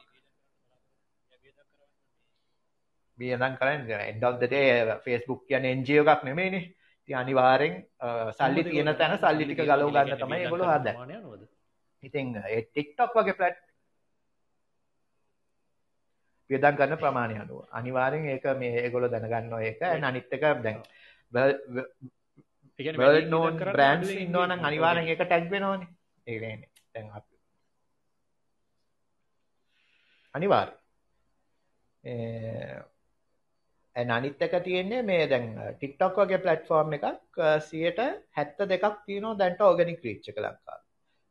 [3.17, 4.69] බියනම් කරන්නේ end of the day
[5.07, 6.63] Facebook කියන්නේ NGO එකක් නෙමෙයිනේ.
[7.03, 7.75] ඉතින් අනිවාර්යෙන්
[8.39, 11.47] සල්ලි තියෙන තැන සල්ලි ටික ගලව ගන්න තමයි ඒගොල්ලෝ හදන්නේ.
[12.03, 13.59] ඉතින් ඒ TikTok වගේ ප්ලැට්
[16.53, 19.81] වියදම් ගන්න ප්‍රමාණය අනුව අනිවාර්යෙන් ඒක මේ ඒගොල්ලෝ දැනගන්නවා ඒක.
[20.09, 20.79] අනිත් එක දැන්
[22.99, 25.91] වර්ල්ඩ් නෝන් බ්‍රෑන්ඩ්ස් ඉන්නවා නම් අනිවාර්යෙන් ඒක ටැග් වෙනවනේ.
[26.27, 26.55] ඒනේ
[26.93, 27.25] තැන් අප
[30.33, 30.69] අනිවාර්
[33.95, 37.99] අනිත්තක තියෙන්නේ මේ දැන් ටික්ටොක් වගේ පලට්ෆෝර්ම් එකක් සියට
[38.37, 40.82] හැත්ත දෙකක් තියනෝ දැන්ට ඕගනික් ක්‍රීච්චක ලංකා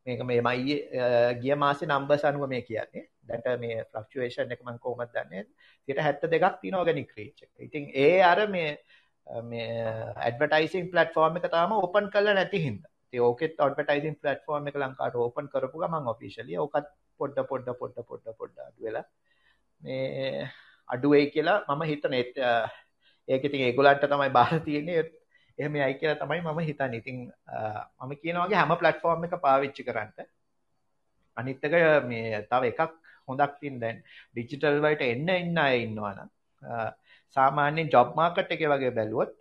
[0.06, 0.76] මේක මේ මයි
[1.42, 3.04] ගිය මාසේ නම්බ සනුව මේ කියන්නේ.
[3.24, 5.44] දැට මේ ෆ්ලක්ෂේෂන් එක මං කෝමත් දන්නේ
[5.88, 8.70] සිට හැත්ත දෙකක් තින ඕගනික් ක්‍රීච්ච ඉතින් ඒ අර මේ
[9.44, 9.68] මේ
[10.18, 15.86] ඇඩවටයිසින් පලටෆෝර්ම එක තාම ඕපන් කල නැති හිද ඕකෙත් ඔඩටයිසින් පලටෆෝර්ම එක ලංකාට ඕපන් කරපු
[15.86, 16.90] මං ඔෆිශලිය ඕකත්
[17.20, 19.06] පොඩ්ඩ පොඩ්ඩ පොඩ්ඩ පොඩ්ඩ පොඩ්ඩ වෙලා
[19.80, 20.50] මේ
[20.88, 22.14] අඩුවේ කියලා මම හිතන.
[22.14, 22.36] ඒත්
[23.28, 25.02] ඒක ඉතින් ඒගොල්ලන්ට තමයි බාර තියෙන්නේ.
[25.62, 27.00] එහෙම යයි කියලා තමයි මම හිතන්නේ.
[27.02, 27.18] ඉතින්
[28.00, 30.10] මම කියනවා වගේ හැම ප්ලැට්ෆෝම් එක පාවිච්චි කරන්න.
[31.36, 31.74] අනිත් එක
[32.10, 32.98] මේ තව එකක්
[33.28, 34.02] හොඳක් තියෙන දැන්
[34.34, 36.30] ඩිජිටල් වලට එන්න එන්න අය ඉන්නවා නම්
[37.36, 39.32] සාමාන්‍යයෙන් ජොබ් මාකට් එකේ වගේ බැලුවොත්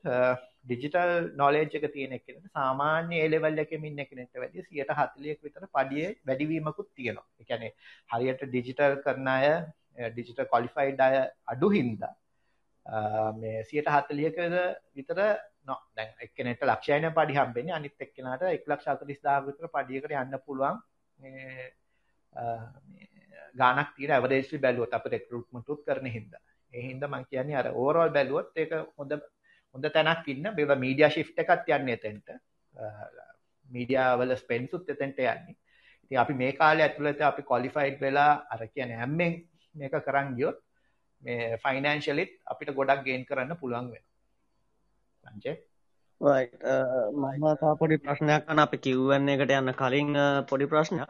[0.63, 1.11] ඩිජිටල්
[1.41, 6.89] නොලෙජ් එක තියෙන කෙනෙක් සාමාන්‍ය ඒ ලෙවල් එකෙම ඉන්න කෙනෙක්ට වැඩිය 140ක විතර පඩියේ වැඩිවීමකුත්
[6.97, 7.27] තියෙනවා.
[7.39, 7.71] ඒ කියන්නේ
[8.13, 9.47] හරියට ඩිජිටල් කරන අය
[10.11, 11.15] ඩිජිටල් කොලිෆයිඩ් අය
[11.53, 12.13] අඩු හින්දා
[13.41, 14.55] මේ සියට හත්තලියකද
[14.95, 15.19] විතර
[15.65, 17.73] නො දැන් එක්කෙනෙට ලක්ෂයන පඩි හම්බෙන්නේ.
[17.73, 20.79] අනිත් එක්කෙනාට එක් ලක්ෂ අතලිස් දාහ විතර පඩියකට යන්න පුළුවන්.
[23.55, 26.41] ගානක් තියෙන ඇවරේජ්ලි බැලුවොත් අපිට රික්‍රූට්මන්ට් කරන හින්දා.
[26.73, 29.17] ඒ හින්දා මම කියන්නේ අර ඕවරෝල් බැලුවොත් ඒක හොඳ
[29.75, 30.53] හොඳ තැනක් ඉන්න.
[30.55, 32.27] බේව මීඩියා ෂිෆ්ට් එකක් යන්නේ එතෙන්ට.
[33.69, 35.55] මීඩියා වල ස්පෙන්සුත් එතෙන්ට යන්නේ.
[36.03, 39.39] ඉතින් අපි මේ කාලේ ඇතුළත අපි ක්වොලිෆයිඩ් වෙලා අර කියන්නේ හැම්මෙන්
[39.75, 40.57] මේක කරන් ගියොත්
[41.21, 44.03] මේ ෆයිනෑන්ශලිත් අපිට ගොඩක් ගේන් කරන්න පුළුවන් වෙන
[45.23, 45.53] සංජය
[46.21, 50.11] මම තා පොඩි ප්‍රශ්නයක් කන අපි කිව්වන්නේ එකට යන්න කලින්
[50.49, 51.09] පොඩි ප්‍රශ්නයක්.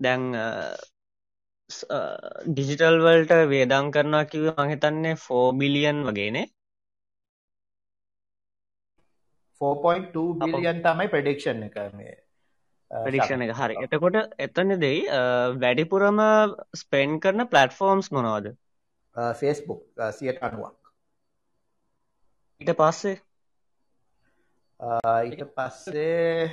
[0.00, 0.22] දැන්
[2.52, 6.46] ඩිජිටල් වල්ට වේදං කරනවා කිව මහිතන්නේ ෆෝ බිලියන් වගේනේ
[9.60, 12.14] 4.2 බිලියන් තමයි ප්‍රඩික්ෂන් එක මේ
[12.90, 13.52] ප්‍රඩික්ෂණ එක.
[13.60, 13.74] හරි.
[13.84, 15.00] එතකොට එතන දෙයි
[15.62, 16.18] වැඩිපුරම
[16.82, 18.46] ස්පෙන්න් කරන පලටෆෝර්ම්ස් මොනවාද?
[19.40, 19.80] ෆේස්බුක්
[20.18, 20.76] සියට අනුවක්.
[22.60, 23.16] ඊට පස්සේ
[24.80, 26.50] ඊට පස්සේ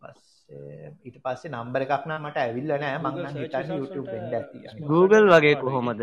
[0.00, 2.98] පස්සේ ඊට පස්සේ නම්බර එකක් නම් මට ඇවිල්ල නෑ.
[2.98, 4.58] මං හිතන්න YouTube වෙන්න ඇති
[4.90, 6.02] Google වගේ කොහොමද?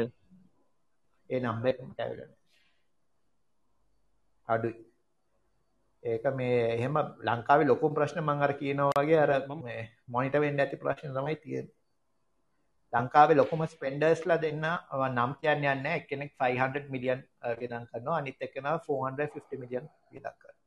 [1.30, 2.32] ඒ නම්බර එකට ඇවිල්ලා
[4.48, 4.76] අඩුයි.
[6.04, 6.96] ඒක මේ එහෙම
[7.28, 9.32] ලංකාවේ ලොකුම ප්‍රශ්න මම අර කියනවා වගේ අර
[9.64, 11.76] මේ මොනිටර් වෙන්න ඇති ප්‍රශ්න තමයි තියෙන්නේ.
[12.94, 14.66] ලංකාවේ ලොකුම ස්පෙන්ඩර්ස්ලා දෙන්න
[15.10, 17.22] නම් කියන්න යන්නේ එක්කෙනෙක් 500 මිලියන්
[17.60, 20.60] වියදම් කරනවා අනිත් එක්කෙනා 450 මිලියන් වියදම් කරනවා.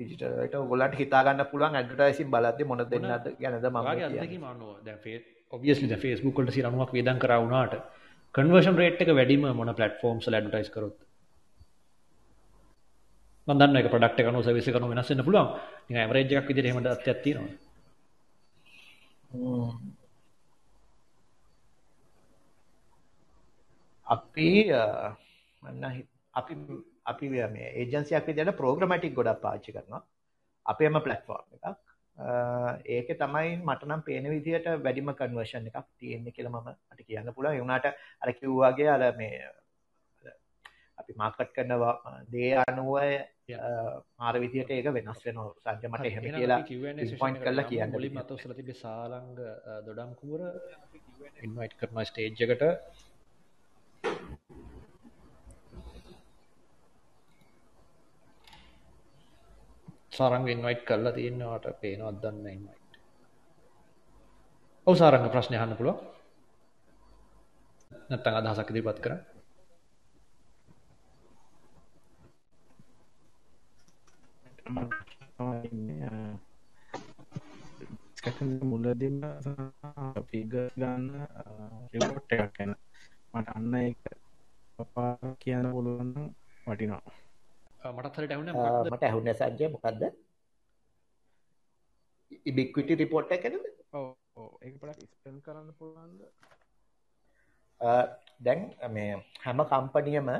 [0.00, 4.76] ඩිජිටල් වලට ඔයගොල්ලන්ට හිතා ගන්න පුළුවන් ඇඩ්වර්ටයිසින් බලද්දි මොන දෙන්නද ගැනද මම වගේ අත්දැකීම අනුව
[4.86, 7.80] දැන් ඔබියස්ලි දැන් Facebook වලට 90ක් වියදම් කරා වුණාට
[8.34, 10.96] කන්වර්ෂන් රේට් එක වැඩිම මොන ප්ලැට්ෆෝම්ස් වල ඇඩ්වර්ටයිස් කරොත්
[13.48, 15.48] මම දන්න එක ප්‍රොඩක්ට් එක අනුව සර්විස් එක අනුව වෙනස් වෙන්න පුළුවන්.
[15.86, 17.71] නිකන් ඇවරේජ් එකක් විදිහට එහෙම දත්තයක් තියෙනවා.
[24.06, 24.48] අපි
[25.62, 25.84] මන්න
[26.34, 26.54] අපි
[27.04, 30.02] අපි මේ ඒජන්සියක් විදිහට ප්‍රෝග්‍රමැටික් ගොඩක් පාවිච්චි කරනවා.
[30.66, 31.78] අපේම ප්ලැට්ෆෝම් එකක්.
[32.96, 37.56] ඒක තමයි මට නම් පේන විදිහට වැඩිම කන්වර්ෂන් එකක් තියෙන්නේ කියලා මම මට කියන්න පුළුවන්.
[37.56, 37.86] ඒ වුණාට
[38.22, 39.34] අර කිව්වාගේ අර මේ
[41.02, 41.72] අපි මාකට් කරන
[42.30, 42.90] දේ අනුව
[44.18, 45.54] මාර විදියට ඒක වෙනස් වෙනවා.
[45.64, 46.60] සංජ මට එහෙම කියලා
[47.18, 49.30] පොයින්ට් කරලා කියන්න මුලින්ම අත උසලා තිබ්බේ සාලංග
[49.86, 50.40] දොඩම් කුමර
[51.42, 52.62] ඉන්වයිට් කරනවා ස්ටේජ් එකට.
[60.12, 63.02] සාරංග ඉන්වයිට් කරලා තියෙනවාට පේනවත් දන්න ඉන්වයිට්
[64.86, 66.00] ඔව් සාරංග ප්‍රශ්න අහන්න පුළුවන්.
[68.08, 69.31] නැත්නම් අදහසක් ඉදිරිපත් කරන්න
[78.62, 79.16] මුලදිම
[80.26, 81.06] පිග ගන්න
[81.92, 82.72] රිපොට් එකක් ගැන
[83.34, 84.00] මට අන්න එක
[84.78, 86.12] පපා කියන්න පුළුවන්න
[86.66, 88.52] වටිනවා මටත් හරිට ඇහුණ
[88.86, 90.02] මට ඇහුන්න සංජය මොකක්ද
[92.44, 93.64] ඉබික්විටි රිපෝට් එකනද
[94.62, 96.20] ඒ පට ස්පෙන් කරන්න පුළුවන්ද
[98.40, 98.60] දැන්
[98.90, 100.30] මේ හැම කම්පනියම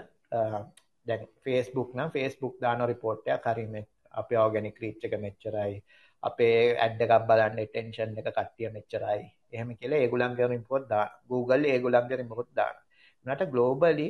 [1.06, 3.74] දැන් ෆේස්බුක් නම් ෆේස්බුක් දාන රිපෝට්ටයක් හරිම
[4.20, 5.74] අපේ ඕගැනික් රීච් එක මෙච්චරයි.
[6.22, 9.22] අපේ ඇඩ් එකක් බලන්න ටෙන්ෂන් එක කට්ටිය මෙච්චරයි.
[9.54, 12.76] එහෙම කියලා ඒගොල්ලන්ගේ රිපෝට් දාන Google ඒගොල්ලන්ගේ රිපෝට් දාන
[13.26, 14.08] උනට ග්ලෝබලි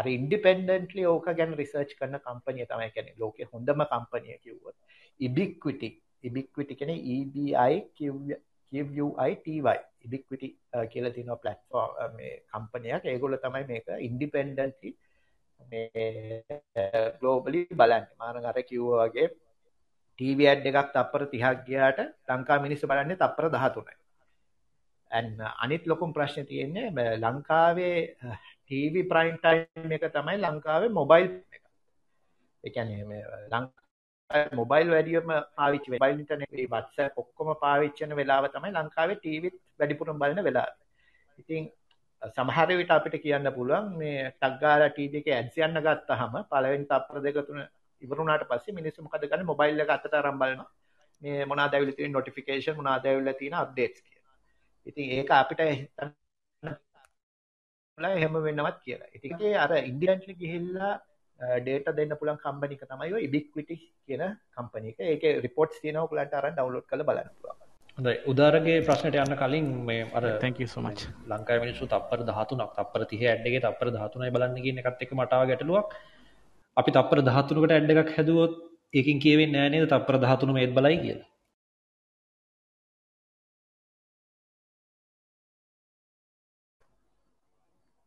[0.00, 3.18] අර ඉන්ඩිපෙන්ඩන්ට්ලි ඕක ගැන රිසර්ච් කරන කම්පනිය තමයි කියන්නේ.
[3.18, 4.76] ලෝකේ හොඳම කම්පනිය කිව්වොත්.
[5.20, 5.90] ඉබික්විටි
[6.22, 7.74] ඉබික්විටි කියන්නේ EBI
[8.72, 9.56] QUITY
[10.06, 14.90] ඉබික්විටි uh, කියලා තියෙන ප්ලැට්ෆෝම් uh, මේ කම්පනියක් ඒගොල්ලෝ තමයි මේක ඉන්ඩිපෙන්ඩන්ට්ලි
[15.68, 16.42] මේ
[17.20, 19.26] ගලෝබලි බලන්න මාන අර කිව්ව වගේ
[20.18, 23.96] ටීවී ඇඩ් එකක් තප්පර 30ක් ගියාට ලංකා මිනිස්සු බලන්නේ තප්පර 13යි.
[25.10, 27.96] and අනිත් ලොකුම ප්‍රශ්නේ තියෙන්නේ බ- ලංකාවේ
[28.66, 31.62] ටීවී ප්‍රයිම් ටයිම් එක තමයි ලංකාවේ මොබයිල් එක.
[32.64, 38.14] ඒ කියන්නේ මේ ලංකාවේ මොබයිල් වැඩියම පාවිච්චි වෙන්නේ මොබයිල් ඉන්ටර්නෙට් ඒ WhatsApp ඔක්කොම පාවිච්චි කරන
[38.14, 40.70] වෙලාව තමයි ලංකාවේ ටීවීත් වැඩිපුරම බලන වෙලාව.
[41.38, 41.62] ඉතින්
[42.22, 47.18] සමහර විට අපිට කියන්න පුළුවන් මේ ටක් ගාලා ටීවී එකේ ඇඩ්ස් යන්න ගත්තාම පළවෙනි තප්පර
[47.26, 47.60] දෙක තුන
[48.02, 50.68] ඉවරුණාට පස්සේ මිනිස්සු මොකද කරන්නේ මොබයිල් එක අතට අරන් බලනවා.
[51.22, 54.34] මේ මොනවද ඇවිල්ලා තියෙන නොටිෆිකේෂන් මොනවද ඇවිල්ලා තියෙන අප්ඩේට්ස් කියලා.
[54.86, 56.10] ඉතින් ඒක අපිට හිතන්න
[58.10, 59.10] එහෙම වෙන්නවත් කියලා.
[59.16, 60.94] ඉතින් ඒකේ අර ඉන්ඩියන්ට්ලි ගිහිල්ලා
[61.60, 64.22] ඩේටා දෙන්න පුළුවන් කම්පැනි එක තමයි ඔය ඉබික්විටි කියන
[64.54, 64.98] කම්පැනි එක.
[65.12, 67.69] ඒකේ රිපෝට්ස් තියෙනවා ඔයගලන්ට අරන් ඩවුන්ලෝඩ් කරලා බලන්න පුළුවන්.
[68.00, 71.00] හොඳයි උදාරගේ ප්‍රශ්නයට යන්න කලින් මේ අර thank you so much
[71.32, 75.36] ලංකාවේ මිනිස්සු තප්පර 13ක් තප්පර 30 ඇඩ් එකේ තප්පර 13යි බලන්න කියන එකත් එක්ක මට
[75.38, 75.90] ආව ගැටලුවක්.
[76.76, 78.54] අපි තප්පර 13කට ඇඩ් එකක් හැදුවොත්
[79.00, 81.28] ඒකෙන් කියවෙන්නේ නැහැ නේද තප්පර 13 මේත් බලයි කියලා.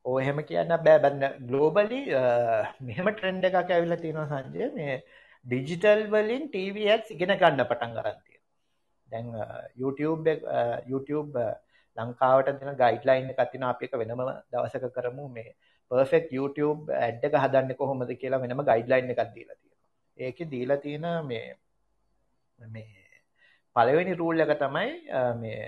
[0.06, 2.04] ඕ එහෙම කියන්න බෑ බන්න ගලෝබලි
[2.90, 5.02] මෙහෙම ට්‍රෙන්ඩ් එකක් ඇවිල්ලා තියෙනවා සංජය මේ
[5.46, 8.33] ඩිජිටල් වලින් TV ads ඉගෙන ගන්න පටන් ගන්න.
[9.14, 9.46] දැන් අ,
[9.82, 10.62] YouTube එක අ,
[10.92, 11.48] YouTube අ,
[11.98, 15.50] ලංකාවට දෙන ගයිඩ්ලයින් එකක් තියෙනවා අපි එක වෙනම දවසක කරමු මේ
[15.92, 19.82] perfect YouTube ad එක හදන්නේ කොහොමද කියලා වෙනම ගයිඩ්ලයින් එකක් දීලා තියෙනවා.
[20.18, 21.48] ඒකේ දීලා තියෙන මේ
[22.60, 23.02] මේ
[23.76, 25.60] පළවෙනි රූල් එක තමයි අ, මේ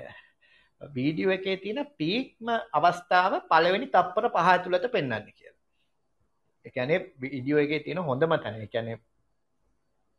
[0.82, 2.48] වීඩියෝ එකේ තියෙන පීක්ම
[2.80, 5.54] අවස්ථාව පළවෙනි තප්පර පහ ඇතුළත පෙන්වන්න කියලා.
[6.66, 8.56] ඒ කියන්නේ වීඩියෝ එකේ තියෙන හොඳම තැන.
[8.64, 8.98] ඒ කියන්නේ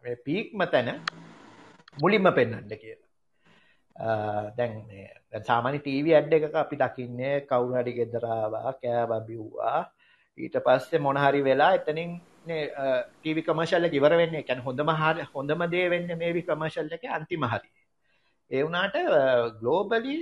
[0.05, 0.89] මේ පීක්ම තැන
[2.03, 3.06] මුලින්ම පෙන්වන්න කියලා.
[3.97, 4.09] අ,
[4.57, 9.81] දැන් මේ දැන් සාමාන්‍ය ටීවී ඇඩ් එකක අපි දකින්නේ කවුරු හරි ගෙදර ආවා, කෑවා බිව්වා.
[10.39, 12.11] ඊට පස්සේ මොන හරි වෙලා එතනින්
[12.49, 12.63] නේ
[13.21, 14.41] ටීවී කමර්ෂල් එක ඉවර වෙන්නේ.
[14.41, 17.73] ඒ කියන්නේ හොඳම හරි හොඳම දේ වෙන්නේ මේ කමර්ෂල් එකේ අන්තිම හරිය.
[18.51, 18.97] ඒ වුණාට
[19.61, 20.17] ග්ලෝබලි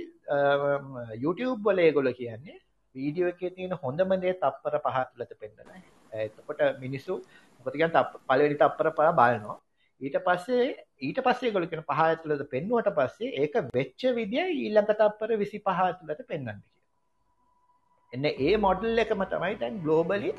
[1.23, 2.57] YouTube වල ඒගොල්ලෝ කියන්නේ
[2.95, 5.81] වීඩියෝ එකේ තියෙන හොඳම දේ තප්පර පහ ඇතුළත පෙන්නලා.
[6.25, 7.13] එතකොට මිනිස්සු
[7.59, 9.59] මොකද කියන්නේ තප්- පළවෙනි තප්පර පහ බලනවා.
[10.01, 10.63] ඊට පස්සේ
[11.07, 16.25] ඊට පස්සේ ඒගොල්ලෝ කියන පහ ඇතුළත පෙන්නුවට පස්සේ ඒක වෙච්ච විදිය ඊළඟ තප්පර 25 ඇතුළත
[16.31, 16.81] පෙන්වන්න කියලා.
[18.13, 20.33] එන්න ඒ මොඩල් එකම තමයි දැන් ග්ලෝබලි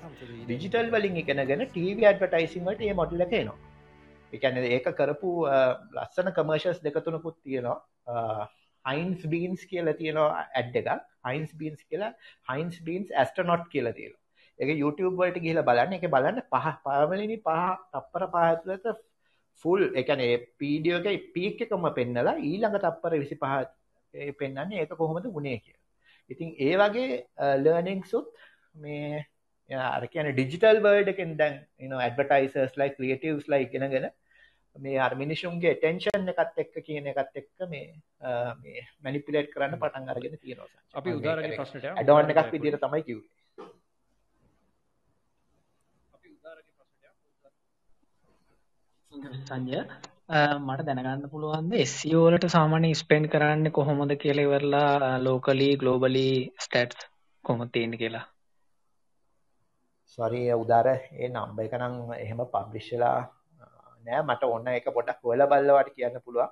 [0.44, 3.58] ඩිජිටල් වලින් ඉගෙනගෙන TV ඇඩ්වර්ටයිසිං වලට මේ මොඩල් එක එනවා.
[4.32, 5.56] ඒ කියන්නේ ඒක කරපු අ,
[5.96, 8.46] ලස්සන කමර්ෂල්ස් දෙක තුනකුත් තියෙනවා.
[8.84, 10.90] හයින්ස් බීන්ස් කියලා තියෙනවා ඇඩ් එකක්.
[11.28, 12.12] හයින්ස් බීන්ස් කියලා
[12.52, 14.22] හයින්ස් බීන්ස් ඇස්ට්‍රොනොට් කියලා තියෙනවා.
[14.58, 15.92] ඒක YouTube වලට ගිහිල්ලා බලන්න.
[15.96, 18.86] ඒකේ බලන්න පහ පළවෙනි පහ තප්පර පහ ඇතුළත
[19.64, 23.72] ෆුල් ඒ කියන්නේ වීඩියෝ එකේ පීක් එකම පෙන්නලා ඊළඟ තප්පර 25
[24.14, 25.82] ඒ පෙන්වන්නේ ඒක කොහොමද වුනේ කියලා.
[26.30, 27.08] ඉතින් ඒ වගේ
[27.64, 28.28] ලර්නින්ග්ස් උත්
[28.74, 29.24] මේ
[29.70, 34.06] අර කියන්නේ ඩිජිටල් වර්ල්ඩ් එකෙන් දැන් you know advertisers like creatives like ඉගෙනගෙන
[34.76, 37.86] මේ අර මිනිසුන්ගේ attention එකත් එක්ක කියන එකත් එක්ක මේ
[38.20, 38.30] අ,
[38.62, 40.68] මේ manipulate කරන්න පටන් අරගෙන තියෙනවා.
[40.94, 41.84] අපි උදාරගේ ප්‍රශ්නට
[42.16, 43.28] on එකක් විදිහට තමයි කිව්වේ.
[49.16, 49.78] සංජය
[50.28, 56.24] අ, මට දැනගන්න පුළුවන්ද SEO වලට සාමාන්‍ය ස්පෙන්ඩ් කරන්නේ කොහොමද කියලා ඉවරලා ලෝකලි ග්ලෝබලි
[56.64, 57.06] ස්ටැට්ස්
[57.44, 58.24] කොහොමද තියෙන්නේ කියලා?
[60.18, 63.18] සොරි උදාර ඒ නම්බ එක නම් එහෙම පබ්ලිෂ් වෙලා
[64.04, 64.22] නෑ.
[64.22, 66.50] මට ඔන්න එක පොඩක් හොයලා බලලවට කියන්න පුළුවන්.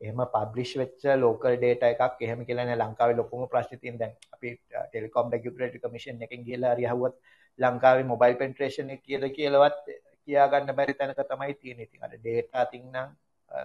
[0.00, 2.78] එහෙම පබ්ලිෂ් වෙච්ච ලෝකල් ඩේටා එකක් එහෙම කියලා නෑ.
[2.82, 7.16] ලංකාවේ ලොකුම ප්‍රශ්නේ තියෙන දැන් අපි ටෙලිකොම් රෙගියුලේටරි කමිෂන් එකෙන් ගිහලා හරි අහුවත්
[7.58, 9.78] ලංකාවේ මොබයිල් පෙන්ට්‍රේෂන් එක කියලා කියලාවත්
[10.26, 11.86] කියා ගන්න බැරි තැනක තමයි තියෙන්නේ.
[11.88, 13.08] ඉතින් අර ඩේටා තින් නම්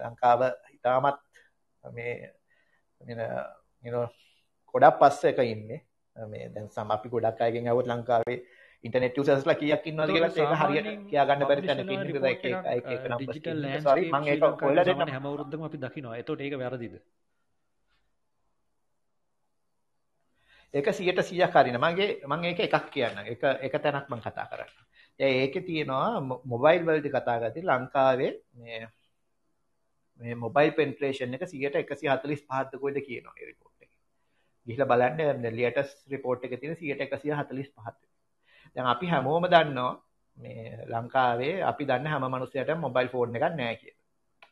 [0.04, 0.40] ලංකාව
[0.76, 1.18] ඉතාමත්
[1.84, 2.12] මේ
[3.00, 4.06] you know
[4.74, 5.80] ගොඩක් පස්සෙක ඉන්නේ.
[6.16, 8.38] මේ දැන් සම අපි ගොඩක් අයගෙන් අහුවත් ලංකාවේ
[8.84, 12.44] ඉන්ටර්නෙට් යූසර්ස්ලා කීයක් ඉන්නවද කියලා ඒක හරියට කියා ගන්න බැරි තැනක ඉන්නේ ඒක
[12.92, 16.16] එක නම්බර්ස් ඩිජිටල් sorry මම ඒක හොයලා දෙන්නම් හැම අවුරුද්දකම අපි දකිනවා.
[16.22, 16.96] එතකොට ඒක වැරදිද?
[20.74, 21.78] ඒක 100% හරින.
[21.84, 23.26] මගේ මම ඒක එකක් කියන්නම්.
[23.34, 24.72] එක එක තැනක් මම කතා කරන්න.
[25.20, 28.80] දැන් ඒකේ තියෙනවා මොබයිල් වලදී කතා කරද්දී ලංකාවේ මේ
[30.20, 34.00] මේ මොබයිල් පෙන්ට්‍රේෂන් එක 145ක්ද කොයිද කියනවා ඒ report එකේ.
[34.66, 37.98] ගිහිල්ලා බලන්න ලේටස්ට් report එකේ තියෙන 145ක්.
[38.76, 39.92] දැන් අපි හැමෝම දන්නවා
[40.38, 44.04] මේ ලංකාවේ අපි දන්න හැම මිනිස්සයටම මොබයිල් ෆෝන් එකක් නැහැ කියලා.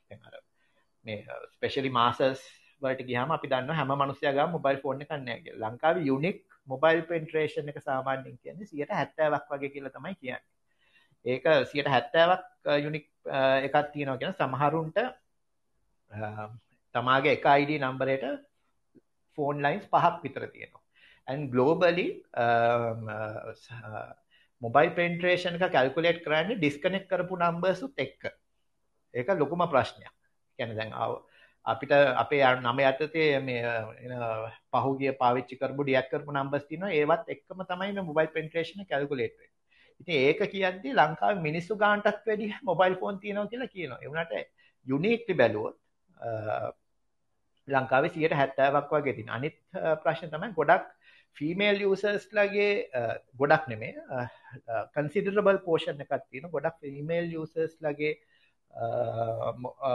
[0.08, 0.34] දැන් අර
[1.04, 1.18] මේ
[1.54, 2.42] ස්පෙෂලි මාසර්ස්
[2.82, 5.72] වලට ගියාම අපි දන්නවා හැම මිනිස්සයා ගාම මොබයිල් ෆෝන් එකක් නැහැ කියලා.
[5.72, 10.49] ලංකාවේ යුනික් මොබයිල් පෙන්ට්‍රේෂන් එක සාමාන්‍යයෙන් කියන්නේ 70ක් වගේ කියලා තමයි කියන්නේ.
[11.24, 13.06] ඒක 70ක් යුනික්
[13.66, 14.98] එකක් තියෙනවා කියන සමහරුන්ට
[16.94, 18.24] තමාගේ එක ID නම්බරයට
[19.38, 20.80] ෆෝන් ලයින්ස් පහක් විතර තියෙනවා.
[21.26, 22.08] and globally
[24.62, 28.32] මොබයිල් පෙන්ට්‍රේෂන් එක කැල්කුලේට් කරන්නේ ඩිස්කනෙක්ට් කරපු නම්බර්ස් උත් එක්ක.
[29.14, 30.14] ඒක ලොකුම ප්‍රශ්නයක්.
[30.58, 30.92] කියන්නේ දැන්
[31.64, 33.62] අපිට අපේ නම යටතේ මේ
[34.72, 39.49] පහුගිය පාවිච්චි කරපු ඩියැක්ට් කරපු නම්බර්ස් තියෙනවා ඒවත් එක්කම තමයි මේ මොබයිල් පෙනිට්‍රේෂන් කැල්කියුලේට් වෙන්නේ.
[40.00, 44.00] ඉතින් ඒක කියද්දි ලංකාවේ මිනිස්සු ගානටත් වැඩි මොබයිල් ෆෝන් තියෙනවා කියලා කියනවා.
[44.02, 44.32] ඒ වුණාට
[44.86, 45.76] යුනික්ලි බැලුවොත්
[47.68, 49.30] ලංකාවේ 70ක් වගේ තියෙන.
[49.30, 49.56] අනිත්
[50.02, 50.88] ප්‍රශ්න තමයි ගොඩක්
[51.36, 52.72] ෆීමේල් යූසර්ස්ලගේ
[53.36, 53.94] ගොඩක් නෙමේ
[54.94, 58.12] කන්සිඩරබල් පෝෂන් එකක් තියෙන ගොඩක් ෆිමේල් යූසර්ස්ලගේ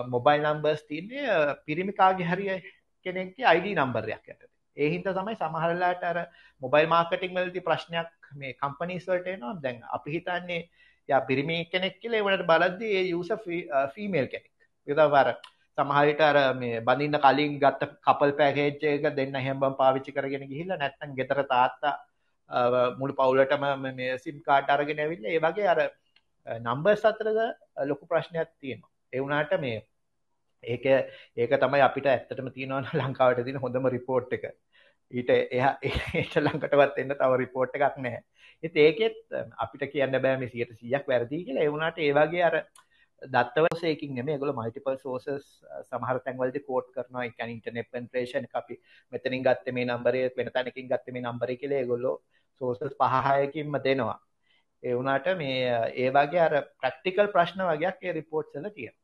[0.08, 2.58] මොබයිල් නම්බර්ස් තියන්නේ පිරිමිකාගේ හරිය
[3.06, 4.42] කෙනෙක්ගේ අයිඩ නම්බරයක් ඇත
[4.78, 6.18] ඒහින්ත තමයි සමහරලාට අර
[6.62, 9.54] මොබයිල් මාර්කටිං වලති ප්‍රශ්නයක් මේ කම්පනීස්වලට එනවා.
[9.64, 10.62] දැන් අපි හිතන්නේ
[11.10, 13.30] ය පිරිමි කෙනෙක් කියල වනට බලද්දි ඒ යුස
[13.96, 14.52] ෆීමේල් කෙනෙක්.
[14.88, 15.28] විදවර
[15.78, 21.42] සමහරිට අර මේ බඳන්න කලින් ගත්ත කපල් පැකේච්චයක දෙන්න හැම්බම් පාවිච්චි කරගෙන ගිහිල්ල නැත්තන් ගෙතර
[21.46, 21.96] තාත්තා
[23.00, 25.80] මුළු පවුලටම මේ සිම් කාට අරගෙන ඇවිල්ල ඒ වගේ අර
[26.60, 27.40] නම්බර්ස් අතරද
[27.86, 28.92] ලොකු ප්‍රශ්නයක් තියෙනවා.
[29.14, 29.84] ඒ වුණාට මේ
[30.66, 30.86] ඒක
[31.38, 34.48] ඒක තමයි අපිට ඇත්තටම තියෙනවා ලංකාවට තියෙන හොඳම රිපෝට් එක.
[35.12, 35.74] ඊට එහා
[36.22, 38.24] ඒට ළඟටවත් එන්න තව රිපෝට් එකක් නැහැ.
[38.64, 41.64] ඒත් ඒකෙත් අපිට කියන්න බෑ මේ 100ක් වැරදි කියලා.
[41.64, 42.60] ඒ වුණාට ඒ වගේ අර
[43.22, 44.36] දත්තවසයකින් නෙමෙයි.
[44.36, 45.48] ඒගොල්ලෝ මල්ටිපල් සෝසස්
[45.90, 47.24] සමහර තැන්වලදී කෝඩ් කරනවා.
[47.24, 48.80] ඒ කියන්නේ ඉන්ටර්නෙට් පෙනිට්‍රේෂන් එක අපි
[49.14, 52.16] මෙතනින් ගත්තේ මේ නම්බරය වෙන තැනකින් ගත්තේ මේ නම්බරය කියලා ඒගොල්ලෝ
[52.62, 54.20] සෝසස් පහ හයකින්ම දෙනවා.
[54.84, 55.58] ඒ වුණාට මේ
[55.96, 59.04] ඒ වගේ අර ප්‍රැක්ටිකල් ප්‍රශ්න වගේක් ඒ රිපෝට්ස් වල තියෙනවා.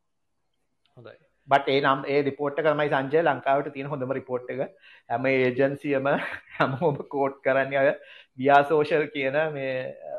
[0.97, 1.30] හොඳයි.
[1.51, 4.61] බට ඒ නම් ඒ රිපෝට් එක තමයි සංජය ලංකාවට තියෙන හොඳම රිපෝට් එක.
[5.09, 6.09] හැම ඒජන්සියම
[6.57, 7.91] හැමෝම කෝඩ් කරන්නේ අය
[8.37, 9.75] ගියා සෝෂල් කියන මේ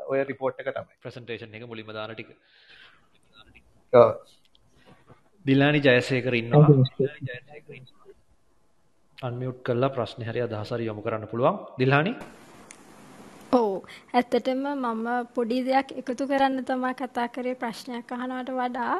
[0.07, 0.93] ඔය රිපෝට් එක තමයි.
[1.01, 2.29] ප්‍රසන්ටේෂන් එක මුලින්ම දාන ටික.
[5.45, 6.67] දිලානි ජයසේකර ඉන්නවා.
[9.17, 11.59] අන්මියුට් කල්ලා ප්‍රශ්න හරි අදහසරි යොමු කරන්න පුළුවන්.
[11.77, 12.13] දිල්හානි
[14.13, 18.97] ඇත්තටම මම පොඩි දෙයක් එකතු කරන්න තමයි කතා කරේ ප්‍රශ්නයක් අහනවට වඩා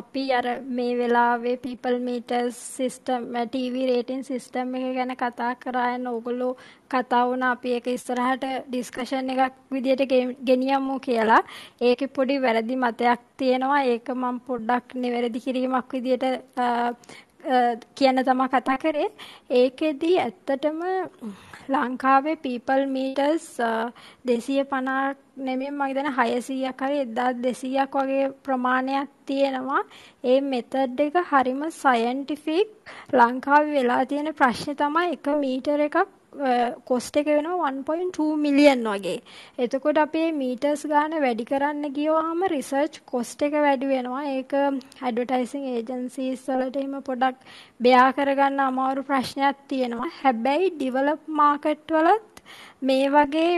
[0.00, 3.20] අපි අර මේ වෙලාවේ people meters system
[3.54, 6.52] TV rating system එක ගැන කතා කරා යන ඕගොල්ලෝ
[6.92, 10.02] කතා වුණා අපි ඒක ඉස්සරහට ඩිස්කෂන් එකක් විදියට
[10.48, 11.42] ගෙනියමු කියලා.
[11.80, 13.82] ඒකේ පොඩි වැරදි මතයක් තියෙනවා.
[13.92, 16.24] ඒක මම පොඩ්ඩක් නිවැරදි කිරීමක් විදියට
[17.96, 19.08] කියන්න තමයි කතා කරේ.
[19.50, 20.80] ඒකෙදි ඇත්තටම
[21.68, 23.46] ලංකාවේ people meters
[24.26, 25.16] 250ක්
[25.46, 29.82] නෙමෙයි මම හිතන්නේ 600ක් හරි 1200ක් වගේ ප්‍රමාණයක් තියෙනවා.
[30.24, 32.68] ඒ මෙතඩ් එක හරිම සයන්ටිෆික්.
[33.12, 35.98] ලංකාවේ වෙලා තියෙන ප්‍රශ්නේ තමයි එක මීටර එකක්
[36.84, 39.18] කොස්ට් එක වෙනවා 1.2 මිලියන් වගේ.
[39.58, 44.22] එතකොට අපේ මීටර්ස් ගාන වැඩි කරන්න ගියවහම රිසර්ච් කොස්ට් එක වැඩි වෙනවා.
[44.30, 47.44] ඒක ඇඩ්වර්ටයිසින් ඒජන්සීස් වලට එහෙම පොඩක්
[47.80, 50.10] බෙයා කරගන්න අමාරු ප්‍රශ්නයක් තියෙනවා.
[50.22, 52.44] හැබැයි ඩිවලොප් මාකට් වලත්
[52.82, 53.52] මේ වගේ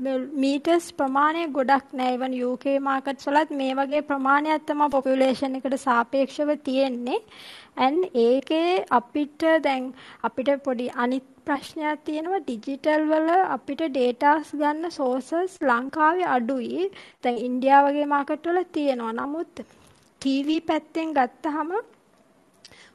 [0.00, 6.52] මීටර්ස් ප්‍රමාණය ගොඩක් නෑ ඉවන් UK මාකට්ස් වලත් මේ වගේ ප්‍රමාණයක් තමයි පොපියුලේෂන් එකට සාපේක්ෂව
[6.64, 7.18] තියෙන්නේ.
[7.80, 9.84] And ඒකේ අපිට දැන්
[10.22, 16.90] අපිට පොඩි අනිත් ප්‍රශ්නයක් තියෙනවා ඩිජිටල් වල අපිට ඩේටාස් ගන්න සෝසස් ලංකාවේ අඩුයි.
[17.22, 19.12] දැන් ඉන්දියාව වගේ මාකට් වල තියෙනවා.
[19.14, 19.64] නමුත්
[20.22, 21.70] TV පැත්තෙන් ගත්තහම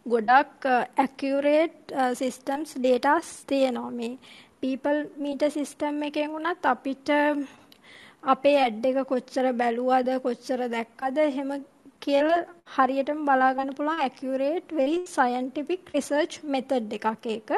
[0.06, 0.66] ගොඩක්
[0.98, 4.18] ඇකියුරේට් සිස්ටම්ස් ඩේටාස් තියෙනවා මේ
[4.62, 7.38] people meter system එකෙන් උනත් අපිට uh,
[8.26, 11.50] අපේ ඇඩ් එක කොච්චර බැලුවද කොච්චර දැක්කද එහෙම
[12.06, 12.41] කියලා
[12.76, 17.49] හරියටම බලා ගන්න පුළුවන් accurate very scientific research method එකක් ඒක.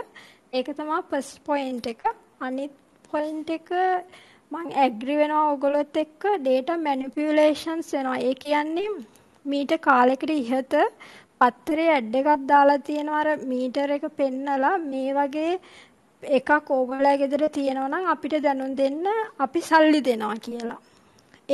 [0.58, 2.04] ඒක තමයි ෆස්ට් පොයින්ට් එක.
[2.48, 2.74] අනිත්
[3.12, 3.70] පොයින්ට් එක
[4.52, 8.18] මම ඇග්‍රි වෙනවා ඔයගොල්ලොත් එක්ක data manipulations වෙනවා.
[8.28, 8.90] ඒ කියන්නේ
[9.46, 10.76] මීට කාලෙකට ඉහත
[11.42, 15.52] පත්තරේ ඇඩ් එකක් දාලා තියෙනවා අර මීටර එක පෙන්නලා මේ වගේ
[16.24, 19.04] එකක් ඕගොල්ලෝ ගෙදර තියෙනවා නම් අපිට දැනුම් දෙන්න
[19.46, 20.80] අපි සල්ලි දෙනවා කියලා.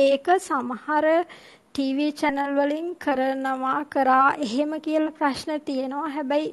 [0.06, 1.06] ඒක සමහර
[1.74, 6.10] ටීවී චැනල් වලින් කරනවා කරා එහෙම කියලා ප්‍රශ්න තියෙනවා.
[6.16, 6.50] හැබැයි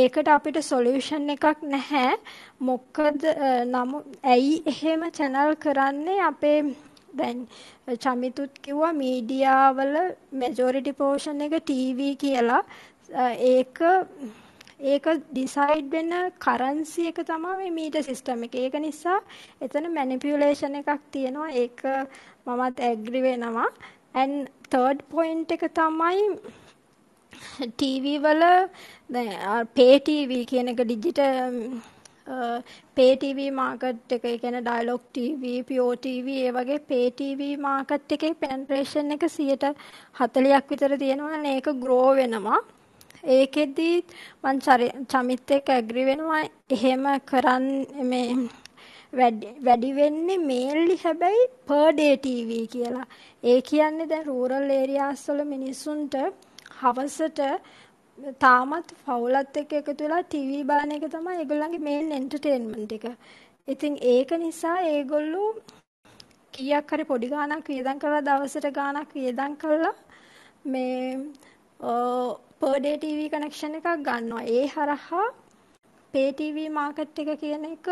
[0.00, 2.16] ඒකට අපිට සොලියුෂන් එකක් නැහැ.
[2.68, 3.28] මොකද
[3.74, 4.00] නමු
[4.34, 6.58] ඇයි එහෙම චැනල් කරන්නේ අපේ
[7.20, 7.46] දැන්
[8.06, 9.94] චමිතුත් කිව්වා මීඩියා වල
[10.42, 12.62] මෙජොරිටි පෝෂන් එක ටීවී කියලා.
[13.54, 13.78] ඒක
[14.92, 16.14] ඒක ඩිසයිඩ් වෙන
[16.44, 18.54] කරන්සි එක තමයි මේ මීටර් සිස්ටම් එක.
[18.64, 19.18] ඒක නිසා
[19.60, 21.50] එතන මැනිපියුලේෂන් එකක් තියෙනවා.
[21.62, 21.90] ඒක
[22.46, 23.68] මමත් ඇග්‍රි වෙනවා.
[24.14, 26.20] And third point එක තමයි
[27.80, 28.44] TV වල
[29.14, 31.58] දැන් pay TV කියන එක ඩිජිටල්
[32.96, 38.16] pay TV මාකට් එක ඒ කියන්නේ dialog TV, pure TV ඒ වගේ pay TV මාකට්
[38.16, 42.60] එකේ penetration එක 140ක් විතර තියෙනවා නේ ඒක grow වෙනවා.
[43.24, 43.90] ඒකෙදි
[44.44, 44.58] මං
[45.12, 46.42] චමිත් එක්ක ඇග්‍රි වෙනවා
[46.76, 47.66] එහෙම කරන්
[48.10, 48.48] මේ
[49.18, 53.06] වැඩි වෙන්නේ මේල්ලි හැබැයි per day TV කියලා.
[53.44, 56.16] ඒ කියන්නේ දැන් රූරල් ඒරියාස් වල මිනිස්සුන්ට
[56.80, 57.40] හවසට
[58.38, 63.06] තාමත් පවුලත් එක්ක එකතු වෙලා ටීවී බලන එක තමයි ඒගොල්ලන්ගේ මේන් එන්ටර්ටේන්මන්ට් එක.
[63.68, 65.48] ඉතින් ඒක නිසා ඒගොල්ලෝ
[66.54, 69.94] කීයක් හරි පොඩි ගාණක් වියදම් කරලා දවසට ගාණක් වියදම් කරලා
[70.64, 71.16] මේ
[72.60, 74.44] පර් ඩේ ටීවී කනෙක්ෂන් එකක් ගන්නවා.
[74.56, 75.26] ඒ හරහා
[76.14, 77.88] පේ ටීවී මාකට් එක කියන එක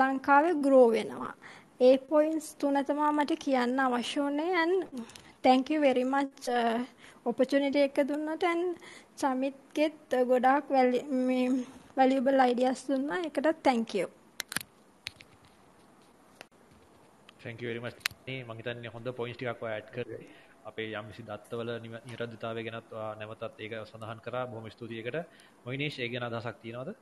[0.00, 1.34] ලංකාවේ ග්‍රෝ වෙනවා.
[1.80, 4.74] ඒ පොයින්ට්ස් තුන තමයි මට කියන්න අවශ්‍ය වුණේ and
[5.42, 6.78] thank you very much uh,
[7.26, 8.78] opportunity එක දුන්නට and
[9.16, 10.70] සමිත්ගෙත් ගොඩාක්
[11.28, 11.46] මේ
[11.96, 13.18] valuable ideas දුන්නා.
[13.26, 14.06] ඒකට thank you.
[17.42, 17.98] thank you very much.
[18.26, 20.22] මේ මම හිතන්නේ හොඳ පොයින්ට්ස් ටිකක් ඔය ඇඩ් කරේ.
[20.64, 21.70] අපේ යම්කිසි දත්තවල
[22.10, 24.44] නිරද්ධතාවය ගැනත් නැවතත් ඒක සඳහන් කරා.
[24.46, 25.18] බොහොම ස්තුතියි ඒකට.
[25.64, 26.94] මොයිනේෂ් ඒ ගැන අදහසක් තියෙනවද?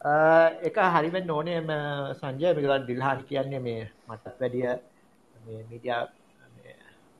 [0.00, 1.60] එක හරිවෙන්න ඕනේ
[2.14, 4.66] සංජය මේකන් දිල්හාන් කියන්නේ මේ මටත් වැඩිය
[5.44, 6.06] මේ මීඩියා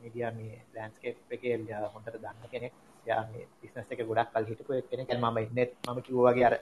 [0.00, 1.56] මීඩියා මේ ලෑන්ස්කේප් එකේ
[1.94, 2.72] හොඳට දන්න කෙනෙක්.
[3.06, 5.08] යා මේ බිස්නස් එක ගොඩක් කල් හිටපු කෙනෙක්.
[5.12, 6.56] මම ඉන්නෙත් මම කිව්වා වගේ අර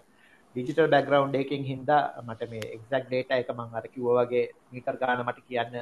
[0.57, 5.25] ඩිජිටල් බෑග්ග්‍රවුන්ඩ් එකකින් හින්දා මට මේ එක්සැක්ට් ඩේටා එක මම අර කිව්වා වගේ මීටර් ගාන
[5.25, 5.75] මට කියන්න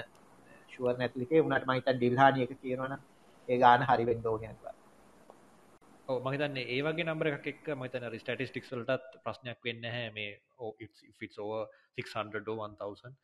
[0.68, 3.02] ෂුවර් නැති එකේ උනාට මම හිතන්නේ ඩිල්හානි එක කියනවනම්
[3.48, 4.83] ඒ ගාන හරි වෙන්න ඕනේ අනිවාර්යයෙන්
[6.08, 9.84] ඔව් මම හිතන්නේ ඒ වගේ නම්බර එකක් එක්ක මම හිතන්නේ අර ස්ටැටිස්ටික්ස් වලටත් ප්‍රශ්නයක් වෙන්නේ
[9.84, 11.62] නැහැ මේ oh it's if it's over
[12.00, 13.14] 600 or 1000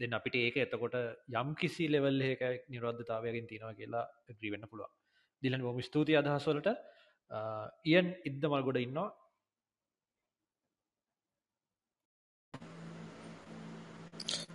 [0.00, 0.96] then අපිට ඒක එතකොට
[1.40, 2.44] යම් කිසි ලෙවල් එකක
[2.74, 4.92] නිරෝධතාවයකින් තියෙනවා කියලා ඇග්‍රී වෙන්න පුළුවන්.
[5.42, 6.70] දිලන් බොහොම ස්තුතියි අදහස් වලට.
[7.92, 9.08] ඉයන් ඉද්දමල් ගොඩ ඉන්නවා.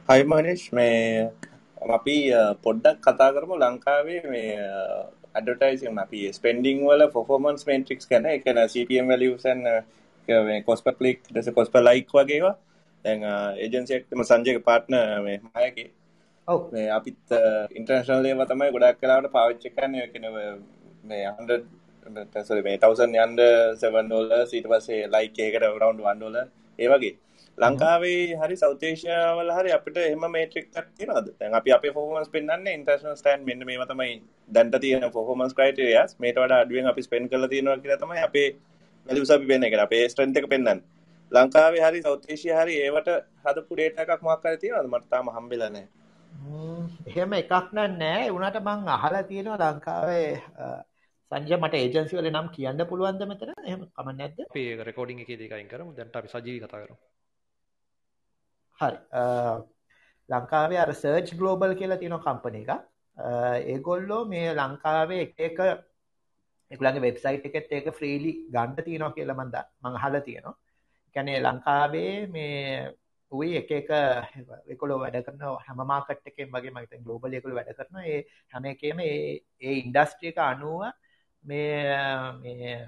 [0.09, 1.29] හයි මනිෂ් මේ
[1.97, 2.17] අපි
[2.65, 4.49] පොඩ්ඩක් කතා කරමු ලංකාවේ මේ
[5.35, 9.61] ඇඩටයිසින් අපි ස්පෙන්ඩිං වල ෆොෆෝමන්ස් මේන්ට්‍රික්ස් ගැන එකන CPM valuation
[10.67, 12.55] cost per click ඩස cost per like වගේවා
[13.05, 13.23] දැන්
[13.59, 15.85] ඒජන්සියක්ම සංජයක පාට්න මේ මයකි
[16.47, 16.59] ඔව.
[16.71, 17.35] මේ අපිත්
[17.71, 19.95] ඉන්ටර්නශනලේම තමයි ගොඩක් කලාවට පාවිච්ච කරන්න.
[20.13, 20.37] කෙනව
[21.03, 21.51] මේ හන්ඩ
[22.63, 23.41] මේ තවසන් යන්ඩ
[23.81, 26.37] සෙවන් ඩෝල සීට පසේ ලයික් ඒකට රවන්් වන්ඩෝල
[26.79, 27.13] ඒවගේ
[27.57, 33.45] ලංකාවේ හරි සෞතේශයාවල හරි අපිට එම මේට්‍රික් තිනද දැන් අපි අප ෆෝමස් පෙන්න්න ඉන්ටර්නල් ස්ටන්
[33.45, 34.15] මෙන්න මේ තමයි
[34.49, 38.49] දැන්ට තියෙන ෆෝමස් ක්‍රයිටරියස් මේට වඩ අඩුවෙන් අපි ස්පෙන් කල තියෙනවා කියලා තමයි අපේ
[39.07, 40.81] වැලියු සබි වෙන එක අපේ ස්ට්‍රෙන්ත් එක පෙන්වන්න.
[41.31, 43.09] ලංකාවේ හරි සෞතේශය හරි ඒවට
[43.45, 44.91] හදපු ඩේටා එකක් මොකක් හරි තියෙනවද?
[44.91, 45.87] මට තාම හම්බෙලා නැහැ.
[47.07, 50.29] එහෙම එකක් නෑ උනාට මං අහලා තියෙනවා ලංකාවේ
[51.31, 53.57] සංජය මට ඒජන්සි වල නම් කියන්න පුළුවන්ද මෙතන?
[53.63, 54.39] එහෙම කමක් නැද්ද?
[54.45, 55.91] අපි රෙකෝඩින් එකේදී කයින් කරමු.
[55.93, 57.14] දැන් අපි සජීවී කතා කරමු
[58.79, 58.97] හරි.
[60.29, 62.69] ලංකාවේ අර සර්ච් ගලෝබල් කියලා තියෙන කම්පන එක
[63.67, 65.59] ඒගොල්ලෝ මේ ලංකාවේ එක
[66.71, 70.55] එකුලගේ වෙබ්සයිට් එකෙත් ඒක ෆ්‍රීලි ගණ්ඩ තියෙනවා කියලා මන්ද මංහල තියෙනවා.
[71.15, 72.93] කැනේ ලංකාවේ මේ
[73.31, 73.89] උයි එක එක
[74.67, 78.19] එකොලෝ වැඩ කරන හැමමාකට එකෙන් වගේ මත ගලෝබල් එකකුල වැඩ කරන ඒ
[78.53, 80.85] හැම එකේම ඒ ඉන්ඩස්ට්‍රියක අනුව
[81.43, 82.87] මේ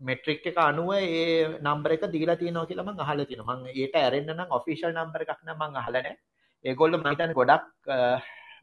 [0.00, 3.56] මෙට්‍රික් එක අනුව ඒ නම්බර එක දීලා තියෙනවා කියලා මම අහලා තියෙනවා.
[3.56, 6.16] මම ඒට ඇරෙන්න නම් ඔෆිෂල් නම්බර එකක් නම් මම අහලා නැහැ.
[6.64, 7.66] ඒගොල්ලෝ මම හිතන්නේ ගොඩක්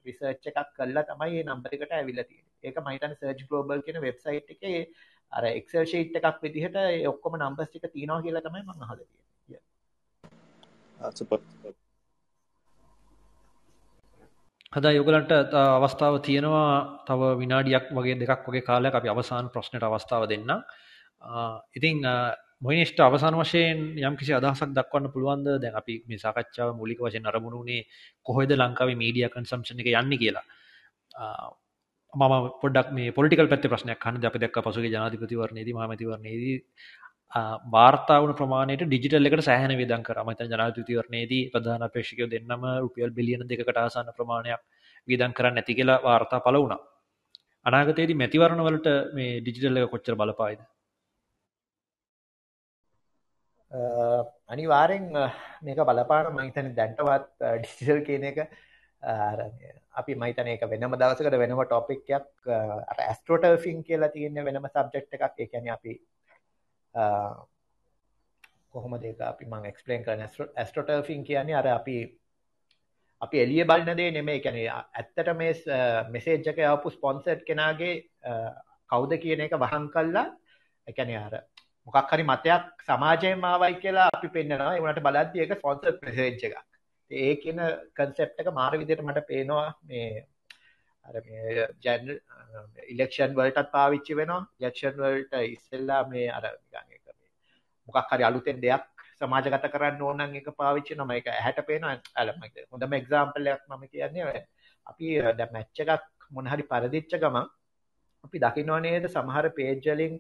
[0.06, 2.56] රිසර්ච් එකක් කරලා තමයි මේ නම්බර එකට ඇවිල්ලා තියෙන්නේ.
[2.64, 4.80] ඒක මම හිතන්නේ සර්ච් ග්ලෝබල් කියන වෙබ්සයිට් එකේ
[5.32, 9.28] අර එක්සෙල් ෂීට් එකක් විදිහට ඒ ඔක්කොම නම්බර්ස් ටික තියෙනවා කියලා තමයි මම අහලා තියෙන්නේ.
[11.12, 11.40] සුපර්.
[14.74, 16.72] හදයි ඔයගලන්ට අවස්ථාව තියෙනවා
[17.08, 20.52] තව විනාඩියක් වගේ දෙකක් වගේ කාලයක් අපි අවසාන ප්‍රශ්නයට අවස්ථාව දෙන්නම්.
[21.74, 22.02] ඉතින්
[22.60, 27.86] මොයිනිස්ට අවසාන වශයෙන් යම් කිසි අදහසක් දක්වන්න පුළුවන්ද දැන් අපි මේ සාකච්ඡාව මූලික වශයෙන් අරමුණුනේ
[28.24, 30.46] කොහොමද ලංකාවේ මීඩියා කන්සම්ප්ෂන් එක යන්නේ කියලා.
[32.14, 36.56] මම පොඩ්ඩක් මේ පොලිටිකල් පැත්තේ ප්‍රශ්නයක් අහන්න අපි දැක්ක පසුගිය ජනාධිපතිවරණයේදී මහමැතිවරණයේදී
[37.68, 40.24] වාර්තා වුණු ප්‍රමාණයට ඩිජිටල් එකට සෑහෙන වියදම් කරා.
[40.24, 44.62] මම හිතන්නේ ජනාධිපතිවරණයේදී ප්‍රධාන අපේක්ෂකයෝ දෙන්නම රුපියල් බිලියන දෙකකට ආසන්න ප්‍රමාණයක්
[45.08, 46.82] වියදම් කරන්න නැති කියලා වාර්තා පළ වුණා.
[47.66, 50.62] අනාගතයේදී මැතිවරණ වලට මේ ඩිජිටල් එක කොච්චර බලපායිද?
[53.72, 55.12] අනිවාරෙන්
[55.62, 58.38] මේක බලපාන මහිතන දැන්ටවත් ඩිසිටල් කියන එක
[59.94, 62.48] අපි මහිතන එක වෙනම දවසකට වෙනම ටොපික්යක්
[63.00, 65.40] ඇස්ට්‍රෝටර්ෆින් කියලා තියන්න වෙනම සබ්ජෙක්් එකක්.
[65.40, 66.00] එකන අපි
[68.70, 71.98] කොහොම දෙක අපි මං එක්ස්පලේන් කරන ඇස්ට්‍රෝටර්ෆින් කියන්නේ අර අපි
[73.22, 75.54] අපි එලිය බලන්නදේ නෙමේ කැන ඇත්තට මේ
[76.10, 77.94] මෙසේජ්ජක යපු ස්පොන්සට් කෙනගේ
[78.90, 80.28] කවුද කියන එක වහන් කල්ලා
[80.88, 81.40] එකැන අර
[81.88, 86.58] මොකක් හරි මතයක් සමාජයෙන් ආවයි කියලා අපි පෙන්නනවා ඒ වුණාට බලද්දි ඒක ස්පොන්සර් මෙසේජ් එකක්.
[87.12, 87.60] ඒ කියන
[87.94, 90.10] කන්සෙප්ට් එක මාර විදිහට මට පේනවා මේ
[91.06, 92.20] අර මේ ජනරල්
[92.88, 94.42] ඉලෙක්ෂන් වලටත් පාවිච්චි වෙනවා.
[94.60, 97.32] ඉලෙක්ෂන් වලට ඉස්සෙල්ලා මේ අර නිකන් ඒක මේ
[97.88, 98.86] මොකක් හරි අලුතෙන් දෙයක්
[99.16, 101.10] සමාජගත කරන්න ඕන නම් ඒක පාවිච්චි කරනවා.
[101.10, 101.96] මේක ඇහැට පේනවා.
[102.16, 104.46] අර මම හොඳම එක්සැම්පල් එකක් මම කියන්නේ
[104.88, 107.54] අපි දැන් මැච් එකක් මොන හරි පරදිච්ච ගමන්
[108.24, 110.16] අපි දකින්න නේද සමහර පේජ් වලින්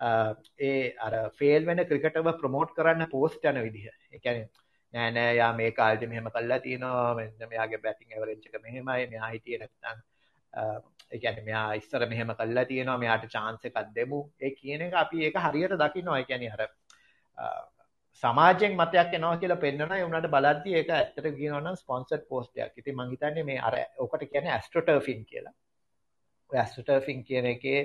[0.00, 4.46] ඒ අර ෆේල් වෙන ක්‍රිකටව ප්‍රමෝට් කරන්න පෝස්ට් යන විදිහ එකැන
[4.94, 9.28] නෑ නෑ යා මේ කාල්ට මෙහෙම කල්ලා තියෙනවා මෙන්න මෙයාගේ බැටිං ඇවරේජ් එක මෙහෙමයි මෙයා
[9.28, 9.98] හිටියේ නැත්නම්
[10.52, 15.26] ඒ කියන්නේ මෙයා ඉස්සර මෙහෙම කල්ලා තියෙනවා මෙයාට chance එකක් දෙමු ඒ කියන එක අපි
[15.26, 16.66] ඒක හරියට දකින්නවා ඒ කියන්නේ අර
[18.22, 22.74] සමාජයෙන් මතයක් එනවා කියලා පෙන්වනවා ඒ උනාට බලද්දි ඒක ඇත්තට කියනවා නම් ස්පොන්සර්ඩ් පෝස්ට් එකක්.
[22.76, 25.54] ඉතින් මම හිතන්නේ මේ අර ඔකට කියන්නේ ඇස්ට්‍රෝටර්ෆින් කියලා.
[26.50, 27.80] ඔය ඇස්ට්‍රෝටර්ෆින් කියන එකේ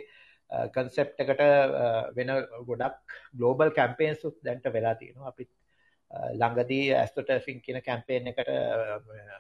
[0.50, 2.32] කන්සෙප්ට් එකට uh, වෙන
[2.68, 5.30] ගොඩක් ග්ලෝබල් කැම්පේන්ස් උත් දැන්ට වෙලා තියෙනවා.
[5.30, 5.50] අපිත්
[6.12, 9.40] uh, ළඟදී ඇස්ට්‍රෝටර්ෆින් කියන කැම්පේන් එකට uh,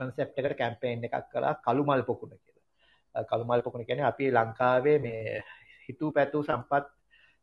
[0.00, 3.24] කන්සෙප්ට් එකට කැම්පේන් එකක් කළා කළු මල් පොකුණ කියලා.
[3.28, 5.42] කළු මල් පොකුණ කියන්නේ අපි ලංකාවේ මේ
[5.88, 6.88] හිතූ පැතූ සම්පත්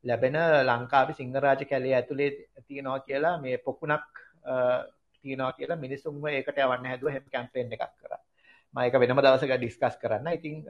[0.03, 2.31] ලැබෙන ලංකාවේ සිංහරාජ කැලේ ඇතුලේ
[2.67, 4.25] තියෙනවා කියලා මේ පොකුණක්
[5.23, 8.21] තියෙනවා කියලා මිනිස්සුන්ව ඒකට යවන්න හැදුවා හැම කැම්පේන් එකක් කරා.
[8.73, 10.33] මම ඒක වෙනම දවසක ඩිස්කස් කරන්න.
[10.33, 10.63] ඉතින්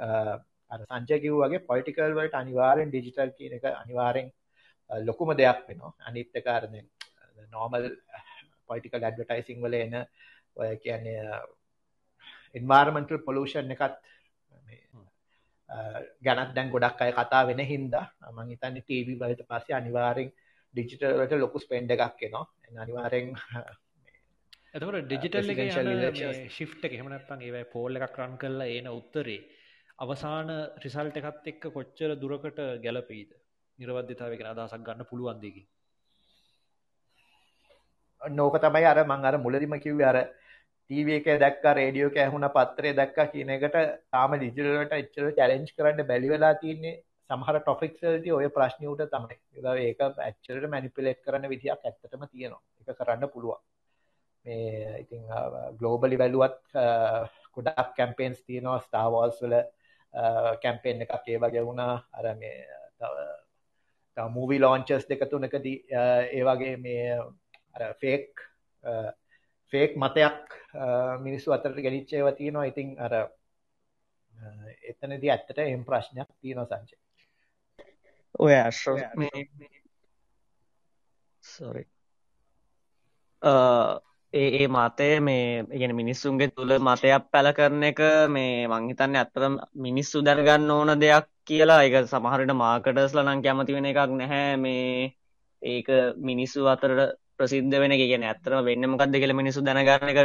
[0.71, 4.27] අර සංජය කිව්වා වගේ පොලිටිකල් වලට අනිවාර්යෙන් ඩිජිටල් කියන එක අනිවාර්යෙන්
[4.89, 5.93] ලොකුම දෙයක් වෙනවා.
[6.01, 6.87] අනිත් එක අර දැන්
[7.51, 7.89] normal
[8.67, 9.95] political advertising වල එන
[10.55, 11.39] ඔය කියන්නේ
[12.53, 13.97] environmental pollution එකත්
[16.21, 20.31] ගැනත් දැන් ගොඩක් අය කතා වෙන හින්දා මං හිතන්නේ ටීවී වලට පස්සේ අනිවාර්යෙන්
[20.73, 22.45] ඩිජිටල් වලට ලොකු ස්පෙන්ඩ් එකක් එනවා
[22.83, 23.31] අනිවාර්යෙන්
[24.73, 29.39] එතකොට ඩිජිටල් එකේ ෂිෆ්ට් එක එහෙම නැත්නම් ඒවයි පෝල් එකක් රන් කරලා එන උත්තරේ
[29.99, 33.31] අවසාන රිසල්ට් එකත් එක්ක කොච්චර දුරකට ගැලපෙයිද
[33.79, 35.67] නිර්වද්‍යතාවය ගැන අදහසක් ගන්න පුළුවන් දෙකකින්
[38.21, 42.93] නෝක තමයි අර මං අර මුලදිම කිව්වේ අර ටීවී එකේ දැක්කා රේඩියෝ එකේ ඇහුණා පත්‍රය
[42.93, 43.77] දැක්කා කියන එකට
[44.09, 46.95] තාම ඩිජිටල් වලට එච්චර චැලෙන්ජ් කරන්න බැරි වෙලා තියෙන්නේ
[47.29, 49.35] සමහර ටොපික්ස් වලදී ඔය ප්‍රශ්න උට තමයි.
[49.81, 52.61] ඒක ඇක්චුअली මැනිපියුලේට් කරන විදියක් ඇත්තටම තියෙනවා.
[52.79, 53.61] ඒක කරන්න පුළුවන්.
[54.45, 55.27] මේ ඉතින්
[55.77, 56.57] ග්ලෝබලි බැලුවත්
[57.53, 59.55] ගොඩක් කැම්පේන්ස් තියෙනවා ස්ටාර් වෝල්ස් වල
[60.61, 61.95] කැම්පේන් එකක් ඒ වගේ වුණා.
[62.13, 62.57] අර මේ
[64.35, 67.17] මූවි ලොන්චර්ස් දෙක තුනකදී ඒ වගේ මේ
[67.75, 68.41] අර ෆේක්
[69.73, 70.55] ෆේක් මතයක්
[71.25, 72.65] මිනිස්සු අතරට ගෙනිච්ච ඒවා තියෙනවා.
[72.71, 73.13] ඉතින් අර
[74.89, 76.97] එතනදී ඇත්තට එම් ප්‍රශ්නයක් තියෙනවා සංජය.
[78.39, 78.53] ඔය
[79.17, 79.43] මේ
[81.43, 81.83] සොරි
[84.33, 85.45] ඒ ඒ මතය මේ
[85.75, 87.99] ඉගෙන මිනිස්සුන්ගේ තුළ මතයක් පැල කරන එක
[88.29, 89.53] මේ මං හිතන්නේ ඇත්තටම
[89.85, 91.79] මිනිස්සු දැනගන්න ඕන දෙයක් කියලා.
[91.85, 94.53] ඒක සමහරට මාකටර්ස්ලා නම් කැමති වෙන එකක් නැහැ.
[94.57, 95.13] මේ
[95.61, 95.87] ඒක
[96.29, 97.01] මිනිස්සු අතරට
[97.37, 98.01] ප්‍රසිද්ධ වෙන එක.
[98.03, 100.19] කියන්නේ ඇත්තටම වෙන්නේ මොකක්ද කියලා මිනිස්සු දැනගන්න එක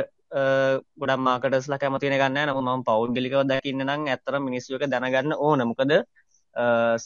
[1.01, 5.61] ගොඩක් මාකටර්ස්ලා කැමති වෙන ගන්න නමුත් මම පෞද්ගලිකව දකින්න නම් ඇත්තටම මිනිස්සු එක දැනගන්න ඕන.
[5.71, 5.93] මොකද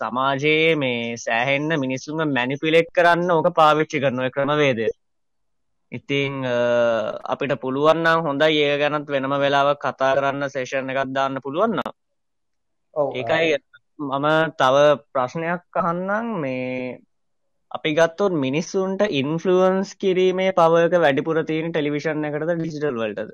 [0.00, 4.88] සමාජයේ මේ සෑහෙන්න මිනිස්සුන්ව මැනිපියුලේට් කරන්න ඕක පාවිච්චි කරන ඔය ක්‍රමවේදය.
[5.92, 6.32] ඉතින්
[7.32, 11.90] අපිට පුළුවන් නම් හොඳයි ඒක ගැනත් වෙනම වෙලාවක් කතා කරන්න සෙෂන් එකක් දාන්න පුළුවන් නම්.
[13.14, 13.48] ඒකයි
[14.00, 14.26] මම
[14.60, 14.76] තව
[15.12, 16.26] ප්‍රශ්නයක් අහන්නම්.
[16.42, 16.98] මේ
[17.70, 23.30] අපි ගත්තොත් මිනිස්සුන්ට ඉන්ෆ්ලුවන්ස් කිරීමේ පවක වැඩිපුර තියෙන ටෙලිවිෂන් එකටද ඩිජිටල් වලටද?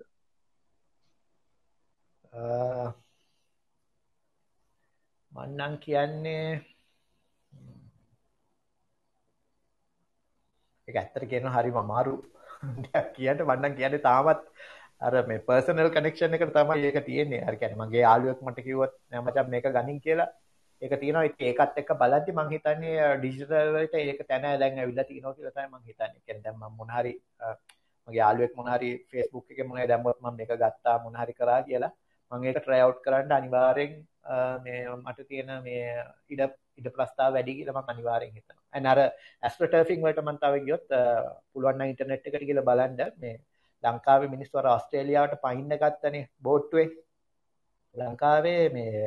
[5.33, 6.49] මන්නම් කියන්නේ
[10.89, 12.15] එක ඇත්තට කියන හරිම අමාරු
[13.17, 14.41] කියන්න වන්නම් කියන්න තාමත්
[15.01, 19.25] අර මේ පර්සනල් කනෙක්ෂන් එකට තමයි ඒක තියෙන්නේ හරි කියන්නේ මගේ යාළුවෙක් මට කිව්වොත් නෑ
[19.25, 20.31] මචං මේක ගනින් කියලා
[20.83, 25.55] ඒක තියෙනවා ඒකත් එක්ක බලද්දි මම හිතන්නේ ඩිජිටල් වලට ඒක තැන දැන් ඇවිල්ලා තියෙනවා කියලා
[25.57, 26.21] තමයි මම හිතන්නේ.
[26.27, 27.13] කියන්නේ දැන් මම මොන හරි
[28.09, 31.61] මගේ යාළුවෙක් මොන හරි Facebook එකේ මොන හරි දැම්මොත් මම මේක ගත්තා මොන හරි කරා
[31.69, 31.93] කියලා
[32.33, 33.93] මම ඒක try out කරන්න අනිවාර්යෙන්
[34.65, 35.87] මේ මට තියෙන මේ
[36.33, 36.43] ඉඩ
[36.79, 38.64] ඉඩ ප්‍රස්තාව වැඩි කියලා මම අනිවාර්යෙන් හිතනවා.
[38.75, 38.99] And අර
[39.43, 40.87] astroturfing වලට මම තව ගියොත්
[41.53, 43.13] පුළුවන් නම් ඉන්ටර්නෙට් එකට ගිහලා බලන්න.
[43.17, 43.37] මේ
[43.85, 46.89] ලංකාවේ මිනිස්සු අර ඕස්ට්‍රේලියාවට පයින්න ගත්තනේ බෝට්ටුවේ.
[47.95, 49.05] ලංකාවේ මේ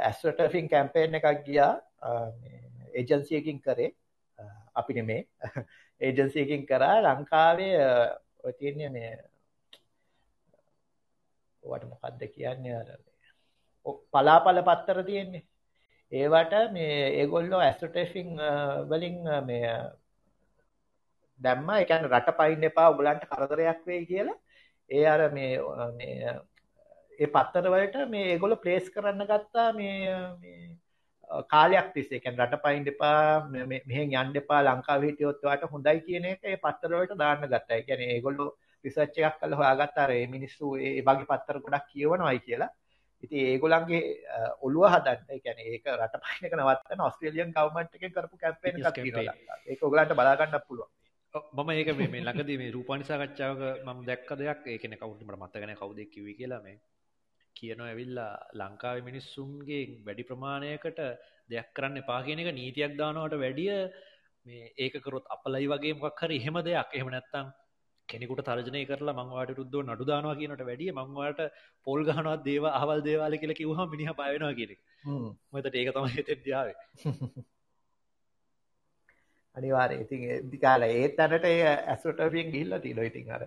[0.00, 1.72] ඇස්ට්‍රටෆින් කැම්පේන් එකක් ගියා.
[2.94, 3.92] ඒජන්සියකින් කරේ.
[4.74, 5.22] අපි නෙමේ.
[6.00, 6.96] ඒජන්සියකින් කරා.
[7.02, 7.76] ලංකාවේ
[8.44, 9.12] ඔය තියන්නේ මේ
[11.62, 12.90] වට මොකක්ද කියන්නේ අර
[14.12, 15.44] පලාපල පත්තර තියෙන්නේ.
[16.12, 18.30] ඒවට මේ ඒගොල්ලෝ ඇස්ට්‍රටෆින්
[18.88, 19.74] වලින් මේ
[21.40, 24.38] දැම්ම එකන් රට පයින්න එපා ඔගලන්ට කරදරයක් වෙයි කියලා
[24.90, 25.52] ඒ අර මේ
[25.98, 26.34] මේ
[27.18, 29.96] ඒ පත්තරවලට මේ ඒගොල්ලෝ ප්ලේස් කරන්න ගත්තා මේ
[30.40, 30.62] මේ
[31.48, 36.44] කාලයක් තිස්සේ කියන්නේ රට පයින් දෙපා මෙහෙන් යන්න එපා ලංකාවේ හිටියොත් ඔයාලට හොඳයි කියන එක
[36.44, 37.76] ඒ පත්තර වලට දාන්න ගත්තා.
[37.76, 38.48] ඒ කියන්නේ ඒගොල්ලෝ
[38.84, 42.70] රිසර්ච් එකක් කරලා හොයාගත්තා අර මේ මිනිස්සු ඒ වගේ පත්තර ගොඩක් කියවනවායි කියලා.
[43.22, 44.00] ඉතින් ඒගොල්ලන්ගේ
[44.60, 48.98] ඔළුව හදන්න ඒ කියන්නේ ඒක රට පයින් එක නවත්තන ඕස්ට්‍රේලියන් ගවර්න්මන්ට් එකෙන් කරපු කැම්පේන් එකක්
[48.98, 49.58] තියෙනවා.
[49.66, 50.90] ඒක ඔයගලන්ට බලා ගන්නත් පුළුවන්.
[51.54, 55.62] මම ඒක මේ ළඟදී මේ රූපවාහිනී සාකච්ඡාවක මම දැක්ක දෙයක් ඒ කියන්නේ කවුරුත් මට මතක
[55.62, 56.76] නැහැ කවුද කිව්වේ කියලා මේ
[57.56, 61.00] කියනවා ඇවිල්ලා ලංකාවේ මිනිස්සුන්ගේ වැඩි ප්‍රමාණයකට
[61.50, 63.72] දෙයක් කරන්න එපා කියන එක නීතියක් දානවට වැඩිය
[64.46, 67.46] මේ ඒකකරොත් අපලයි වගේ මොක් හරි එහෙම දෙයක් එහෙම නැත්තම්
[68.12, 71.40] කෙනෙකුට තර්ජනය කරලා මංවාට රුද්දෝ නඩු දානවා කියනට වැඩිය මංවාට
[71.86, 74.76] පොල් ගහනවත් දේව අවල් දේවාල කියල කිවහ මිනිහ පයනවා කියනෙ
[75.52, 76.78] මතට ඒක තම හිතෙ දියාවේ
[79.56, 83.42] අනිවාර්ය ඉතින් දිකාල ඒත් අනට ඒ ඇස්ට්‍රටපියෙන් ගිල්ල තිීල ඉතින් අර.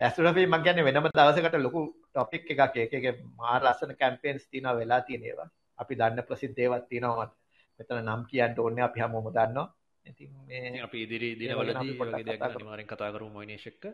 [0.00, 3.06] ඇස්ට්‍රපී මං ගැන වෙනම දවසකට ලොකු ටොපික් එකක් එක එක
[3.36, 5.48] මාර ලස්සන කැම්පේන්ස් තින වෙලා තියනේවා.
[5.78, 7.32] අපි දන්න ප්‍රසිද්ධේවත් තිනවත්
[7.80, 9.66] මෙතන නම් කියන්න ඕන්න අපි හමෝම දන්නවා
[10.10, 13.84] ඉතින් මේ අපි ඉදිරි දිනවලදී වගේ දෙයක් අනිවාර්යෙන් කතා කරමු මොයිනේෂ් එක්ක.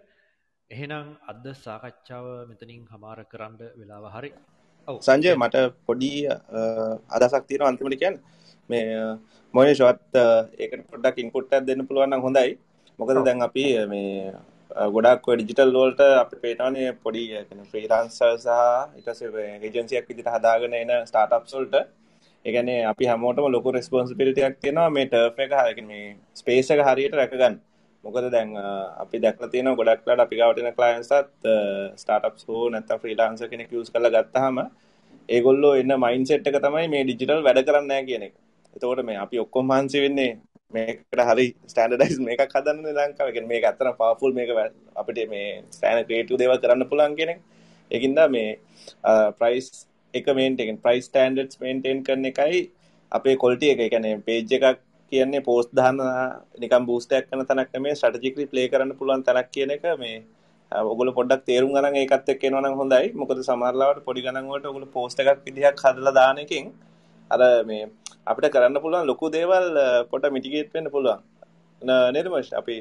[0.70, 4.30] එහෙනම් අද සාකච්ඡාව මෙතනින් හමාර කරන්න වෙලාව හරි.
[5.08, 5.56] සංජය මට
[5.88, 6.12] පොඩි
[7.16, 8.22] අදසක් තියෙනවා අන්තිමට කියන්නේ.
[8.70, 8.86] මේ
[9.54, 10.20] මොනේ ෂොට්
[10.62, 12.50] ඒකට පොඩ්ඩක් ඉන්පුට් එකක් දෙන්න පුළුවන් නම් හොඳයි.
[12.98, 14.32] මොකද දැන් අපි මේ
[14.96, 17.24] ගොඩක් ඩිජිටල් වෝල්ට අපි පේනවානේ පොඩි
[17.70, 18.60] ෆ්‍රීලාන්සර් සහ
[18.98, 21.76] ඊට පස්සේ ඒජන්සියක් විදිහට හදාගෙන එන ස්ටාර්ට්අප්ස් වලට
[22.44, 27.14] ඒ කියන්නේ අපි හැමෝටම ලොකු රෙස්පොන්සිබිලිටියක් තියෙනවා මේ ටර්ෆ් එක හරියට මේ ස්පේස් එක හරියට
[27.14, 27.54] රැකගන්න.
[28.04, 28.48] මොකද දැන්
[29.02, 31.12] අපි දැක්ලා තියෙනවා ගොඩක් වෙලාවට අපි ගාවට එන ක්ලයන්ට්ස්ත්
[31.96, 34.58] ස්ටාර්ට්අප්ස් හෝ නැත්නම් ෆ්‍රීලාන්සර් කෙනෙක් යූස් කරලා ගත්තාම
[35.28, 38.34] ඒගොල්ලෝ එන්න මයින්ඩ්සෙට් එක තමයි මේ ඩිජිටල් වැඩ කරන්නේ නැහැ කියන එක.
[38.76, 40.32] එතකොට මේ අපි ඔක්කොම මහන්සි වෙන්නේ
[40.72, 44.50] මේකට හරි ස්ටෑන්ඩඩයිස් මේකක් හදන්න ලංකාව එක මේක අත්තන පාෆුල් මේක
[44.96, 47.40] අපිට මේ ස්ටෑන ක්‍රේටු දේව කරන්න පුළන් කෙනෙක්
[47.90, 48.50] එකින්ද මේ
[49.38, 49.68] ප්‍රයිස්
[50.14, 52.60] එක මේන්ටෙන් ප්‍රයිස් ස්ටන්ඩඩ් මේන්ටේන් කරන එකයි
[53.12, 53.80] අපේ කොල්ටිය එක.
[53.88, 54.80] එකැන පේජ් එකක්
[55.12, 55.98] කියන්නේ පෝස්් දාන
[56.62, 60.22] නිකම් බූස්ටයක් කන තනක් මේ ටජිකලි ප්ලේ කරන්න පුළුවන් තැනක් කියන එක මේ
[60.72, 63.12] ඔගල පොඩක් තේරුම් ගන එකත් එක් එනවන හොඳයි.
[63.20, 66.72] මොකද සමරලාවට පොඩි ගනන්වට ඔගල පෝස්ට එකක් විදිහක් හදල දානකින්
[67.30, 67.40] අර
[67.70, 67.84] මේ
[68.30, 69.68] අපිට කරන්න පුළුවන් ලොකු දේවල්
[70.10, 71.20] පොට මිටිගේට් වෙන්න පුළුවන්.
[72.16, 72.76] නිර්මශ් අපි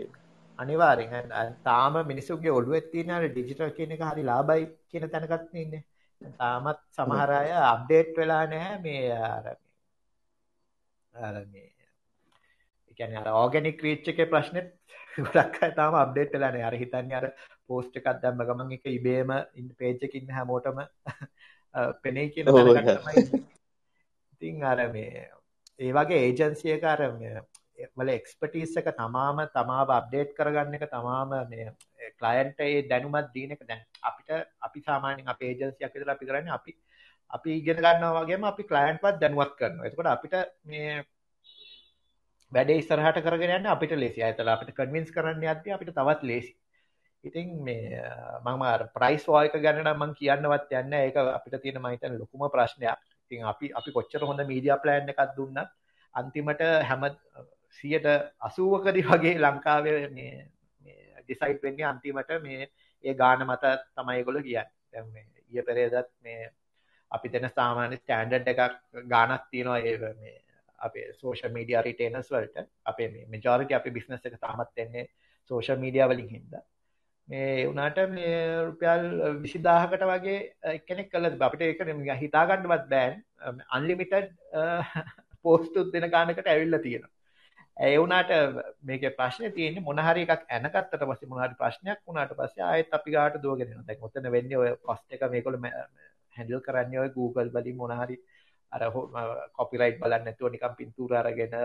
[0.59, 5.83] අනිවාරෙන් තාම මිනිසුගේ ඔළුවෙත් තියෙන ඩිජිටල් කියන එක හරි ලාබයි කියන තැනකත් ඉන්නේ.
[6.37, 9.45] තාමත් සමහර අය අප්ඩේට් වෙලා නැහැ මේ අර
[11.13, 11.69] අර මේ
[12.87, 14.69] ඒ කියන්නේ අර ඕගැනික් රීච් එකේ ප්‍රශ්නෙත්
[15.17, 16.67] ගොඩක් අය තාම අප්ඩේට් වෙලා නැහැ.
[16.67, 17.27] අර හිතන්නේ අර
[17.67, 19.33] පෝස්ට් එකක් දැම්ම ගමන් ඒක ඉබේම
[19.77, 20.83] පේජ් එකේ ඉන්න හැමෝටම
[22.03, 23.41] පෙනේ කියන තැනකට තමයි.
[24.33, 25.25] ඉතින් අර මේ
[25.79, 27.43] ඒ වගේ ඒජන්සි එක අර මේ
[27.97, 31.67] වල එක්ස්පර්ටිස් එක තමාම තමාව අප්ඩේට් කරගන්න එක තමාම මේ
[32.19, 34.29] ක්ලයන්ට් ඒ දැනුමත් දීන එක දැන් අපිට
[34.61, 36.71] අපි සාමාන්‍යයෙන් අපේ ඒජන්සියක් විතර අපි කරන්නේ අපි
[37.33, 39.87] අපි ඉගෙන ගන්නවා වගේම අපි ක්ලයන්ට්වත් දැනුවත් කරනවා.
[39.87, 41.03] එතකොට අපිට මේ
[42.51, 44.23] වැඩේ ඉස්සරහට කරගෙන යන්න අපිට ලේසි.
[44.23, 46.53] ආයතන අපිට කන්වින්ස් කරන්න යද්දී අපිට තවත් ලේසි.
[47.23, 48.01] ඉතින් මේ
[48.43, 52.19] මම අර ප්‍රයිස් වෝ එක ගැන නම් මම කියන්නවත් යන්නේ ඒක අපිට තියෙන මම හිතන්නේ
[52.19, 52.97] ලොකුම ප්‍රශ්නයක්.
[53.25, 55.69] ඉතින් අපි අපි කොච්චර හොඳ මීඩියා ප්ලෑන් එකක් දුන්නත්
[56.13, 57.03] අන්තිමට හැම
[57.77, 60.33] 80%කදී වගේ ලංකාවේ මේ
[61.31, 62.69] ඩිසයිඩ් වෙන්නේ අන්තිමට මේ
[63.03, 64.69] ඒ ගාන මත තමයි ඒගොල්ලෝ කියන්නේ.
[64.93, 66.49] දැන් මේ ඊයේ පෙරේදත් මේ
[67.11, 68.61] අපි දෙන සාමාන්‍ය ස්ටෑන්ඩඩ් එකක්
[69.13, 70.35] ගානක් තියෙනවා ඒ මේ
[70.79, 75.07] අපේ සෝෂල් මීඩියා රිටේනර්ස් වලට අපේ මේ මෙජොරිටි අපේ බිස්නස් එක තාමත් එන්නේ
[75.51, 76.63] සෝෂල් මීඩියා වලින් හින්දා.
[77.27, 78.37] මේ උනාට මේ
[78.67, 79.03] රුපියල්
[79.45, 80.37] 20000කට වගේ
[80.75, 81.83] එක්කෙනෙක් කළා අපිට ඒක
[82.23, 83.09] හිතා ගන්නවත් බෑ
[83.77, 84.31] අන්ලිමිටඩ්
[85.43, 87.13] පෝස්ට් දෙන ගානකට ඇවිල්ලා තියෙනවා.
[87.81, 88.31] ඒ වුණාට
[88.83, 93.13] මේක ප්‍රශ්නේ තියෙන්නේ මොන හරි එකක් ඇනගත්තට පස්සේ මොන හරි ප්‍රශ්නයක් වුණාට පස්සේ ආයෙත් අපි
[93.15, 93.87] ගාට දුවගෙන යනවා.
[93.87, 95.61] දැන් ඔතන වෙන්නේ ඔය කොස්ට් එක මේගොල්ලෝ
[96.35, 98.17] හැන්ඩල් කරන්නේ ඔය Google වලින් මොන හරි
[98.71, 98.81] අර
[99.57, 101.57] කොපිරයිට් බලන්නේ නැතුව නිකන් පින්තූර අරගෙන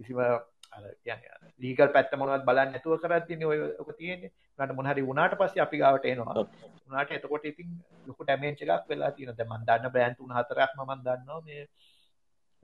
[0.00, 4.32] කිසිම අර කියන්නේ ලීගල් පැත්ත මොනවද බලන්නේ නැතුව කරද්දී ඔය ඔක තියෙන්නේ.
[4.58, 6.46] උනාට මොන හරි වුණාට පස්සේ අපි ගාවට එනවා.
[6.88, 7.78] උනාට එතකොට ඉතින්
[8.08, 9.38] ලොකු ඩැමේජ් එකක් වෙලා තියෙනවා.
[9.38, 11.62] දැන් මම දන්න බ්‍රෑන්ඩ් තුන හතරක්ම මම දන්නවා මේ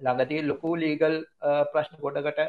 [0.04, 1.16] ළඟදී ලොකු ලීගල්
[1.72, 2.40] ප්‍රශ්න ගොඩකට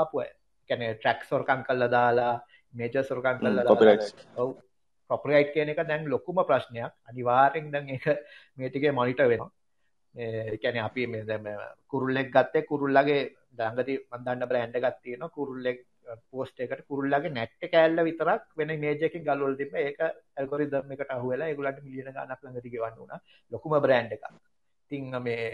[0.00, 0.30] ආපු අය.
[0.68, 2.34] කියන්නේ ට්‍රැක් සොරකම් කළා දාලා
[2.78, 3.96] මේජර් සොරකම් කළා දාලා
[4.42, 4.50] ඔව්
[5.10, 6.92] කොපිරයිට් කියන එක දැන් ලොකුම ප්‍රශ්නයක්.
[7.10, 8.06] අනිවාර්යෙන් දැන් ඒක
[8.56, 9.50] මේ ටිකේ මොනිටර් වෙනවා.
[10.62, 11.48] කියන්නේ අපි මේ දැන්
[11.90, 13.22] කුරුල්ලෙක් ගත්තේ කුරුල්ලගේ
[13.58, 15.78] ළඟදී මම දන්න බ්‍රෑන්ඩ් තියෙනවා කුරුල්ලෙක්
[16.30, 19.86] පෝස්ට් එකට කුරුල්ලගේ නැට් කෑල්ල විතරක් වෙන ඉමේජ් එකකින් ගලවලා තිබ්බා.
[19.88, 20.00] ඒක
[20.38, 23.20] ඇල්ගොරිතම් එකට අහු වෙලා ඒගොල්ලන්ට මිලියන ගණනක් ළඟදී ගෙවන්න උනා.
[23.52, 24.24] ලොකුම බ්‍රෑන්ඩ් එකක්.
[24.84, 25.46] ඉතින් මේ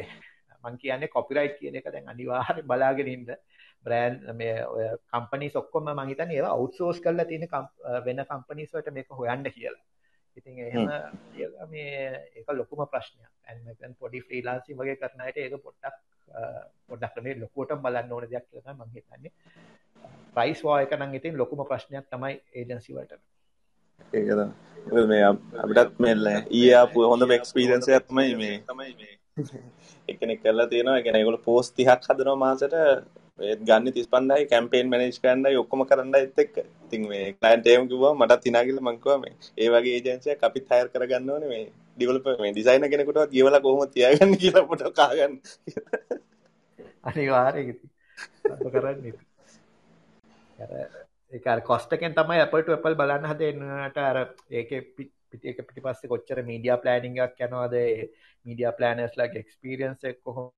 [0.64, 3.26] මං කියන්නේ කොපිරයිට් කියන එක දැන් අනිවාර්යෙන් බලාගෙන ඉන්න
[3.84, 7.48] බ්‍රෑන්ඩ් මේ ඔය කම්පනීස් ඔක්කොම මං හිතන්නේ ඒවා අවුට්සෝස් කරලා තියෙන
[8.06, 9.84] වෙන කම්පනීස් වලට මේක හොයන්න කියලා.
[10.36, 11.94] ඉතින් එහෙම මේ
[12.36, 13.32] ඒක ලොකුම ප්‍රශ්නයක්.
[13.80, 15.96] දැන් පොඩි ෆ්‍රීලාන්සින් වගේ කරන අයට ඒක පොඩ්ඩක්
[16.88, 19.32] පොඩ්ඩක් මේ ලොකුවටම බලන්න ඕන දෙයක් කියලා තමයි මං හිතන්නේ.
[20.34, 23.20] ප්‍රයිස් වෝ එක නම් ඉතින් ලොකුම ප්‍රශ්නයක් තමයි ඒජන්සි වලට.
[24.12, 25.06] ඒක තමයි.
[25.06, 25.24] මේ
[25.62, 26.14] අපිටත් මේ
[26.50, 29.17] ඊයේ ආපු හොඳම එක්ස්පීරියන්ස් එකක් තමයි මේ තමයි මේ
[30.08, 31.00] එකනෙක් කරලා තියෙනවා.
[31.06, 32.76] ගැන ගොල පෝස් තිහක් හදනවා මාසට.
[33.40, 38.14] ඒත් ගන්න තිස්පන්දයි කැම්පේන් මනේජ් කරන්නයි ඔක්කොම කරන්න එත් එක් ඉතින් මේ කලයින්ට ඒම කිව්වා
[38.14, 41.50] මට තිනාගිල මංකවා මේ ඒ වගේ ඒජන්සියක් අපිත් හයර් කරගන්න ඕනේ.
[41.52, 41.64] මේ
[41.96, 45.34] ඩිවලොපර් මේ ඩිසයිනර් කෙනෙකුට කියවලා කොහොමද තියාගන්න කියලා පොඩක් අහගන්න
[47.04, 47.90] අනිවාර්යෙන් ඉතින්.
[48.52, 49.26] අද කරන්නේ ඉතින්.
[50.58, 50.70] අර
[51.32, 54.18] ඒක අර කොස්ට් එකෙන් තමයි Apple to Apple බලන්න හදෙන්නට අර
[54.50, 58.04] ඒකේ පිටි එක පිටිපස්සේ කොච්චර මීඩියා ප්ලෑනින්ග් එකක් යනවද ඒ
[58.46, 60.52] මීඩියා ප්ලෑනර්ස්ලාගේ එක්ස්පීරියන්ස් එක කොහොමද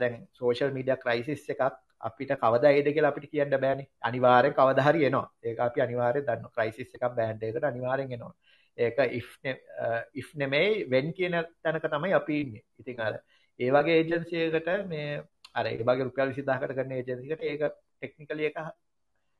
[0.00, 1.62] දැන් සෝෂල් මීඩියා ක්‍රයිසිස් එකක්
[2.00, 3.88] අපිට කවදා එයිද කියලා අපිට කියන්න බෑනේ.
[4.02, 5.26] අනිවාර්යෙන් කවදා හරි එනවා.
[5.44, 6.54] ඒක අපි අනිවාර්යෙන් දන්නවා.
[6.56, 8.34] ක්‍රයිසිස් එකක් බෑන්ඩ් එකකට අනිවාර්යෙන් එනවා.
[8.78, 12.64] ඒක if uh, if නෙමෙයි when කියන තැනක තමයි අපි ඉන්නේ.
[12.80, 13.14] ඉතින් අර
[13.60, 15.22] ඒ වගේ ඒජන්සි එකකට මේ
[15.54, 18.58] අර ඒ වගේ රුපියල් 20000කට ගන්න ඒජන්සි එකට ඒක ටෙක්නිකලි එක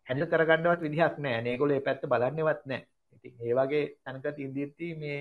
[0.06, 1.42] හැන්ඩල් කරගන්නවත් විදිහක් නැහැ.
[1.42, 2.86] මේගොල්ලෝ ඒ පැත්ත බලන්නේවත් නැහැ.
[3.18, 5.20] ඉතින් ඒ වගේ තැනක තින්දිද්දී මේ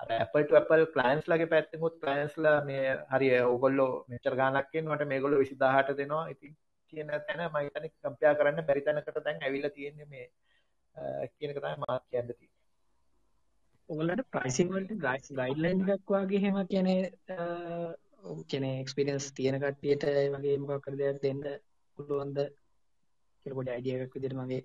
[0.00, 5.10] අර Apple to Apple clients ලගේ පැත්තෙමුත් clients ලා මේ හරි ඕගොල්ලෝ මෙච්චර ගාණක් ඉන්නවට
[5.12, 6.24] මේගොල්ලෝ 20000ට දෙනවා.
[6.34, 6.52] ඉතින්
[6.92, 10.26] කියන තැන මම හිතන්නේ කම්පෙයාර් කරන්න බැරි තැනකට දැන් ඇවිල්ලා තියෙන්නේ මේ
[11.36, 12.54] කියන එක තමයි මාත් කියන්න තියෙන්නේ.
[13.88, 14.94] ඔයගොල්ලන්ට ප්‍රයිසිං වලට
[15.38, 17.00] ගයිඩ්ලයින් එකක් වගේ එහෙම කියන්නේ
[18.50, 21.42] කියන්නේ එක්ස්පීරියන්ස් තියෙන කට්ටියට ඒ වගේ මොකක් හරි දෙයක් දෙන්න
[21.98, 22.38] පුළුවන්ද
[23.46, 24.62] කියලා පොඩි අයිඩියා එකක් විදිහට මගේ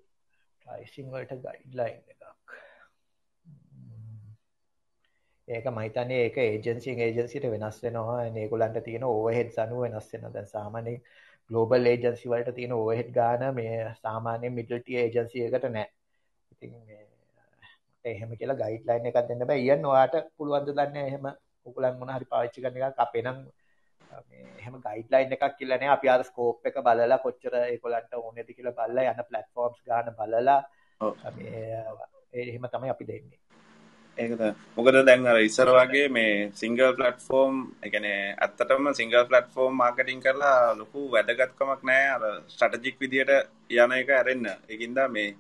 [0.65, 2.23] ප්‍රයිසිං වලට ගයිඩ්ලයින් එකක්.
[5.47, 8.17] ඒක මම හිතන්නේ ඒක ඒජන්සියෙන් ඒජන්සියට වෙනස් වෙනවා.
[8.43, 10.33] ඒගොල්ලන්ට තියෙන ඕවර්හෙඩ්ස් අනුව වෙනස් වෙනවා.
[10.35, 10.99] දැන් සාමාන්‍යයෙන්
[11.49, 15.89] ගලෝබල් ඒජන්සි වලට තියෙන ඕවර්හෙඩ් ගාන මේ සාමාන්‍යයෙන් මිඩල් ටියර් ඒජන්සි එකකට නැහැ.
[16.53, 17.01] ඉතින් මේ
[18.05, 19.63] එහෙම කියලා ගයිඩ්ලයින් එකක් දෙන්න බෑ.
[19.65, 21.25] ඊයන් ඔයාට පුළුවන් ද දන්නේ එහෙම
[21.65, 23.39] ඔයගලන් මොන හරි පාවිච්චි කරන එකක් අපේ නම්
[24.29, 25.93] මේ එහෙම ගයිඩ්ලයින් එකක් කියලා නෑ.
[25.95, 30.59] අපි අර ස්කෝප් එක බලලා කොච්චර ඒගොල්ලන්ට ඕනේද කියලා බලලා යන ප්ලැට්ෆෝම්ස් ගාන බලලා
[32.33, 33.39] එහෙම තමයි අපි දෙන්නේ.
[34.17, 34.41] ඒකද
[34.77, 41.05] මොකද දැන් අර ඉස්සර වගේ මේ සිංගල් ප්ලට්ෆෝම් එකනේ ඇත්තටම සිංගල් ප්ලට්ෆෝම් මාර්කටිං කරලා ලොකු
[41.13, 43.31] වැදගත්කමක් නැහැ අර ස්ට්‍රැටජික් විදියට
[43.77, 44.45] යන එක ඇරෙන්න.
[44.71, 45.35] ඒකින්ද මේ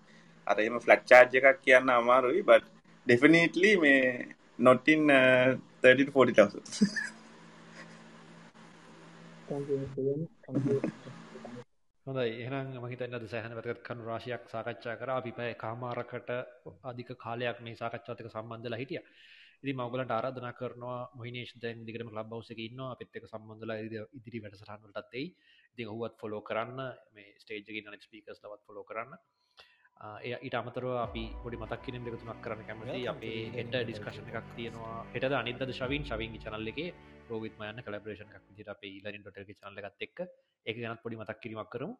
[0.47, 2.63] අර එහෙම ෆ්ලැට් චාර්ජ් එකක් කියන්න අමාරුයි but
[3.07, 3.99] definitely මේ
[4.59, 6.95] not in uh, 30 to 40000 thank you thank
[9.33, 9.40] you
[12.05, 15.17] හොඳයි එහෙනම් මම හිතන්නේ අද සෑහෙන වැදගත් කරුණු රාශියක් සාකච්ඡා කරා.
[15.17, 16.29] අපි පැය කමාරකට
[16.83, 19.05] අධික කාලයක් මේ සාකච්ඡාවත් එක්ක සම්බන්ධ වෙලා හිටියා.
[19.61, 22.89] ඉතින් මම ඔයගලන්ට ආරාධනා කරනවා මොහිනේෂ් දැන් දිගටම ක්ලබ් හවුස් එකේ ඉන්නවා.
[22.93, 23.77] අපිත් එක්ක සම්බන්ධ වෙලා
[24.17, 25.27] ඉදිරි වැඩසටහන් වලටත් එයි.
[25.73, 26.79] ඉතින් ඔහුවත් ෆලෝ කරන්න
[27.13, 29.13] මේ ස්ටේජ් එකේ ඉන්න ස්පීකර්ස් ලවත් ෆලෝ කරන්න.
[30.19, 34.47] එය ඊට අමතරව අපි පොඩි මතක් කිරීම දෙක තුනක් කරන්න කැමති අපේ හෙට ඩිස්කෂන් එකක්
[34.55, 36.89] තියෙනවා හෙටද අනිද්ද ශවින් ශවින්ගේ චනල්ල එකේ
[37.31, 40.17] රෝවිත්මයන්න කලබරේෂන් එකක් විදිහට අපේ ඊලරින් ඩොටල්ගේ channel එකත් එක්ක
[40.65, 41.93] ඒක ගැනත් පොඩි මතක් කිරීමක් කරමු.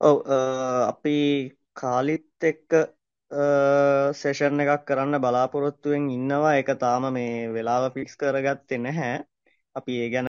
[0.00, 0.16] ඔව්
[0.90, 1.16] අපි
[1.74, 2.70] කාලිත් එක්ක
[4.20, 6.54] සෙෂන් එකක් කරන්න බලාපොරොත්තුවෙන් ඉන්නවා.
[6.58, 9.14] ඒක තාම මේ වෙලාව ෆික්ස් කරගත්තේ නැහැ.
[9.76, 10.26] අපි ඒ ගැන